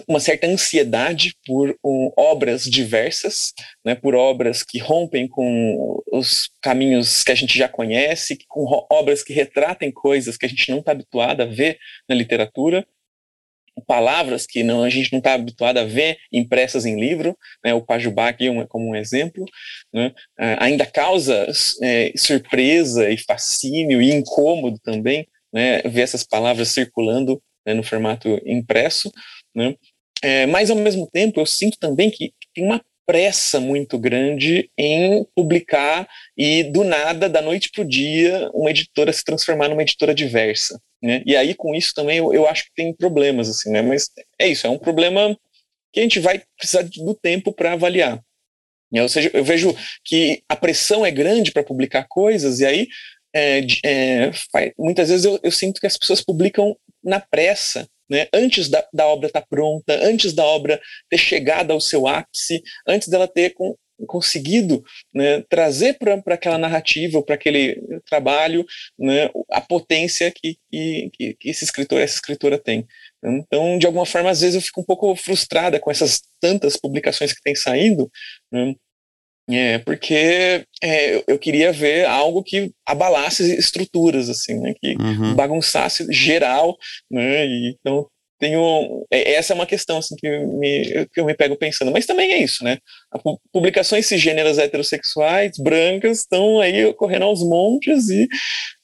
uma 0.09 0.21
certa 0.21 0.47
ansiedade 0.47 1.35
por 1.47 1.77
um, 1.85 2.11
obras 2.17 2.65
diversas, 2.65 3.53
né, 3.85 3.95
por 3.95 4.15
obras 4.15 4.63
que 4.63 4.79
rompem 4.79 5.29
com 5.29 6.03
os 6.13 6.51
caminhos 6.61 7.23
que 7.23 7.33
a 7.33 7.35
gente 7.35 7.57
já 7.57 7.69
conhece, 7.69 8.39
com 8.49 8.67
obras 8.91 9.23
que 9.23 9.33
retratem 9.33 9.91
coisas 9.93 10.37
que 10.37 10.47
a 10.47 10.49
gente 10.49 10.71
não 10.71 10.81
está 10.81 10.93
habituado 10.93 11.43
a 11.43 11.47
ver 11.47 11.79
na 12.09 12.15
literatura, 12.15 12.87
palavras 13.87 14.45
que 14.45 14.65
não, 14.65 14.83
a 14.83 14.91
gente 14.91 15.13
não 15.13 15.19
está 15.19 15.35
habituado 15.35 15.79
a 15.79 15.85
ver 15.85 16.19
impressas 16.33 16.85
em 16.85 16.99
livro, 16.99 17.37
né, 17.65 17.73
o 17.73 17.81
Pajubá 17.81 18.29
aqui 18.29 18.49
é 18.49 18.67
como 18.67 18.91
um 18.91 18.97
exemplo, 18.97 19.45
né, 19.93 20.13
ainda 20.59 20.85
causa 20.85 21.47
é, 21.83 22.13
surpresa 22.17 23.09
e 23.09 23.17
fascínio 23.17 24.03
e 24.03 24.13
incômodo 24.13 24.79
também 24.81 25.29
né, 25.53 25.81
ver 25.83 26.03
essas 26.03 26.25
palavras 26.25 26.69
circulando 26.69 27.41
né, 27.65 27.75
no 27.75 27.83
formato 27.83 28.41
impresso, 28.45 29.13
né? 29.59 29.75
É, 30.23 30.47
mas, 30.47 30.71
ao 30.71 30.77
mesmo 30.77 31.07
tempo, 31.07 31.41
eu 31.41 31.47
sinto 31.47 31.79
também 31.79 32.11
que 32.11 32.33
tem 32.55 32.65
uma 32.65 32.83
pressa 33.07 33.59
muito 33.59 33.99
grande 33.99 34.71
em 34.77 35.25
publicar 35.35 36.09
e, 36.37 36.65
do 36.65 36.85
nada, 36.85 37.29
da 37.29 37.41
noite 37.41 37.71
para 37.71 37.83
o 37.83 37.89
dia, 37.89 38.51
uma 38.53 38.71
editora 38.71 39.13
se 39.13 39.25
transformar 39.25 39.69
numa 39.69 39.83
editora 39.83 40.15
diversa. 40.15 40.81
Né? 41.03 41.23
E 41.25 41.37
aí, 41.37 41.55
com 41.55 41.75
isso 41.75 41.95
também, 41.95 42.19
eu, 42.19 42.35
eu 42.35 42.47
acho 42.47 42.65
que 42.65 42.75
tem 42.75 42.93
problemas, 42.93 43.49
assim, 43.49 43.71
né? 43.71 43.81
Mas 43.81 44.11
é 44.39 44.49
isso, 44.49 44.67
é 44.67 44.71
um 44.71 44.79
problema 44.79 45.37
que 45.93 46.01
a 46.01 46.03
gente 46.03 46.21
vai 46.21 46.43
precisar 46.59 46.83
do 46.83 47.15
tempo 47.15 47.53
para 47.53 47.73
avaliar. 47.73 48.21
Ou 48.93 49.09
seja, 49.09 49.31
eu 49.35 49.45
vejo 49.45 49.75
que 50.05 50.43
a 50.49 50.57
pressão 50.57 51.05
é 51.05 51.11
grande 51.11 51.53
para 51.53 51.63
publicar 51.63 52.07
coisas, 52.09 52.61
e 52.61 52.67
aí 52.67 52.89
é, 53.35 53.61
é, 53.85 54.31
muitas 54.79 55.09
vezes 55.09 55.25
eu, 55.25 55.39
eu, 55.43 55.51
sinto 55.51 55.81
que 55.81 55.87
as 55.87 55.97
pessoas 55.97 56.23
publicam 56.23 56.77
na 57.03 57.21
pressa 57.21 57.89
né, 58.09 58.27
antes 58.33 58.69
da, 58.69 58.87
da 58.93 59.07
obra 59.07 59.27
estar 59.27 59.41
tá 59.41 59.47
pronta, 59.49 59.95
antes 60.03 60.33
da 60.33 60.45
obra 60.45 60.81
ter 61.09 61.19
chegado 61.19 61.73
ao 61.73 61.81
seu 61.81 62.07
ápice, 62.07 62.63
antes 62.87 63.09
dela 63.09 63.29
ter 63.29 63.51
com, 63.51 63.77
conseguido 64.07 64.83
né, 65.13 65.43
trazer 65.49 65.99
para 65.99 66.21
aquela 66.35 66.59
narrativa, 66.59 67.23
para 67.23 67.35
aquele 67.35 67.81
trabalho, 68.09 68.65
né, 68.99 69.31
a 69.51 69.61
potência 69.61 70.31
que, 70.31 70.57
que, 70.71 71.37
que, 71.39 71.51
esse 71.51 71.65
escritor, 71.65 72.01
essa 72.01 72.15
escritora 72.15 72.59
tem. 72.59 72.87
Então, 73.23 73.79
de 73.79 73.87
alguma 73.87 74.07
forma, 74.07 74.31
às 74.31 74.41
vezes 74.41 74.55
eu 74.55 74.61
fico 74.61 74.81
um 74.81 74.85
pouco 74.85 75.15
frustrada 75.17 75.81
com 75.81 75.91
essas 75.91 76.21
tantas 76.41 76.77
publicações 76.77 77.33
que 77.33 77.43
têm 77.43 77.55
saído, 77.55 78.11
né, 78.53 78.75
é, 79.51 79.79
porque 79.79 80.65
é, 80.83 81.23
eu 81.27 81.39
queria 81.39 81.73
ver 81.73 82.05
algo 82.05 82.43
que 82.43 82.71
abalasse 82.87 83.57
estruturas, 83.57 84.29
assim, 84.29 84.59
né, 84.61 84.75
que 84.79 84.95
uhum. 84.97 85.35
bagunçasse 85.35 86.07
geral, 86.13 86.77
né, 87.11 87.47
e, 87.47 87.77
então 87.81 88.07
tenho, 88.39 89.07
é, 89.11 89.33
essa 89.33 89.53
é 89.53 89.57
uma 89.57 89.67
questão, 89.67 89.99
assim, 89.99 90.15
que, 90.17 90.29
me, 90.29 91.07
que 91.07 91.21
eu 91.21 91.25
me 91.25 91.35
pego 91.35 91.57
pensando, 91.57 91.91
mas 91.91 92.05
também 92.05 92.33
é 92.33 92.43
isso, 92.43 92.63
né, 92.63 92.79
publicações 93.51 94.07
cisgêneras 94.07 94.59
heterossexuais, 94.59 95.53
brancas, 95.59 96.21
estão 96.21 96.61
aí 96.61 96.85
ocorrendo 96.85 97.25
aos 97.25 97.43
montes 97.43 98.11
e 98.11 98.29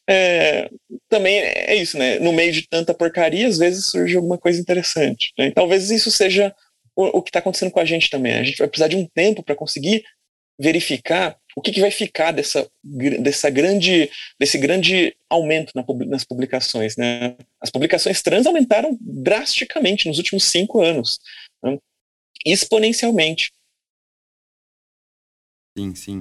é, 0.09 0.69
também 1.11 1.41
é 1.41 1.75
isso, 1.75 1.99
né, 1.99 2.19
no 2.21 2.33
meio 2.33 2.53
de 2.53 2.67
tanta 2.67 2.95
porcaria, 2.95 3.47
às 3.47 3.59
vezes 3.59 3.87
surge 3.87 4.17
alguma 4.17 4.39
coisa 4.39 4.59
interessante, 4.59 5.33
né, 5.39 5.49
e 5.49 5.53
talvez 5.53 5.91
isso 5.91 6.11
seja 6.11 6.55
o, 6.97 7.19
o 7.19 7.23
que 7.23 7.29
está 7.29 7.41
acontecendo 7.41 7.71
com 7.71 7.81
a 7.81 7.85
gente 7.85 8.09
também, 8.09 8.33
a 8.33 8.43
gente 8.43 8.59
vai 8.59 8.69
precisar 8.69 8.89
de 8.89 8.97
um 8.97 9.07
tempo 9.15 9.43
para 9.43 9.55
conseguir 9.55 10.03
verificar 10.59 11.37
o 11.57 11.63
que, 11.63 11.71
que, 11.71 11.81
vai 11.81 11.91
ficar 11.91 12.33
dessa, 12.33 12.69
dessa 12.83 13.49
grande, 13.49 14.11
desse 14.39 14.59
grande 14.59 15.17
aumento 15.31 15.73
na, 15.75 15.85
nas 16.07 16.25
publicações. 16.25 16.97
Né? 16.97 17.37
As 17.61 17.71
publicações 17.71 18.23
trans 18.23 18.47
aumentaram 18.47 18.97
drasticamente 19.01 20.09
nos 20.09 20.19
últimos 20.19 20.45
cinco 20.45 20.83
anos, 20.83 21.21
né? 21.63 21.79
exponencialmente. 22.45 23.53
Sim, 25.77 25.95
sim. 25.95 26.19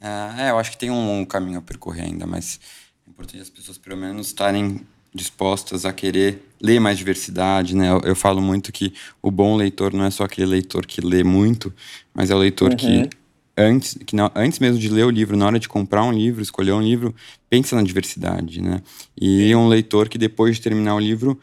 Uh, 0.00 0.40
é, 0.40 0.50
eu 0.50 0.58
acho 0.58 0.70
que 0.70 0.78
tem 0.78 0.90
um, 0.90 1.20
um 1.20 1.24
caminho 1.24 1.58
a 1.58 1.62
percorrer 1.62 2.04
ainda, 2.04 2.26
mas 2.26 2.60
é 3.06 3.10
importante 3.10 3.42
as 3.42 3.50
pessoas 3.50 3.78
pelo 3.78 3.96
menos 3.96 4.28
estarem 4.28 4.86
dispostas 5.14 5.84
a 5.84 5.92
querer 5.92 6.42
ler 6.60 6.78
mais 6.78 6.98
diversidade, 6.98 7.74
né? 7.74 7.90
Eu, 7.90 8.00
eu, 8.00 8.16
falo 8.16 8.40
muito 8.42 8.70
que 8.70 8.92
o 9.22 9.30
bom 9.30 9.56
leitor 9.56 9.92
não 9.92 10.04
é 10.04 10.10
só 10.10 10.24
aquele 10.24 10.46
leitor 10.46 10.86
que 10.86 11.00
lê 11.00 11.24
muito, 11.24 11.72
mas 12.12 12.30
é 12.30 12.34
o 12.34 12.38
leitor 12.38 12.70
uhum. 12.70 12.76
que 12.76 13.10
antes, 13.56 13.96
que 14.06 14.14
não, 14.14 14.30
antes 14.34 14.58
mesmo 14.58 14.78
de 14.78 14.88
ler 14.88 15.04
o 15.04 15.10
livro, 15.10 15.36
na 15.36 15.46
hora 15.46 15.58
de 15.58 15.68
comprar 15.68 16.04
um 16.04 16.12
livro, 16.12 16.42
escolher 16.42 16.72
um 16.72 16.82
livro, 16.82 17.14
pensa 17.48 17.74
na 17.74 17.82
diversidade, 17.82 18.60
né? 18.60 18.82
E 19.20 19.54
um 19.54 19.68
leitor 19.68 20.08
que 20.08 20.18
depois 20.18 20.56
de 20.56 20.62
terminar 20.62 20.94
o 20.94 21.00
livro 21.00 21.40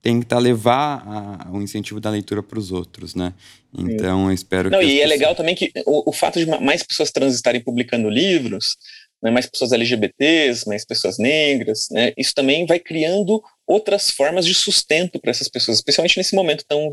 tenta 0.00 0.36
levar 0.38 1.04
a, 1.06 1.50
o 1.52 1.62
incentivo 1.62 2.00
da 2.00 2.10
leitura 2.10 2.42
para 2.42 2.58
os 2.58 2.72
outros, 2.72 3.14
né? 3.14 3.32
Então, 3.72 4.26
eu 4.26 4.32
espero 4.32 4.68
Não, 4.68 4.80
que... 4.80 4.84
E 4.84 4.88
é 4.88 5.02
pessoas... 5.02 5.10
legal 5.10 5.34
também 5.34 5.54
que 5.54 5.72
o, 5.86 6.10
o, 6.10 6.12
fato 6.12 6.38
de 6.38 6.46
mais 6.60 6.82
pessoas 6.82 7.10
trans 7.10 7.34
estarem 7.34 7.60
publicando 7.60 8.10
livros, 8.10 8.76
né, 9.22 9.30
mais 9.30 9.46
pessoas 9.46 9.72
LGBTs, 9.72 10.66
mais 10.66 10.84
pessoas 10.84 11.18
negras, 11.18 11.86
né, 11.90 12.12
isso 12.16 12.34
também 12.34 12.66
vai 12.66 12.78
criando 12.78 13.42
outras 13.66 14.10
formas 14.10 14.44
de 14.44 14.54
sustento 14.54 15.20
para 15.20 15.30
essas 15.30 15.48
pessoas, 15.48 15.78
especialmente 15.78 16.16
nesse 16.16 16.34
momento 16.34 16.64
tão, 16.66 16.92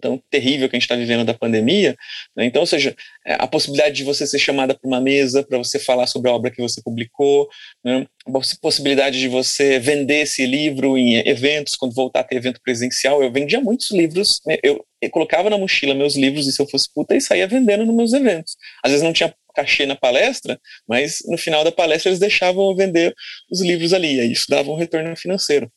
tão 0.00 0.22
terrível 0.30 0.68
que 0.68 0.76
a 0.76 0.78
gente 0.78 0.84
está 0.84 0.96
vivendo 0.96 1.24
da 1.24 1.34
pandemia. 1.34 1.96
Né? 2.36 2.46
Então, 2.46 2.60
ou 2.60 2.66
seja, 2.66 2.94
é, 3.26 3.34
a 3.34 3.46
possibilidade 3.46 3.96
de 3.96 4.04
você 4.04 4.26
ser 4.26 4.38
chamada 4.38 4.74
para 4.74 4.86
uma 4.88 5.00
mesa 5.00 5.42
para 5.42 5.58
você 5.58 5.78
falar 5.78 6.06
sobre 6.06 6.30
a 6.30 6.32
obra 6.32 6.50
que 6.50 6.62
você 6.62 6.80
publicou, 6.82 7.48
né? 7.84 8.06
a 8.26 8.30
possibilidade 8.60 9.18
de 9.18 9.28
você 9.28 9.78
vender 9.78 10.22
esse 10.22 10.46
livro 10.46 10.96
em 10.96 11.16
eventos, 11.28 11.74
quando 11.74 11.94
voltar 11.94 12.20
a 12.20 12.24
ter 12.24 12.36
evento 12.36 12.60
presencial. 12.62 13.22
Eu 13.22 13.32
vendia 13.32 13.60
muitos 13.60 13.90
livros, 13.90 14.40
né? 14.46 14.56
eu, 14.62 14.84
colocava 15.10 15.50
na 15.50 15.58
mochila 15.58 15.94
meus 15.94 16.16
livros, 16.16 16.46
e 16.46 16.52
se 16.52 16.62
eu 16.62 16.66
fosse 16.66 16.88
puta, 16.94 17.14
e 17.14 17.20
saía 17.20 17.46
vendendo 17.46 17.84
nos 17.84 17.94
meus 17.94 18.12
eventos. 18.14 18.56
Às 18.82 18.90
vezes 18.90 19.04
não 19.04 19.12
tinha 19.12 19.34
cachê 19.54 19.86
na 19.86 19.96
palestra, 19.96 20.60
mas 20.86 21.18
no 21.26 21.38
final 21.38 21.64
da 21.64 21.72
palestra 21.72 22.10
eles 22.10 22.18
deixavam 22.18 22.74
vender 22.74 23.14
os 23.50 23.60
livros 23.60 23.92
ali, 23.92 24.20
e 24.20 24.32
isso 24.32 24.46
dava 24.48 24.70
um 24.70 24.76
retorno 24.76 25.16
financeiro. 25.16 25.70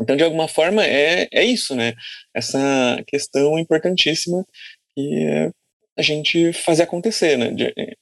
Então, 0.00 0.16
de 0.16 0.22
alguma 0.22 0.46
forma, 0.46 0.84
é, 0.84 1.28
é 1.32 1.44
isso, 1.44 1.74
né? 1.74 1.94
Essa 2.34 3.02
questão 3.06 3.58
importantíssima 3.58 4.44
que 4.94 5.24
é 5.26 5.50
a 5.98 6.02
gente 6.02 6.52
fazer 6.52 6.84
acontecer, 6.84 7.36
né? 7.36 7.52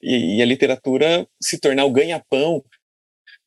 E, 0.03 0.37
e, 0.37 0.43
a 0.43 0.45
literatura 0.45 1.27
se 1.43 1.59
tornar 1.59 1.87
o 1.87 1.91
ganha-pão 1.91 2.63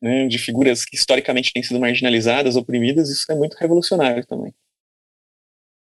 né, 0.01 0.27
de 0.27 0.39
figuras 0.39 0.85
que 0.85 0.95
historicamente 0.95 1.53
têm 1.53 1.61
sido 1.61 1.79
marginalizadas, 1.79 2.55
oprimidas, 2.55 3.09
isso 3.09 3.31
é 3.31 3.35
muito 3.35 3.55
revolucionário 3.57 4.25
também. 4.25 4.53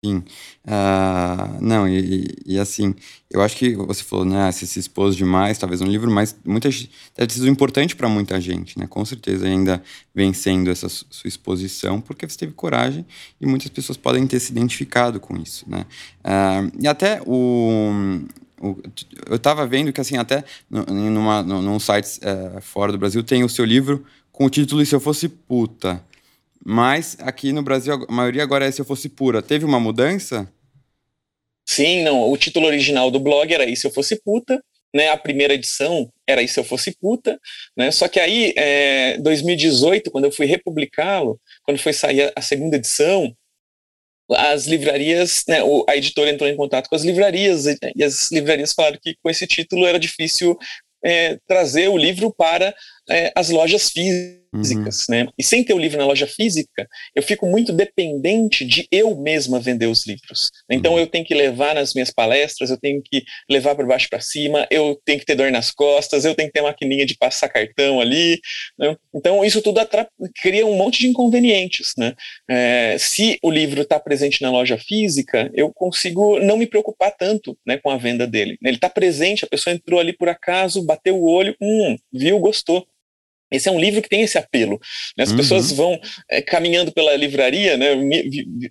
Sim. 0.05 0.23
Uh, 0.65 1.61
não, 1.61 1.89
e, 1.89 2.29
e, 2.47 2.57
assim, 2.57 2.95
eu 3.29 3.43
acho 3.43 3.57
que 3.57 3.75
você 3.75 4.05
falou, 4.05 4.25
né, 4.25 4.51
você 4.53 4.65
se 4.65 4.79
expôs 4.79 5.17
demais, 5.17 5.59
talvez 5.59 5.81
um 5.81 5.87
livro, 5.87 6.09
mas 6.09 6.37
muita, 6.45 6.69
deve 7.17 7.33
sido 7.33 7.49
importante 7.49 7.97
para 7.97 8.09
muita 8.09 8.41
gente, 8.41 8.79
né? 8.79 8.87
Com 8.87 9.05
certeza 9.05 9.45
ainda 9.47 9.83
vencendo 10.15 10.71
essa 10.71 10.89
sua 10.89 11.27
exposição, 11.27 12.01
porque 12.01 12.29
você 12.29 12.39
teve 12.39 12.53
coragem 12.53 13.05
e 13.41 13.47
muitas 13.47 13.71
pessoas 13.71 13.97
podem 13.99 14.25
ter 14.25 14.39
se 14.39 14.53
identificado 14.53 15.19
com 15.19 15.37
isso, 15.37 15.69
né? 15.69 15.85
Uh, 16.25 16.71
e 16.81 16.87
até 16.87 17.21
o, 17.27 17.91
eu 19.27 19.37
estava 19.37 19.67
vendo 19.67 19.93
que, 19.93 20.01
assim, 20.01 20.17
até 20.17 20.45
numa, 20.71 21.43
num 21.43 21.79
site 21.81 22.21
é, 22.23 22.61
fora 22.61 22.93
do 22.93 22.99
Brasil 22.99 23.23
tem 23.23 23.45
o 23.45 23.49
seu 23.49 23.65
livro 23.65 24.05
com 24.31 24.45
o 24.47 24.51
título 24.51 24.81
E 24.83 24.87
Se 24.87 24.95
Eu 24.95 25.01
Fosse 25.01 25.29
Puta. 25.29 26.05
Mas 26.65 27.17
aqui 27.21 27.53
no 27.53 27.63
Brasil 27.63 27.95
a 27.95 28.13
maioria 28.13 28.43
agora 28.43 28.67
é 28.67 28.71
Se 28.71 28.81
Eu 28.81 28.85
Fosse 28.85 29.09
Pura. 29.09 29.43
Teve 29.43 29.65
uma 29.65 29.81
mudança? 29.81 30.53
Sim, 31.67 32.03
não. 32.03 32.31
O 32.31 32.37
título 32.37 32.67
original 32.67 33.11
do 33.11 33.21
blog 33.21 33.53
era 33.53 33.65
E 33.65 33.77
Se 33.77 33.87
Eu 33.87 33.91
Fosse 33.91 34.17
Puta. 34.23 34.63
Né, 34.95 35.11
a 35.11 35.19
primeira 35.19 35.53
edição 35.53 36.11
era 36.27 36.41
E 36.41 36.49
Se 36.49 36.59
Eu 36.59 36.65
Fosse 36.65 36.97
Puta. 36.99 37.39
Né, 37.77 37.91
só 37.91 38.09
que 38.09 38.19
aí, 38.19 38.55
é, 38.57 39.19
2018, 39.19 40.11
quando 40.11 40.25
eu 40.25 40.33
fui 40.33 40.47
republicá-lo, 40.47 41.39
quando 41.63 41.79
foi 41.79 41.93
sair 41.93 42.33
a 42.35 42.41
segunda 42.41 42.77
edição, 42.77 43.35
as 44.31 44.67
livrarias, 44.67 45.45
né, 45.49 45.59
a 45.89 45.97
editora 45.97 46.31
entrou 46.31 46.49
em 46.49 46.57
contato 46.57 46.89
com 46.89 46.95
as 46.95 47.03
livrarias 47.03 47.67
e 47.67 48.05
as 48.05 48.31
livrarias 48.31 48.73
falaram 48.73 48.99
que 49.01 49.15
com 49.23 49.31
esse 49.31 49.47
título 49.47 49.87
era 49.87 49.99
difícil 49.99 50.59
é, 51.03 51.39
trazer 51.47 51.89
o 51.89 51.97
livro 51.97 52.33
para 52.33 52.75
é, 53.09 53.33
as 53.35 53.49
lojas 53.51 53.91
físicas, 53.91 54.38
uhum. 54.53 54.85
né? 55.09 55.29
E 55.39 55.43
sem 55.43 55.65
ter 55.65 55.75
o 55.75 55.79
livro 55.79 55.99
na 55.99 56.07
loja 56.07 56.27
física, 56.27 56.89
eu 57.15 57.23
fico 57.23 57.47
muito 57.47 57.73
dependente 57.73 58.65
de 58.65 58.87
eu 58.91 59.17
mesma 59.17 59.61
vender 59.61 59.87
os 59.87 60.07
livros. 60.07 60.51
Então 60.71 60.93
uhum. 60.93 61.01
eu 61.01 61.07
tenho 61.07 61.25
que 61.25 61.35
levar 61.35 61.75
nas 61.75 61.95
minhas 61.95 62.11
palestras, 62.11 62.71
eu 62.71 62.79
tenho 62.79 63.03
que 63.03 63.23
levar 63.49 63.75
para 63.75 63.87
baixo 63.87 64.09
para 64.09 64.21
cima, 64.21 64.67
eu 64.71 65.01
tenho 65.05 65.19
que 65.19 65.27
ter 65.27 65.35
dor 65.35 65.51
nas 65.51 65.71
costas, 65.71 66.25
eu 66.25 66.35
tenho 66.35 66.49
que 66.49 66.53
ter 66.53 66.63
maquininha 66.63 67.07
de 67.07 67.17
passar 67.17 67.49
cartão 67.49 68.01
ali. 68.01 68.41
Né? 68.79 68.97
Então 69.15 69.45
isso 69.45 69.63
tudo 69.63 69.79
cria 70.41 70.67
um 70.67 70.77
monte 70.77 71.01
de 71.01 71.09
inconvenientes, 71.09 71.93
né? 71.97 72.15
É, 72.49 72.97
se 72.99 73.39
o 73.43 73.51
livro 73.51 73.83
está 73.83 73.99
presente 73.99 74.43
na 74.43 74.51
loja 74.51 74.77
física, 74.77 75.51
eu 75.55 75.73
consigo 75.73 76.39
não 76.41 76.57
me 76.57 76.67
preocupar 76.67 77.15
tanto, 77.17 77.57
né, 77.67 77.79
com 77.79 77.91
a 77.91 77.97
venda 77.97 78.27
dele. 78.27 78.59
Ele 78.63 78.77
está 78.77 78.89
presente, 78.89 79.45
a 79.45 79.49
pessoa 79.49 79.75
entrou 79.75 80.01
ali 80.01 80.13
por 80.13 80.29
acaso, 80.29 80.85
bateu 80.85 81.17
o 81.17 81.31
olho, 81.31 81.55
hum, 81.61 81.97
viu, 82.13 82.39
gostou 82.39 82.87
esse 83.51 83.69
é 83.69 83.73
um 83.73 83.81
livro 83.81 84.03
que 84.03 84.09
tem 84.09 84.23
esse 84.23 84.37
apelo. 84.37 84.79
Né? 85.17 85.25
As 85.25 85.31
uhum. 85.31 85.37
pessoas 85.37 85.73
vão 85.73 85.99
é, 86.31 86.43
caminhando 86.43 86.93
pela 86.93 87.15
livraria, 87.17 87.77
né? 87.77 87.89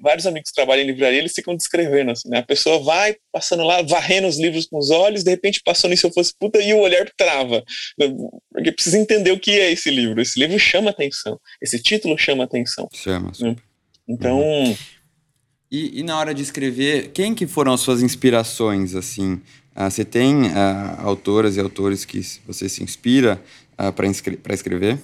vários 0.01 0.25
amigos 0.27 0.49
que 0.49 0.55
trabalham 0.55 0.83
em 0.83 0.87
livraria, 0.87 1.19
eles 1.19 1.33
ficam 1.33 1.55
descrevendo 1.55 2.11
assim, 2.11 2.29
né? 2.29 2.39
A 2.39 2.43
pessoa 2.43 2.83
vai 2.83 3.15
passando 3.31 3.63
lá, 3.63 3.81
varrendo 3.81 4.27
os 4.27 4.39
livros 4.39 4.67
com 4.67 4.77
os 4.77 4.89
olhos, 4.89 5.23
de 5.23 5.31
repente 5.31 5.61
passou 5.63 5.89
nisso 5.89 6.07
eu 6.07 6.13
fosse 6.13 6.33
puta 6.39 6.61
e 6.61 6.73
o 6.73 6.79
olhar 6.79 7.09
trava. 7.17 7.63
Né? 7.97 8.07
Porque 8.51 8.71
precisa 8.71 8.97
entender 8.97 9.31
o 9.31 9.39
que 9.39 9.51
é 9.51 9.71
esse 9.71 9.89
livro. 9.89 10.21
Esse 10.21 10.39
livro 10.39 10.57
chama 10.59 10.91
atenção. 10.91 11.39
Esse 11.61 11.81
título 11.81 12.17
chama 12.17 12.43
atenção. 12.43 12.87
Chama. 12.93 13.31
Né? 13.39 13.55
Então. 14.07 14.39
Uhum. 14.39 14.75
E, 15.69 15.99
e, 15.99 16.03
na 16.03 16.17
hora 16.17 16.33
de 16.33 16.41
escrever, 16.41 17.09
quem 17.09 17.35
que 17.35 17.45
foram 17.45 17.73
as 17.73 17.81
suas 17.81 18.01
inspirações, 18.01 18.95
assim? 18.95 19.41
Ah, 19.75 19.89
você 19.89 20.05
tem 20.05 20.47
ah, 20.55 20.97
autoras 21.03 21.57
e 21.57 21.59
autores 21.59 22.05
que 22.05 22.21
você 22.47 22.69
se 22.69 22.81
inspira 22.81 23.41
uh, 23.79 23.93
para 23.93 24.53
escrever? 24.53 24.99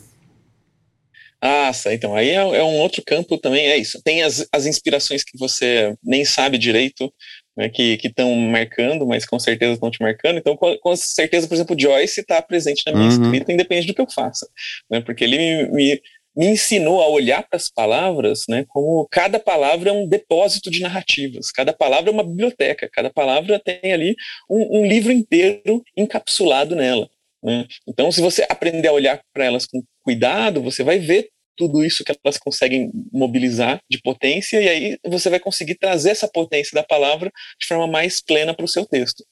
Ah, 1.46 1.72
então 1.92 2.16
aí 2.16 2.30
é, 2.30 2.36
é, 2.36 2.64
um 2.64 2.80
outro 2.80 3.04
campo 3.06 3.38
também, 3.38 3.66
é 3.66 3.76
isso. 3.76 4.02
Tem 4.02 4.24
as, 4.24 4.48
as 4.50 4.66
inspirações 4.66 5.26
que 5.26 5.38
você 5.38 5.94
nem 6.02 6.24
sabe 6.24 6.58
direito, 6.58 7.14
né, 7.58 7.68
que 7.68 8.00
estão 8.02 8.34
marcando, 8.34 9.06
mas 9.06 9.26
com 9.26 9.38
certeza 9.38 9.74
estão 9.74 9.92
te 9.92 10.02
marcando. 10.02 10.38
Então, 10.38 10.56
com, 10.56 10.78
com, 10.78 10.96
certeza, 10.96 11.46
por 11.46 11.54
exemplo, 11.56 11.78
Joyce 11.78 12.22
está 12.22 12.42
presente 12.42 12.84
na 12.86 12.94
minha 12.94 13.10
uhum. 13.10 13.24
escrita, 13.24 13.52
independente 13.52 13.88
do 13.88 13.94
que 13.94 14.00
eu 14.00 14.10
faça, 14.10 14.48
né, 14.90 15.02
porque 15.02 15.26
ele 15.26 15.38
me, 15.38 15.72
me, 15.72 16.02
me 16.34 16.48
ensinou 16.48 17.02
a 17.02 17.10
olhar 17.10 17.44
para 17.44 17.58
as 17.58 17.68
palavras, 17.68 18.44
né, 18.48 18.66
como 18.70 19.06
cada 19.12 19.38
palavra 19.38 19.90
é 19.90 19.94
um 19.94 20.08
depósito 20.08 20.72
de 20.72 20.82
narrativas, 20.82 21.52
cada 21.52 21.74
palavra 21.74 22.10
é 22.10 22.14
uma 22.14 22.24
biblioteca, 22.24 22.90
cada 22.90 23.10
palavra 23.10 23.60
tem 23.60 23.92
ali 23.92 24.16
um, 24.50 24.80
um 24.80 24.86
livro 24.86 25.12
inteiro 25.12 25.84
encapsulado 25.98 26.74
nela. 26.74 27.10
Né? 27.44 27.68
Então, 27.88 28.12
se 28.12 28.22
você 28.22 28.46
aprender 28.50 28.88
a 28.88 28.94
olhar 28.94 29.22
para 29.34 29.46
elas 29.46 29.66
com 29.66 29.84
cuidado, 30.04 30.62
você 30.62 30.84
vai 30.84 31.00
ver 31.00 31.30
tudo 31.56 31.84
isso 31.84 32.04
que 32.04 32.12
elas 32.24 32.38
conseguem 32.38 32.92
mobilizar 33.12 33.80
de 33.90 34.00
potência, 34.02 34.62
e 34.62 34.68
aí 34.68 34.98
você 35.06 35.30
vai 35.30 35.40
conseguir 35.40 35.76
trazer 35.76 36.10
essa 36.10 36.28
potência 36.28 36.74
da 36.74 36.84
palavra 36.84 37.32
de 37.60 37.68
forma 37.68 37.86
mais 37.88 38.20
plena 38.20 38.56
para 38.56 38.66
o 38.66 38.68
seu 38.68 38.86
texto. 38.86 39.24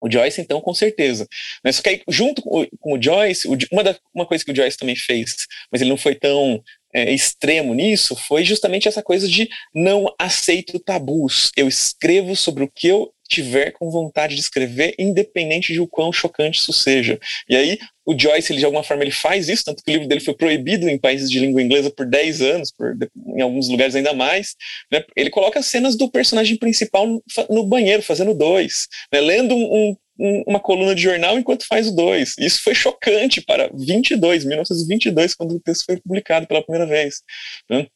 O 0.00 0.10
Joyce, 0.10 0.40
então, 0.40 0.60
com 0.60 0.72
certeza. 0.72 1.26
Mas 1.64 1.76
só 1.76 1.82
que 1.82 1.88
aí, 1.88 2.02
junto 2.08 2.40
com 2.42 2.62
o, 2.62 2.78
com 2.78 2.92
o 2.94 3.02
Joyce, 3.02 3.48
uma, 3.72 3.82
da, 3.82 3.98
uma 4.14 4.26
coisa 4.26 4.44
que 4.44 4.52
o 4.52 4.54
Joyce 4.54 4.76
também 4.76 4.94
fez, 4.94 5.34
mas 5.72 5.80
ele 5.80 5.90
não 5.90 5.96
foi 5.96 6.14
tão 6.14 6.62
é, 6.98 7.12
extremo 7.12 7.74
nisso, 7.74 8.16
foi 8.16 8.44
justamente 8.44 8.88
essa 8.88 9.02
coisa 9.02 9.28
de 9.28 9.48
não 9.74 10.12
aceito 10.18 10.78
tabus. 10.78 11.50
Eu 11.56 11.68
escrevo 11.68 12.34
sobre 12.34 12.64
o 12.64 12.70
que 12.74 12.88
eu 12.88 13.12
tiver 13.28 13.72
com 13.72 13.90
vontade 13.90 14.34
de 14.34 14.40
escrever, 14.40 14.94
independente 14.98 15.72
de 15.72 15.80
o 15.80 15.86
quão 15.86 16.10
chocante 16.10 16.58
isso 16.58 16.72
seja. 16.72 17.20
E 17.48 17.54
aí, 17.54 17.78
o 18.06 18.18
Joyce, 18.18 18.50
ele, 18.50 18.58
de 18.58 18.64
alguma 18.64 18.82
forma, 18.82 19.04
ele 19.04 19.10
faz 19.10 19.50
isso, 19.50 19.64
tanto 19.66 19.82
que 19.84 19.90
o 19.90 19.92
livro 19.92 20.08
dele 20.08 20.22
foi 20.22 20.34
proibido 20.34 20.88
em 20.88 20.98
países 20.98 21.30
de 21.30 21.38
língua 21.38 21.62
inglesa 21.62 21.90
por 21.90 22.06
10 22.06 22.40
anos, 22.40 22.72
por, 22.72 22.96
em 23.36 23.42
alguns 23.42 23.68
lugares 23.68 23.94
ainda 23.94 24.14
mais. 24.14 24.56
Né? 24.90 25.04
Ele 25.14 25.28
coloca 25.28 25.62
cenas 25.62 25.94
do 25.94 26.10
personagem 26.10 26.56
principal 26.56 27.06
no, 27.06 27.22
no 27.50 27.66
banheiro, 27.66 28.02
fazendo 28.02 28.32
dois, 28.32 28.88
né? 29.12 29.20
lendo 29.20 29.54
um, 29.54 29.74
um, 29.74 29.96
uma 30.18 30.60
coluna 30.60 30.94
de 30.94 31.02
jornal 31.02 31.38
enquanto 31.38 31.66
faz 31.66 31.86
o 31.88 31.94
dois. 31.94 32.34
Isso 32.38 32.60
foi 32.62 32.74
chocante 32.74 33.40
para 33.40 33.70
22, 33.72 34.44
1922, 34.44 35.34
quando 35.34 35.54
o 35.54 35.60
texto 35.60 35.84
foi 35.84 36.00
publicado 36.00 36.46
pela 36.46 36.62
primeira 36.62 36.86
vez. 36.86 37.22
Né? 37.70 37.86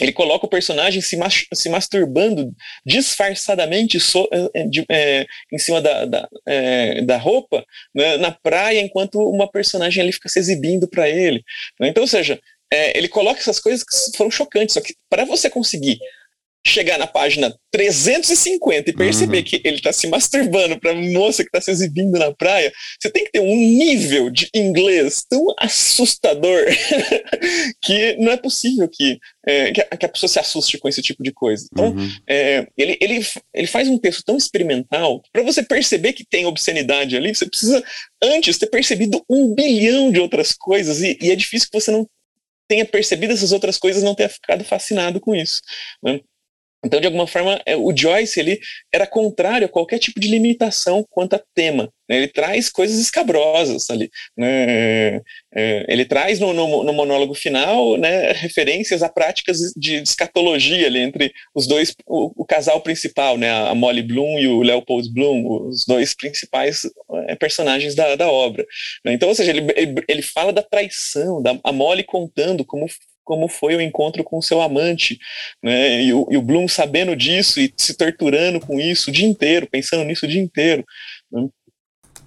ele 0.00 0.12
coloca 0.12 0.44
o 0.44 0.48
personagem 0.48 1.00
se, 1.00 1.18
se 1.54 1.68
masturbando 1.68 2.54
disfarçadamente 2.84 3.98
so, 3.98 4.28
é, 4.54 4.64
de, 4.64 4.84
é, 4.90 5.26
em 5.50 5.58
cima 5.58 5.80
da, 5.80 6.04
da, 6.04 6.28
é, 6.46 7.02
da 7.02 7.16
roupa 7.16 7.64
né, 7.94 8.18
na 8.18 8.30
praia, 8.30 8.80
enquanto 8.80 9.18
uma 9.18 9.50
personagem 9.50 10.02
ali 10.02 10.12
fica 10.12 10.28
se 10.28 10.38
exibindo 10.38 10.86
para 10.86 11.08
ele. 11.08 11.42
Né? 11.80 11.88
Então, 11.88 12.02
ou 12.02 12.06
seja, 12.06 12.38
é, 12.70 12.96
ele 12.96 13.08
coloca 13.08 13.40
essas 13.40 13.58
coisas 13.58 13.82
que 13.82 14.16
foram 14.16 14.30
chocantes. 14.30 14.74
Só 14.74 14.80
que 14.80 14.94
para 15.08 15.24
você 15.24 15.48
conseguir 15.48 15.98
chegar 16.68 16.98
na 16.98 17.06
página 17.06 17.54
350 17.70 18.90
e 18.90 18.92
perceber 18.92 19.38
uhum. 19.38 19.44
que 19.44 19.60
ele 19.64 19.76
está 19.76 19.92
se 19.92 20.06
masturbando 20.06 20.78
para 20.78 20.94
moça 20.94 21.42
que 21.42 21.48
está 21.48 21.60
se 21.60 21.70
exibindo 21.70 22.18
na 22.18 22.32
praia, 22.32 22.72
você 23.00 23.10
tem 23.10 23.24
que 23.24 23.32
ter 23.32 23.40
um 23.40 23.54
nível 23.54 24.30
de 24.30 24.48
inglês 24.54 25.24
tão 25.28 25.54
assustador 25.58 26.64
que 27.82 28.16
não 28.18 28.32
é 28.32 28.36
possível 28.36 28.88
que, 28.88 29.18
é, 29.46 29.72
que, 29.72 30.06
a, 30.06 30.08
pessoa 30.08 30.28
se 30.28 30.38
assuste 30.38 30.78
com 30.78 30.88
esse 30.88 31.02
tipo 31.02 31.22
de 31.22 31.32
coisa. 31.32 31.66
Então, 31.72 31.90
uhum. 31.90 32.10
é, 32.28 32.66
ele, 32.76 32.98
ele, 33.00 33.26
ele 33.54 33.66
faz 33.66 33.88
um 33.88 33.98
texto 33.98 34.22
tão 34.24 34.36
experimental, 34.36 35.22
para 35.32 35.42
você 35.42 35.62
perceber 35.62 36.12
que 36.12 36.26
tem 36.26 36.46
obscenidade 36.46 37.16
ali, 37.16 37.34
você 37.34 37.46
precisa 37.46 37.82
antes 38.22 38.58
ter 38.58 38.66
percebido 38.68 39.22
um 39.28 39.54
bilhão 39.54 40.10
de 40.10 40.20
outras 40.20 40.52
coisas, 40.52 41.00
e, 41.00 41.18
e 41.20 41.30
é 41.30 41.36
difícil 41.36 41.68
que 41.70 41.80
você 41.80 41.90
não 41.90 42.08
tenha 42.68 42.84
percebido 42.84 43.32
essas 43.32 43.52
outras 43.52 43.78
coisas, 43.78 44.02
não 44.02 44.14
tenha 44.14 44.28
ficado 44.28 44.64
fascinado 44.64 45.20
com 45.20 45.34
isso. 45.34 45.60
Né? 46.02 46.20
Então, 46.86 47.00
de 47.00 47.06
alguma 47.06 47.26
forma, 47.26 47.60
é, 47.66 47.76
o 47.76 47.94
Joyce 47.94 48.38
ele 48.38 48.60
era 48.92 49.06
contrário 49.06 49.66
a 49.66 49.68
qualquer 49.68 49.98
tipo 49.98 50.20
de 50.20 50.28
limitação 50.28 51.04
quanto 51.10 51.34
a 51.34 51.42
tema. 51.54 51.92
Né? 52.08 52.16
Ele 52.16 52.28
traz 52.28 52.70
coisas 52.70 52.98
escabrosas 52.98 53.90
ali. 53.90 54.08
Né? 54.36 55.16
É, 55.52 55.84
ele 55.88 56.04
traz 56.04 56.38
no, 56.38 56.52
no, 56.52 56.84
no, 56.84 56.92
monólogo 56.92 57.34
final 57.34 57.96
né, 57.96 58.32
referências 58.32 59.02
a 59.02 59.08
práticas 59.08 59.58
de, 59.76 59.96
escatologia 59.96 60.86
ali 60.86 61.00
entre 61.00 61.32
os 61.54 61.66
dois, 61.66 61.94
o, 62.06 62.42
o, 62.42 62.46
casal 62.46 62.80
principal, 62.80 63.36
né, 63.36 63.50
a 63.50 63.74
Molly 63.74 64.02
Bloom 64.02 64.38
e 64.38 64.46
o 64.46 64.62
Leopold 64.62 65.12
Bloom, 65.12 65.68
os 65.68 65.84
dois 65.84 66.14
principais 66.14 66.82
é, 67.26 67.34
personagens 67.34 67.94
da, 67.94 68.14
da 68.14 68.30
obra. 68.30 68.64
Né? 69.04 69.12
Então, 69.12 69.28
ou 69.28 69.34
seja, 69.34 69.50
ele, 69.50 69.72
ele, 69.74 69.94
ele 70.08 70.22
fala 70.22 70.52
da 70.52 70.62
traição, 70.62 71.42
da, 71.42 71.58
a 71.64 71.72
Molly 71.72 72.04
contando 72.04 72.64
como 72.64 72.86
como 73.26 73.48
foi 73.48 73.74
o 73.74 73.80
encontro 73.80 74.24
com 74.24 74.38
o 74.38 74.42
seu 74.42 74.62
amante, 74.62 75.18
né? 75.62 76.02
E 76.02 76.14
o, 76.14 76.26
e 76.30 76.36
o, 76.36 76.42
Bloom 76.42 76.68
sabendo 76.68 77.14
disso 77.14 77.60
e 77.60 77.70
se 77.76 77.94
torturando 77.94 78.60
com 78.60 78.80
isso 78.80 79.10
o 79.10 79.12
dia 79.12 79.26
inteiro, 79.26 79.68
pensando 79.70 80.04
nisso 80.04 80.24
o 80.24 80.28
dia 80.28 80.40
inteiro. 80.40 80.84
Né? 81.30 81.46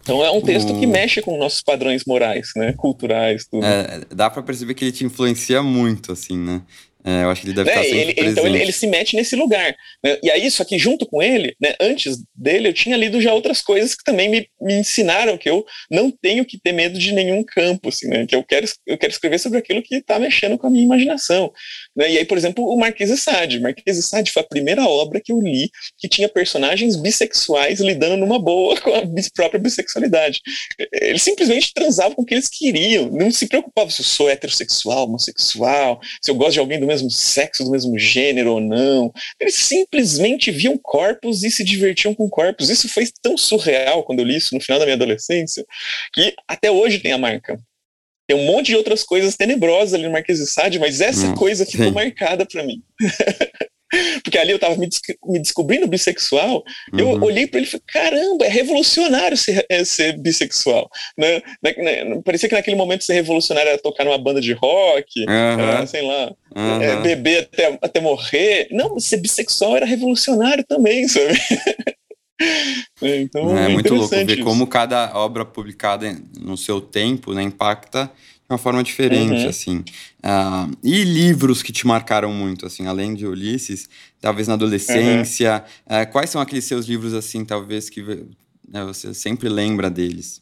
Então 0.02 0.24
é 0.24 0.30
um 0.30 0.42
texto 0.42 0.78
que 0.78 0.86
mexe 0.86 1.22
com 1.22 1.38
nossos 1.38 1.62
padrões 1.62 2.04
morais, 2.06 2.50
né? 2.56 2.74
Culturais, 2.74 3.48
tudo. 3.50 3.66
É, 3.66 4.02
dá 4.10 4.30
para 4.30 4.44
perceber 4.44 4.74
que 4.74 4.86
ele 4.86 4.92
te 4.92 5.06
influencia 5.06 5.64
muito, 5.64 6.12
assim, 6.12 6.38
né? 6.38 6.62
É, 7.06 7.24
eu 7.24 7.30
acho 7.30 7.42
que 7.42 7.48
ele 7.48 7.54
deve 7.54 7.70
é, 7.70 7.74
estar 7.74 7.84
sempre 7.84 8.14
ele, 8.18 8.30
Então 8.32 8.46
ele, 8.46 8.62
ele, 8.62 8.72
se 8.74 8.86
mete 8.86 9.16
nesse 9.16 9.36
lugar. 9.36 9.74
Né? 10.04 10.18
E 10.22 10.30
aí, 10.30 10.52
só 10.52 10.66
que 10.66 10.78
junto 10.78 11.06
com 11.06 11.22
ele, 11.22 11.56
né, 11.60 11.74
antes 11.80 12.18
dele, 12.36 12.68
eu 12.68 12.74
tinha 12.74 12.98
lido 12.98 13.22
já 13.22 13.34
outras 13.34 13.62
coisas 13.62 13.96
que 13.96 14.04
também 14.04 14.28
me, 14.28 14.48
me 14.62 14.74
ensinaram 14.74 15.38
que 15.38 15.50
eu 15.50 15.66
não 15.90 16.12
tenho 16.12 16.44
que 16.44 16.60
ter 16.60 16.74
medo 16.74 17.00
de 17.00 17.14
nenhum 17.14 17.42
campo, 17.44 17.88
assim, 17.88 18.08
né? 18.08 18.26
Que 18.28 18.36
eu 18.36 18.44
quero, 18.44 18.68
eu 18.86 18.98
quero 18.98 19.14
escrever 19.14 19.40
sobre 19.40 19.58
aquilo 19.58 19.82
que 19.82 19.96
está 19.96 20.20
mexendo 20.20 20.58
com 20.58 20.68
a 20.68 20.70
minha 20.70 20.84
imaginação. 20.84 21.52
Né? 21.96 22.12
E 22.12 22.18
aí, 22.18 22.26
por 22.26 22.38
exemplo, 22.38 22.66
o 22.66 22.78
Marquês 22.78 23.10
de 23.10 23.18
Sade. 23.18 23.62
Marquês 23.62 23.96
de 23.96 24.04
Sade 24.04 24.32
foi 24.32 24.42
a 24.42 24.48
primeira 24.48 24.84
obra 24.84 25.22
que 25.24 25.32
eu 25.32 25.40
li 25.40 25.70
que 25.98 26.10
tinha 26.10 26.28
personagens 26.28 26.98
bissexuais 26.98 27.80
lidando 27.80 28.18
numa 28.18 28.40
boa 28.40 28.80
com 28.82 28.94
a 28.94 29.04
própria 29.34 29.60
bissexualidade. 29.60 30.42
Eles 30.92 31.24
simplesmente 31.24 31.74
transavam 31.74 32.16
com 32.16 32.24
o 32.24 32.26
que 32.26 32.34
eles 32.34 32.50
queriam, 32.50 33.10
não 33.10 33.32
se 33.32 33.48
preocupavam 33.48 33.90
se 33.90 34.02
eu 34.02 34.06
sou 34.06 34.30
heterossexual, 34.30 35.06
homossexual, 35.06 36.02
se 36.22 36.30
eu 36.30 36.36
gosto 36.36 36.54
de 36.54 36.60
alguém 36.60 36.80
do 36.80 36.90
mesmo 36.90 36.99
mesmo 37.00 37.12
sexo, 37.12 37.64
do 37.64 37.72
mesmo 37.72 37.98
gênero 37.98 38.54
ou 38.54 38.62
não. 38.62 39.12
Eles 39.40 39.56
simplesmente 39.56 40.52
viam 40.52 40.78
corpos 40.78 41.44
e 41.44 41.52
se 41.52 41.64
divertiam 41.64 42.14
com 42.14 42.30
corpos. 42.30 42.70
Isso 42.70 42.90
foi 42.90 43.06
tão 43.22 43.38
surreal 43.38 44.04
quando 44.04 44.20
eu 44.20 44.26
li 44.26 44.38
isso 44.38 44.54
no 44.54 44.62
final 44.62 44.80
da 44.80 44.86
minha 44.86 44.96
adolescência, 44.96 45.66
que 46.14 46.34
até 46.48 46.70
hoje 46.70 47.00
tem 47.00 47.12
a 47.12 47.18
marca. 47.18 47.60
Tem 48.28 48.38
um 48.38 48.46
monte 48.46 48.68
de 48.68 48.76
outras 48.76 49.04
coisas 49.04 49.36
tenebrosas 49.36 49.96
ali 49.96 50.04
no 50.04 50.12
Marquês 50.12 50.38
de 50.38 50.46
Sade, 50.46 50.78
mas 50.78 51.02
essa 51.02 51.28
hum, 51.28 51.36
coisa 51.36 51.66
ficou 51.66 51.88
sim. 51.88 51.94
marcada 51.94 52.46
para 52.46 52.64
mim. 52.64 52.84
Ali 54.50 54.52
eu 54.52 54.56
estava 54.56 54.76
me, 54.76 54.90
me, 55.26 55.40
descobrindo 55.40 55.88
bissexual, 55.88 56.64
uhum. 56.92 57.00
eu 57.00 57.22
olhei 57.22 57.46
para 57.46 57.60
ele 57.60 57.68
e 57.68 57.72
falei, 57.72 57.84
caramba, 57.88 58.46
é 58.46 58.50
revolucionário 58.50 59.38
ser, 59.38 59.66
é, 59.70 59.84
ser 59.84 60.18
bissexual. 60.18 60.90
Né? 61.18 61.42
né? 61.64 62.22
Parecia 62.26 62.50
que 62.50 62.56
naquele 62.56 62.76
momento 62.76 63.04
ser 63.04 63.14
revolucionário 63.14 63.70
era 63.70 63.78
tocar 63.78 64.04
numa 64.04 64.18
banda 64.18 64.42
de 64.42 64.54
rock, 64.54 65.22
uhum. 65.22 65.32
era, 65.32 65.86
sei 65.86 66.02
lá, 66.02 66.34
uhum. 66.56 66.82
é, 66.82 66.96
beber 67.02 67.44
até, 67.44 67.78
até 67.82 68.00
morrer. 68.02 68.68
Não, 68.72 69.00
ser 69.00 69.18
bissexual 69.18 69.76
era 69.78 69.86
revolucionário 69.86 70.64
também, 70.68 71.08
sabe? 71.08 71.40
então, 73.02 73.58
é, 73.58 73.66
é 73.66 73.68
muito 73.70 73.94
louco 73.94 74.10
ver 74.10 74.32
isso. 74.32 74.44
como 74.44 74.66
cada 74.66 75.16
obra 75.16 75.46
publicada 75.46 76.18
no 76.40 76.58
seu 76.58 76.82
tempo 76.82 77.34
né, 77.34 77.44
impacta 77.44 78.06
de 78.06 78.54
uma 78.54 78.58
forma 78.58 78.82
diferente, 78.84 79.44
uhum. 79.44 79.50
assim. 79.50 79.84
Uh, 80.20 80.76
e 80.84 81.04
livros 81.04 81.64
que 81.64 81.72
te 81.72 81.88
marcaram 81.88 82.34
muito, 82.34 82.66
assim, 82.66 82.88
além 82.88 83.14
de 83.14 83.26
Ulisses, 83.26 83.90
talvez 84.20 84.48
na 84.48 84.56
adolescência. 84.56 85.64
Uhum. 85.90 86.02
Uh, 86.02 86.12
quais 86.12 86.30
são 86.30 86.42
aqueles 86.42 86.66
seus 86.66 86.86
livros, 86.86 87.14
assim, 87.14 87.46
talvez 87.46 87.90
que 87.90 88.02
né, 88.68 88.84
você 88.84 89.14
sempre 89.14 89.48
lembra 89.48 89.90
deles? 89.90 90.42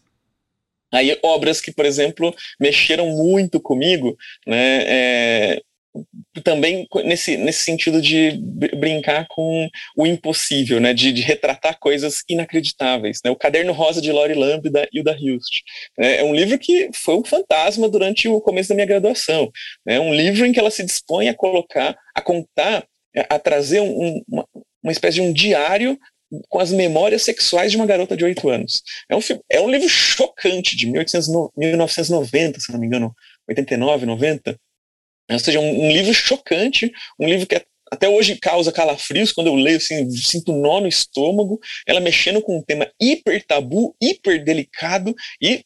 Aí, 0.91 1.17
obras 1.21 1.59
que, 1.59 1.71
por 1.71 1.85
exemplo, 1.85 2.33
mexeram 2.59 3.07
muito 3.09 3.59
comigo, 3.59 4.17
né? 4.45 4.83
É, 4.85 5.61
também 6.43 6.87
nesse, 7.03 7.37
nesse 7.37 7.63
sentido 7.63 8.01
de 8.01 8.39
brincar 8.77 9.25
com 9.29 9.69
o 9.95 10.05
impossível, 10.05 10.79
né, 10.79 10.93
de, 10.93 11.11
de, 11.11 11.21
retratar 11.21 11.77
coisas 11.79 12.23
inacreditáveis. 12.29 13.19
Né? 13.23 13.31
O 13.31 13.35
Caderno 13.35 13.73
Rosa 13.73 14.01
de 14.01 14.11
Lori 14.11 14.33
Lamb 14.33 14.69
e 14.91 14.99
o 14.99 15.03
da 15.03 15.13
Hilst. 15.13 15.61
Né? 15.97 16.17
É 16.17 16.23
um 16.23 16.33
livro 16.33 16.57
que 16.57 16.89
foi 16.93 17.15
um 17.15 17.23
fantasma 17.23 17.87
durante 17.89 18.27
o 18.27 18.41
começo 18.41 18.69
da 18.69 18.75
minha 18.75 18.87
graduação. 18.87 19.49
É 19.87 19.99
um 19.99 20.13
livro 20.13 20.45
em 20.45 20.51
que 20.51 20.59
ela 20.59 20.71
se 20.71 20.83
dispõe 20.83 21.29
a 21.29 21.33
colocar, 21.33 21.95
a 22.15 22.21
contar, 22.21 22.85
a 23.29 23.39
trazer 23.39 23.81
um, 23.81 24.21
uma, 24.27 24.45
uma 24.83 24.91
espécie 24.91 25.15
de 25.15 25.21
um 25.21 25.33
diário 25.33 25.97
com 26.49 26.59
as 26.59 26.71
memórias 26.71 27.21
sexuais 27.21 27.71
de 27.71 27.77
uma 27.77 27.85
garota 27.85 28.15
de 28.15 28.25
8 28.25 28.49
anos. 28.49 28.83
É 29.09 29.15
um, 29.15 29.19
é 29.49 29.61
um 29.61 29.69
livro 29.69 29.87
chocante, 29.87 30.75
de 30.75 30.85
1800, 30.87 31.51
1990, 31.55 32.59
se 32.59 32.71
não 32.71 32.79
me 32.79 32.85
engano, 32.85 33.13
89, 33.47 34.05
90, 34.05 34.59
ou 35.29 35.39
seja, 35.39 35.59
um, 35.59 35.85
um 35.85 35.91
livro 35.91 36.13
chocante, 36.13 36.91
um 37.19 37.27
livro 37.27 37.45
que 37.45 37.55
até 37.91 38.07
hoje 38.07 38.35
causa 38.37 38.71
calafrios. 38.71 39.31
Quando 39.31 39.47
eu 39.47 39.55
leio, 39.55 39.77
assim, 39.77 40.09
sinto 40.11 40.51
nó 40.51 40.81
no 40.81 40.87
estômago, 40.87 41.59
ela 41.85 41.99
mexendo 41.99 42.41
com 42.41 42.57
um 42.57 42.63
tema 42.63 42.89
hiper 42.99 43.45
tabu, 43.45 43.95
hiper 44.01 44.43
delicado 44.43 45.15
e 45.41 45.63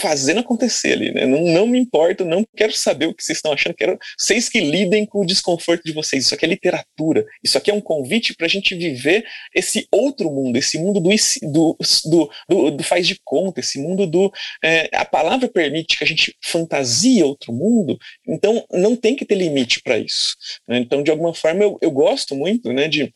fazendo 0.00 0.40
acontecer 0.40 0.92
ali, 0.92 1.12
né? 1.12 1.26
Não, 1.26 1.40
não 1.40 1.66
me 1.66 1.78
importo, 1.78 2.24
não 2.24 2.44
quero 2.56 2.72
saber 2.72 3.06
o 3.06 3.14
que 3.14 3.22
vocês 3.22 3.38
estão 3.38 3.52
achando, 3.52 3.74
quero 3.74 3.98
vocês 4.18 4.48
que 4.48 4.60
lidem 4.60 5.04
com 5.04 5.20
o 5.20 5.26
desconforto 5.26 5.82
de 5.84 5.92
vocês. 5.92 6.24
Isso 6.24 6.34
aqui 6.34 6.44
é 6.44 6.48
literatura, 6.48 7.24
isso 7.42 7.58
aqui 7.58 7.70
é 7.70 7.74
um 7.74 7.80
convite 7.80 8.34
para 8.34 8.46
a 8.46 8.48
gente 8.48 8.74
viver 8.74 9.24
esse 9.54 9.86
outro 9.92 10.30
mundo, 10.30 10.56
esse 10.56 10.78
mundo 10.78 11.00
do, 11.00 11.10
do, 11.42 11.76
do, 12.04 12.30
do, 12.48 12.70
do 12.70 12.82
faz 12.82 13.06
de 13.06 13.18
conta, 13.24 13.60
esse 13.60 13.78
mundo 13.78 14.06
do. 14.06 14.32
É, 14.64 14.88
a 14.94 15.04
palavra 15.04 15.48
permite 15.48 15.98
que 15.98 16.04
a 16.04 16.06
gente 16.06 16.36
fantasia 16.42 17.26
outro 17.26 17.52
mundo, 17.52 17.98
então 18.26 18.64
não 18.72 18.96
tem 18.96 19.14
que 19.14 19.24
ter 19.24 19.34
limite 19.34 19.82
para 19.82 19.98
isso. 19.98 20.36
Né? 20.66 20.78
Então, 20.78 21.02
de 21.02 21.10
alguma 21.10 21.34
forma, 21.34 21.62
eu, 21.62 21.78
eu 21.80 21.90
gosto 21.90 22.34
muito 22.34 22.72
né, 22.72 22.88
de 22.88 23.12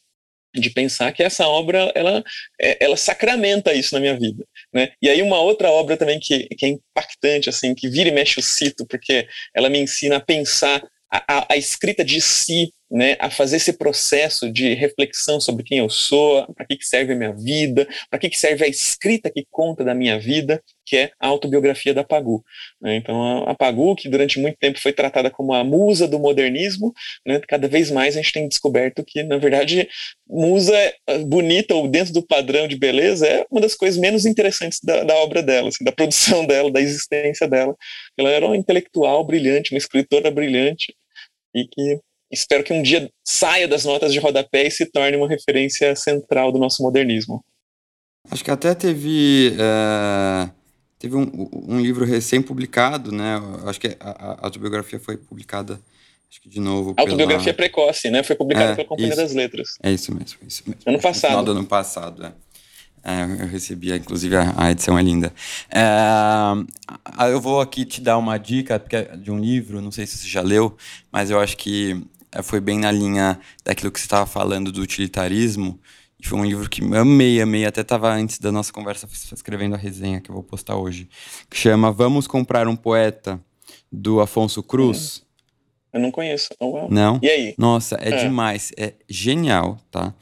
de 0.60 0.70
pensar 0.70 1.12
que 1.12 1.22
essa 1.22 1.46
obra 1.46 1.92
ela, 1.94 2.22
é, 2.60 2.84
ela 2.84 2.96
sacramenta 2.96 3.72
isso 3.72 3.94
na 3.94 4.00
minha 4.00 4.18
vida, 4.18 4.44
né? 4.72 4.92
E 5.00 5.08
aí 5.08 5.22
uma 5.22 5.40
outra 5.40 5.70
obra 5.70 5.96
também 5.96 6.18
que, 6.20 6.48
que 6.56 6.66
é 6.66 6.68
impactante, 6.68 7.48
assim, 7.48 7.74
que 7.74 7.88
vira 7.88 8.08
e 8.08 8.12
mexe 8.12 8.40
o 8.40 8.42
cito, 8.42 8.86
porque 8.86 9.26
ela 9.54 9.68
me 9.68 9.78
ensina 9.78 10.16
a 10.16 10.20
pensar 10.20 10.82
a, 11.10 11.38
a, 11.38 11.46
a 11.50 11.56
escrita 11.56 12.04
de 12.04 12.20
si 12.20 12.72
né, 12.90 13.16
a 13.18 13.30
fazer 13.30 13.56
esse 13.56 13.72
processo 13.72 14.50
de 14.50 14.74
reflexão 14.74 15.40
sobre 15.40 15.64
quem 15.64 15.78
eu 15.78 15.90
sou, 15.90 16.46
para 16.54 16.64
que, 16.66 16.76
que 16.76 16.86
serve 16.86 17.12
a 17.12 17.16
minha 17.16 17.32
vida, 17.32 17.86
para 18.08 18.18
que, 18.18 18.30
que 18.30 18.38
serve 18.38 18.64
a 18.64 18.68
escrita 18.68 19.30
que 19.30 19.44
conta 19.50 19.82
da 19.82 19.94
minha 19.94 20.18
vida, 20.18 20.62
que 20.84 20.96
é 20.96 21.10
a 21.18 21.26
autobiografia 21.26 21.92
da 21.92 22.04
Pagu. 22.04 22.44
Né? 22.80 22.94
Então, 22.96 23.42
a 23.48 23.54
Pagu, 23.54 23.96
que 23.96 24.08
durante 24.08 24.38
muito 24.38 24.56
tempo 24.58 24.80
foi 24.80 24.92
tratada 24.92 25.30
como 25.30 25.52
a 25.52 25.64
musa 25.64 26.06
do 26.06 26.18
modernismo, 26.18 26.94
né, 27.26 27.40
cada 27.48 27.66
vez 27.66 27.90
mais 27.90 28.16
a 28.16 28.22
gente 28.22 28.32
tem 28.32 28.48
descoberto 28.48 29.04
que, 29.04 29.24
na 29.24 29.36
verdade, 29.36 29.88
musa 30.28 30.76
bonita 31.26 31.74
ou 31.74 31.88
dentro 31.88 32.12
do 32.12 32.24
padrão 32.24 32.68
de 32.68 32.76
beleza 32.76 33.26
é 33.26 33.44
uma 33.50 33.60
das 33.60 33.74
coisas 33.74 33.98
menos 33.98 34.24
interessantes 34.24 34.78
da, 34.80 35.02
da 35.02 35.16
obra 35.16 35.42
dela, 35.42 35.68
assim, 35.68 35.84
da 35.84 35.92
produção 35.92 36.46
dela, 36.46 36.70
da 36.70 36.80
existência 36.80 37.48
dela. 37.48 37.74
Ela 38.16 38.30
era 38.30 38.46
uma 38.46 38.56
intelectual 38.56 39.24
brilhante, 39.26 39.72
uma 39.72 39.78
escritora 39.78 40.30
brilhante, 40.30 40.94
e 41.54 41.66
que 41.66 42.00
espero 42.30 42.64
que 42.64 42.72
um 42.72 42.82
dia 42.82 43.10
saia 43.24 43.68
das 43.68 43.84
notas 43.84 44.12
de 44.12 44.18
rodapé 44.18 44.66
e 44.66 44.70
se 44.70 44.86
torne 44.86 45.16
uma 45.16 45.28
referência 45.28 45.94
central 45.94 46.52
do 46.52 46.58
nosso 46.58 46.82
modernismo. 46.82 47.44
Acho 48.30 48.44
que 48.44 48.50
até 48.50 48.74
teve, 48.74 49.54
é, 49.58 50.50
teve 50.98 51.16
um, 51.16 51.48
um, 51.52 51.80
livro 51.80 52.04
recém-publicado, 52.04 53.12
né? 53.12 53.40
Acho 53.66 53.80
que 53.80 53.96
a, 54.00 54.10
a, 54.10 54.46
autobiografia 54.46 54.98
foi 54.98 55.16
publicada, 55.16 55.80
acho 56.28 56.40
que 56.40 56.48
de 56.48 56.58
novo. 56.58 56.94
Autobiografia 56.96 57.54
pela... 57.54 57.68
precoce, 57.68 58.10
né? 58.10 58.22
Foi 58.24 58.34
publicada 58.34 58.72
é, 58.72 58.74
pela 58.74 58.88
Companhia 58.88 59.12
isso, 59.12 59.22
das 59.22 59.32
Letras. 59.32 59.68
É 59.82 59.92
isso 59.92 60.12
mesmo, 60.12 60.38
isso 60.46 60.62
mesmo. 60.66 60.82
Ano 60.86 61.00
passado. 61.00 61.30
No 61.30 61.38
final 61.38 61.44
do 61.44 61.50
ano 61.52 61.66
passado, 61.66 62.26
é. 62.26 62.32
É, 63.08 63.22
eu 63.44 63.46
recebi, 63.46 63.94
inclusive 63.94 64.34
a, 64.34 64.68
edição 64.72 64.98
é 64.98 65.02
linda. 65.02 65.32
É, 65.70 67.30
eu 67.30 67.40
vou 67.40 67.60
aqui 67.60 67.84
te 67.84 68.00
dar 68.00 68.18
uma 68.18 68.36
dica 68.36 68.82
é 68.90 69.16
de 69.16 69.30
um 69.30 69.38
livro, 69.38 69.80
não 69.80 69.92
sei 69.92 70.04
se 70.06 70.18
você 70.18 70.26
já 70.26 70.42
leu, 70.42 70.76
mas 71.12 71.30
eu 71.30 71.38
acho 71.38 71.56
que 71.56 72.04
foi 72.42 72.60
bem 72.60 72.78
na 72.78 72.90
linha 72.90 73.38
daquilo 73.64 73.90
que 73.90 73.98
você 73.98 74.06
estava 74.06 74.26
falando 74.26 74.72
do 74.72 74.80
utilitarismo. 74.82 75.80
E 76.18 76.26
foi 76.26 76.38
um 76.38 76.44
livro 76.44 76.68
que 76.68 76.82
amei, 76.94 77.40
amei. 77.40 77.66
Até 77.66 77.82
estava 77.82 78.12
antes 78.12 78.38
da 78.38 78.50
nossa 78.50 78.72
conversa 78.72 79.06
escrevendo 79.32 79.74
a 79.74 79.78
resenha 79.78 80.20
que 80.20 80.30
eu 80.30 80.34
vou 80.34 80.42
postar 80.42 80.76
hoje. 80.76 81.08
Que 81.50 81.56
chama 81.56 81.92
Vamos 81.92 82.26
Comprar 82.26 82.66
um 82.68 82.76
Poeta, 82.76 83.40
do 83.90 84.20
Afonso 84.20 84.62
Cruz. 84.62 85.24
Eu 85.92 86.00
não 86.00 86.10
conheço. 86.10 86.48
Oh, 86.60 86.88
Não? 86.90 87.18
E 87.22 87.28
aí? 87.28 87.54
Nossa, 87.56 87.96
é, 87.96 88.10
é 88.10 88.16
demais. 88.24 88.72
É 88.76 88.94
genial, 89.08 89.78
tá? 89.90 90.14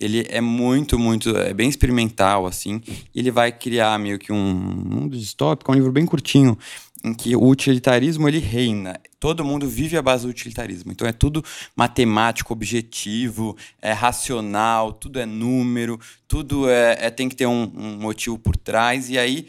Ele 0.00 0.24
é 0.30 0.40
muito, 0.40 0.98
muito. 0.98 1.36
É 1.36 1.52
bem 1.52 1.68
experimental, 1.68 2.46
assim. 2.46 2.80
ele 3.14 3.30
vai 3.30 3.50
criar 3.50 3.98
meio 3.98 4.18
que 4.18 4.32
um 4.32 4.54
mundo 4.54 5.18
distópico, 5.18 5.70
é 5.70 5.74
um 5.74 5.76
livro 5.76 5.92
bem 5.92 6.06
curtinho 6.06 6.56
em 7.04 7.14
que 7.14 7.36
o 7.36 7.46
utilitarismo 7.46 8.28
ele 8.28 8.38
reina. 8.38 9.00
Todo 9.20 9.44
mundo 9.44 9.68
vive 9.68 9.96
à 9.96 10.02
base 10.02 10.24
do 10.24 10.30
utilitarismo. 10.30 10.92
Então 10.92 11.06
é 11.06 11.12
tudo 11.12 11.44
matemático, 11.76 12.52
objetivo, 12.52 13.56
é 13.80 13.92
racional, 13.92 14.92
tudo 14.92 15.18
é 15.18 15.26
número, 15.26 15.98
tudo 16.26 16.68
é, 16.68 17.06
é 17.06 17.10
tem 17.10 17.28
que 17.28 17.36
ter 17.36 17.46
um, 17.46 17.70
um, 17.74 17.98
motivo 17.98 18.38
por 18.38 18.56
trás. 18.56 19.08
E 19.10 19.18
aí 19.18 19.48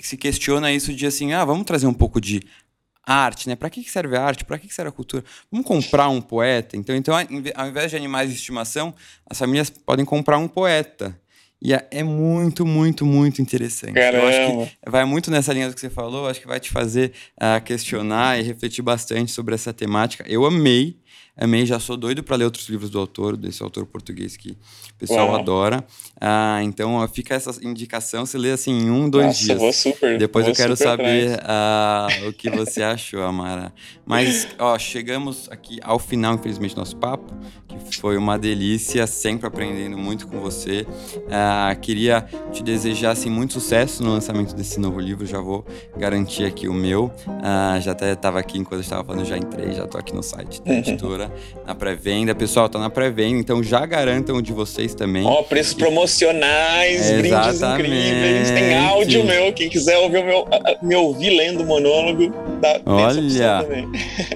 se 0.00 0.16
questiona 0.16 0.72
isso 0.72 0.92
de 0.92 1.06
assim, 1.06 1.32
ah, 1.32 1.44
vamos 1.44 1.64
trazer 1.64 1.86
um 1.86 1.94
pouco 1.94 2.20
de 2.20 2.42
arte, 3.06 3.48
né? 3.48 3.54
Para 3.54 3.70
que 3.70 3.88
serve 3.88 4.16
a 4.16 4.24
arte? 4.24 4.44
Para 4.44 4.58
que 4.58 4.72
serve 4.72 4.88
a 4.88 4.92
cultura? 4.92 5.24
Vamos 5.50 5.66
comprar 5.66 6.08
um 6.08 6.20
poeta. 6.20 6.76
Então, 6.76 6.96
então, 6.96 7.14
ao 7.54 7.68
invés 7.68 7.90
de 7.90 7.96
animais 7.96 8.30
de 8.30 8.36
estimação, 8.36 8.92
as 9.28 9.38
famílias 9.38 9.70
podem 9.70 10.04
comprar 10.04 10.38
um 10.38 10.48
poeta. 10.48 11.18
E 11.60 11.72
é, 11.72 11.86
é 11.90 12.02
muito, 12.02 12.66
muito, 12.66 13.06
muito 13.06 13.40
interessante. 13.40 13.94
Caramba. 13.94 14.24
Eu 14.24 14.28
acho 14.28 14.68
que 14.68 14.90
vai 14.90 15.04
muito 15.04 15.30
nessa 15.30 15.52
linha 15.52 15.68
do 15.68 15.74
que 15.74 15.80
você 15.80 15.90
falou, 15.90 16.28
acho 16.28 16.40
que 16.40 16.46
vai 16.46 16.60
te 16.60 16.70
fazer 16.70 17.12
uh, 17.36 17.62
questionar 17.64 18.38
e 18.38 18.42
refletir 18.42 18.82
bastante 18.82 19.32
sobre 19.32 19.54
essa 19.54 19.72
temática. 19.72 20.24
Eu 20.28 20.44
amei 20.44 20.98
Amei, 21.36 21.66
já 21.66 21.78
sou 21.78 21.96
doido 21.96 22.22
para 22.22 22.36
ler 22.36 22.44
outros 22.44 22.68
livros 22.68 22.88
do 22.88 22.98
autor, 22.98 23.36
desse 23.36 23.62
autor 23.62 23.84
português 23.84 24.36
que 24.36 24.52
o 24.52 24.94
pessoal 24.98 25.28
Uau. 25.28 25.36
adora. 25.36 25.84
Ah, 26.18 26.60
então, 26.62 27.06
fica 27.08 27.34
essa 27.34 27.50
indicação, 27.62 28.24
você 28.24 28.38
lê 28.38 28.52
assim 28.52 28.72
em 28.72 28.90
um, 28.90 29.08
dois 29.08 29.26
Nossa, 29.26 29.44
dias. 29.44 29.58
Vou 29.58 29.72
super, 29.72 30.18
Depois 30.18 30.46
vou 30.46 30.52
eu 30.52 30.56
quero 30.56 30.74
saber 30.76 31.38
ah, 31.44 32.08
o 32.26 32.32
que 32.32 32.48
você 32.48 32.82
achou, 32.82 33.22
Amara. 33.22 33.72
Mas, 34.06 34.48
ó, 34.58 34.78
chegamos 34.78 35.48
aqui 35.50 35.78
ao 35.82 35.98
final, 35.98 36.34
infelizmente, 36.34 36.74
do 36.74 36.78
nosso 36.78 36.96
papo, 36.96 37.34
que 37.68 37.98
foi 37.98 38.16
uma 38.16 38.38
delícia, 38.38 39.06
sempre 39.06 39.46
aprendendo 39.46 39.98
muito 39.98 40.26
com 40.26 40.40
você. 40.40 40.86
Ah, 41.30 41.76
queria 41.80 42.22
te 42.50 42.62
desejar, 42.62 43.10
assim, 43.10 43.28
muito 43.28 43.52
sucesso 43.52 44.02
no 44.02 44.12
lançamento 44.12 44.54
desse 44.54 44.80
novo 44.80 44.98
livro, 45.00 45.26
já 45.26 45.40
vou 45.40 45.66
garantir 45.98 46.44
aqui 46.44 46.66
o 46.66 46.72
meu. 46.72 47.12
Ah, 47.42 47.78
já 47.80 47.92
até 47.92 48.12
estava 48.12 48.38
aqui 48.38 48.58
enquanto 48.58 48.80
eu 48.80 48.80
estava 48.80 49.04
falando, 49.04 49.24
já 49.26 49.36
entrei, 49.36 49.72
já 49.72 49.84
estou 49.84 50.00
aqui 50.00 50.14
no 50.14 50.22
site, 50.22 50.62
tá, 50.62 50.72
na 51.66 51.74
pré-venda. 51.74 52.34
Pessoal, 52.34 52.68
tá 52.68 52.78
na 52.78 52.90
pré-venda, 52.90 53.38
então 53.40 53.62
já 53.62 53.84
garantam 53.84 54.40
de 54.40 54.52
vocês 54.52 54.94
também. 54.94 55.24
Ó, 55.24 55.40
oh, 55.40 55.44
preços 55.44 55.74
promocionais, 55.74 57.10
é, 57.10 57.18
brindes 57.18 57.62
incríveis. 57.62 58.50
Tem 58.50 58.78
áudio 58.78 59.24
meu, 59.24 59.52
quem 59.52 59.68
quiser 59.68 59.98
ouvir 59.98 60.24
meu, 60.24 60.46
me 60.82 60.94
ouvir 60.94 61.30
lendo 61.30 61.62
o 61.62 61.66
monólogo, 61.66 62.32
dá 62.60 62.80
Olha! 62.86 63.64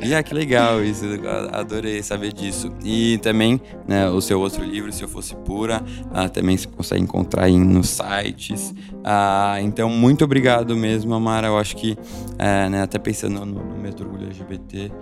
Yeah, 0.00 0.22
que 0.24 0.34
legal 0.34 0.82
isso, 0.84 1.04
adorei 1.52 2.02
saber 2.02 2.32
disso. 2.32 2.72
E 2.84 3.18
também, 3.18 3.60
né, 3.86 4.08
o 4.08 4.20
seu 4.20 4.40
outro 4.40 4.64
livro, 4.64 4.92
Se 4.92 5.02
Eu 5.02 5.08
Fosse 5.08 5.34
Pura, 5.34 5.82
ah, 6.12 6.28
também 6.28 6.56
você 6.56 6.66
consegue 6.66 7.02
encontrar 7.02 7.44
aí 7.44 7.56
nos 7.56 7.88
sites. 7.88 8.74
Ah, 9.04 9.58
então, 9.60 9.88
muito 9.88 10.24
obrigado 10.24 10.76
mesmo, 10.76 11.14
Amara. 11.14 11.48
Eu 11.48 11.58
acho 11.58 11.76
que, 11.76 11.96
é, 12.38 12.68
né, 12.68 12.82
até 12.82 12.98
pensando 12.98 13.44
no, 13.44 13.54
no 13.54 13.90
do 13.90 14.04
orgulho 14.04 14.26
LGBT, 14.26 14.92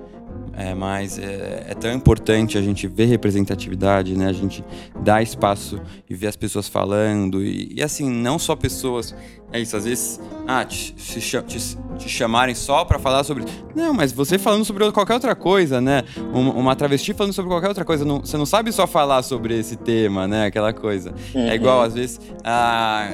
é, 0.58 0.74
mas 0.74 1.20
é, 1.20 1.66
é, 1.68 1.74
tão 1.74 1.92
importante 1.92 2.58
a 2.58 2.60
gente 2.60 2.88
ver 2.88 3.04
representatividade, 3.04 4.16
né? 4.16 4.26
A 4.26 4.32
gente 4.32 4.64
dar 5.04 5.22
espaço 5.22 5.80
e 6.10 6.16
ver 6.16 6.26
as 6.26 6.34
pessoas 6.34 6.66
falando. 6.66 7.40
E, 7.44 7.74
e 7.76 7.82
assim, 7.82 8.10
não 8.10 8.40
só 8.40 8.56
pessoas. 8.56 9.14
É 9.52 9.60
isso, 9.60 9.76
às 9.76 9.84
vezes, 9.84 10.20
ah, 10.48 10.64
te, 10.64 10.92
te, 10.94 11.78
te 11.96 12.08
chamarem 12.08 12.56
só 12.56 12.84
para 12.84 12.98
falar 12.98 13.22
sobre. 13.22 13.44
Não, 13.72 13.94
mas 13.94 14.10
você 14.10 14.36
falando 14.36 14.64
sobre 14.64 14.90
qualquer 14.90 15.14
outra 15.14 15.36
coisa, 15.36 15.80
né? 15.80 16.02
Uma, 16.34 16.52
uma 16.52 16.76
travesti 16.76 17.14
falando 17.14 17.32
sobre 17.32 17.52
qualquer 17.52 17.68
outra 17.68 17.84
coisa. 17.84 18.04
Não, 18.04 18.18
você 18.18 18.36
não 18.36 18.44
sabe 18.44 18.72
só 18.72 18.84
falar 18.84 19.22
sobre 19.22 19.56
esse 19.56 19.76
tema, 19.76 20.26
né? 20.26 20.46
Aquela 20.46 20.72
coisa. 20.72 21.14
Uhum. 21.36 21.46
É 21.46 21.54
igual, 21.54 21.82
às 21.82 21.94
vezes, 21.94 22.20
ah, 22.42 23.08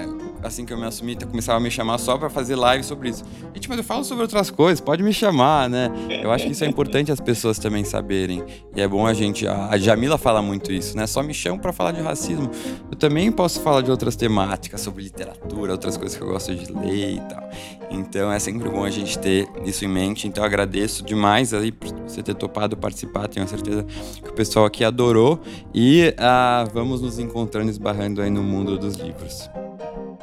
assim 0.45 0.65
que 0.65 0.73
eu 0.73 0.79
me 0.79 0.85
assumi, 0.85 1.17
começava 1.17 1.59
a 1.59 1.61
me 1.61 1.71
chamar 1.71 1.99
só 1.99 2.19
para 2.19 2.29
fazer 2.29 2.55
live 2.55 2.85
sobre 2.85 3.09
isso. 3.09 3.25
Gente, 3.55 3.69
mas 3.69 3.79
eu 3.79 3.85
falo 3.85 4.05
sobre 4.05 4.23
outras 4.23 4.51
coisas, 4.51 4.81
pode 4.81 5.03
me 5.03 5.13
chamar, 5.13 5.69
né? 5.71 5.91
Eu 6.23 6.31
acho 6.31 6.45
que 6.45 6.53
isso 6.53 6.63
é 6.65 6.67
importante 6.67 7.11
as 7.11 7.21
pessoas 7.21 7.59
também 7.59 7.83
saberem. 7.85 8.45
E 8.77 8.81
é 8.81 8.87
bom 8.87 9.07
a 9.07 9.15
gente. 9.15 9.47
A 9.47 9.77
Jamila 9.79 10.19
fala 10.19 10.43
muito 10.43 10.71
isso, 10.71 10.97
né? 10.97 11.07
Só 11.07 11.23
me 11.23 11.33
chamam 11.33 11.59
para 11.59 11.73
falar 11.73 11.93
de 11.93 12.03
racismo. 12.03 12.51
Eu 12.91 12.97
também 12.97 13.33
posso 13.33 13.61
falar 13.61 13.81
de 13.81 13.91
outras 13.91 14.17
temáticas, 14.17 14.81
sobre 14.81 15.03
literatura, 15.03 15.73
outras 15.73 15.97
coisas 15.97 16.17
que 16.17 16.23
eu 16.23 16.29
gosto 16.29 16.55
de 16.55 16.71
ler 16.73 17.15
e 17.15 17.21
tal. 17.21 17.49
Então 17.91 18.31
é 18.31 18.39
sempre 18.39 18.69
bom 18.69 18.85
a 18.85 18.91
gente 18.91 19.19
ter 19.19 19.49
isso 19.65 19.85
em 19.85 19.89
mente. 19.89 20.29
Então 20.29 20.45
agradeço 20.45 21.05
demais 21.05 21.55
aí 21.55 21.73
por 21.73 21.89
você 22.07 22.23
ter 22.23 22.35
topado 22.35 22.77
participar. 22.77 23.29
Tenho 23.29 23.49
certeza 23.49 23.85
que 24.23 24.29
o 24.29 24.35
pessoal 24.35 24.67
aqui 24.67 24.85
adorou. 24.85 25.41
E 25.75 26.15
ah, 26.19 26.67
vamos 26.73 27.01
nos 27.01 27.19
encontrando, 27.19 27.71
esbarrando 27.71 28.21
aí 28.21 28.31
no 28.31 28.43
mundo 28.43 28.77
dos 28.79 28.97
livros. 28.97 29.49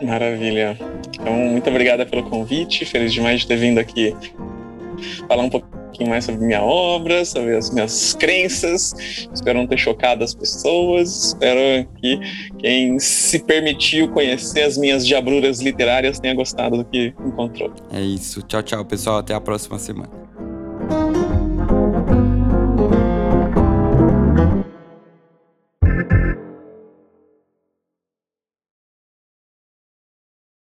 Maravilha. 0.02 0.78
Então, 1.20 1.34
muito 1.34 1.70
obrigada 1.70 2.06
pelo 2.06 2.24
convite. 2.24 2.86
Feliz 2.86 3.14
demais 3.14 3.42
de 3.42 3.48
ter 3.48 3.58
vindo 3.58 3.80
aqui 3.80 4.16
falar 5.28 5.44
um 5.44 5.50
pouquinho 5.50 6.10
mais 6.10 6.26
sobre 6.26 6.46
minha 6.46 6.62
obra, 6.62 7.24
sobre 7.26 7.56
as 7.56 7.70
minhas 7.72 8.14
crenças. 8.14 9.28
Espero 9.34 9.60
não 9.60 9.68
ter 9.68 9.78
chocado 9.78 10.24
as 10.24 10.34
pessoas. 10.34 11.28
Espero 11.28 11.88
que 11.98 12.20
quem 12.60 13.00
se 13.00 13.40
permitiu 13.40 14.10
conhecer 14.10 14.64
as 14.64 14.78
minhas 14.78 15.06
diabruras 15.06 15.60
literárias 15.60 16.20
tenha 16.20 16.34
gostado 16.34 16.78
do 16.78 16.86
que 16.86 17.14
encontrou. 17.26 17.72
É 17.92 18.02
isso. 18.02 18.42
Tchau, 18.44 18.64
tchau, 18.64 18.86
pessoal. 18.86 19.18
Até 19.18 19.34
a 19.34 19.42
próxima 19.42 19.78
semana. 19.78 20.31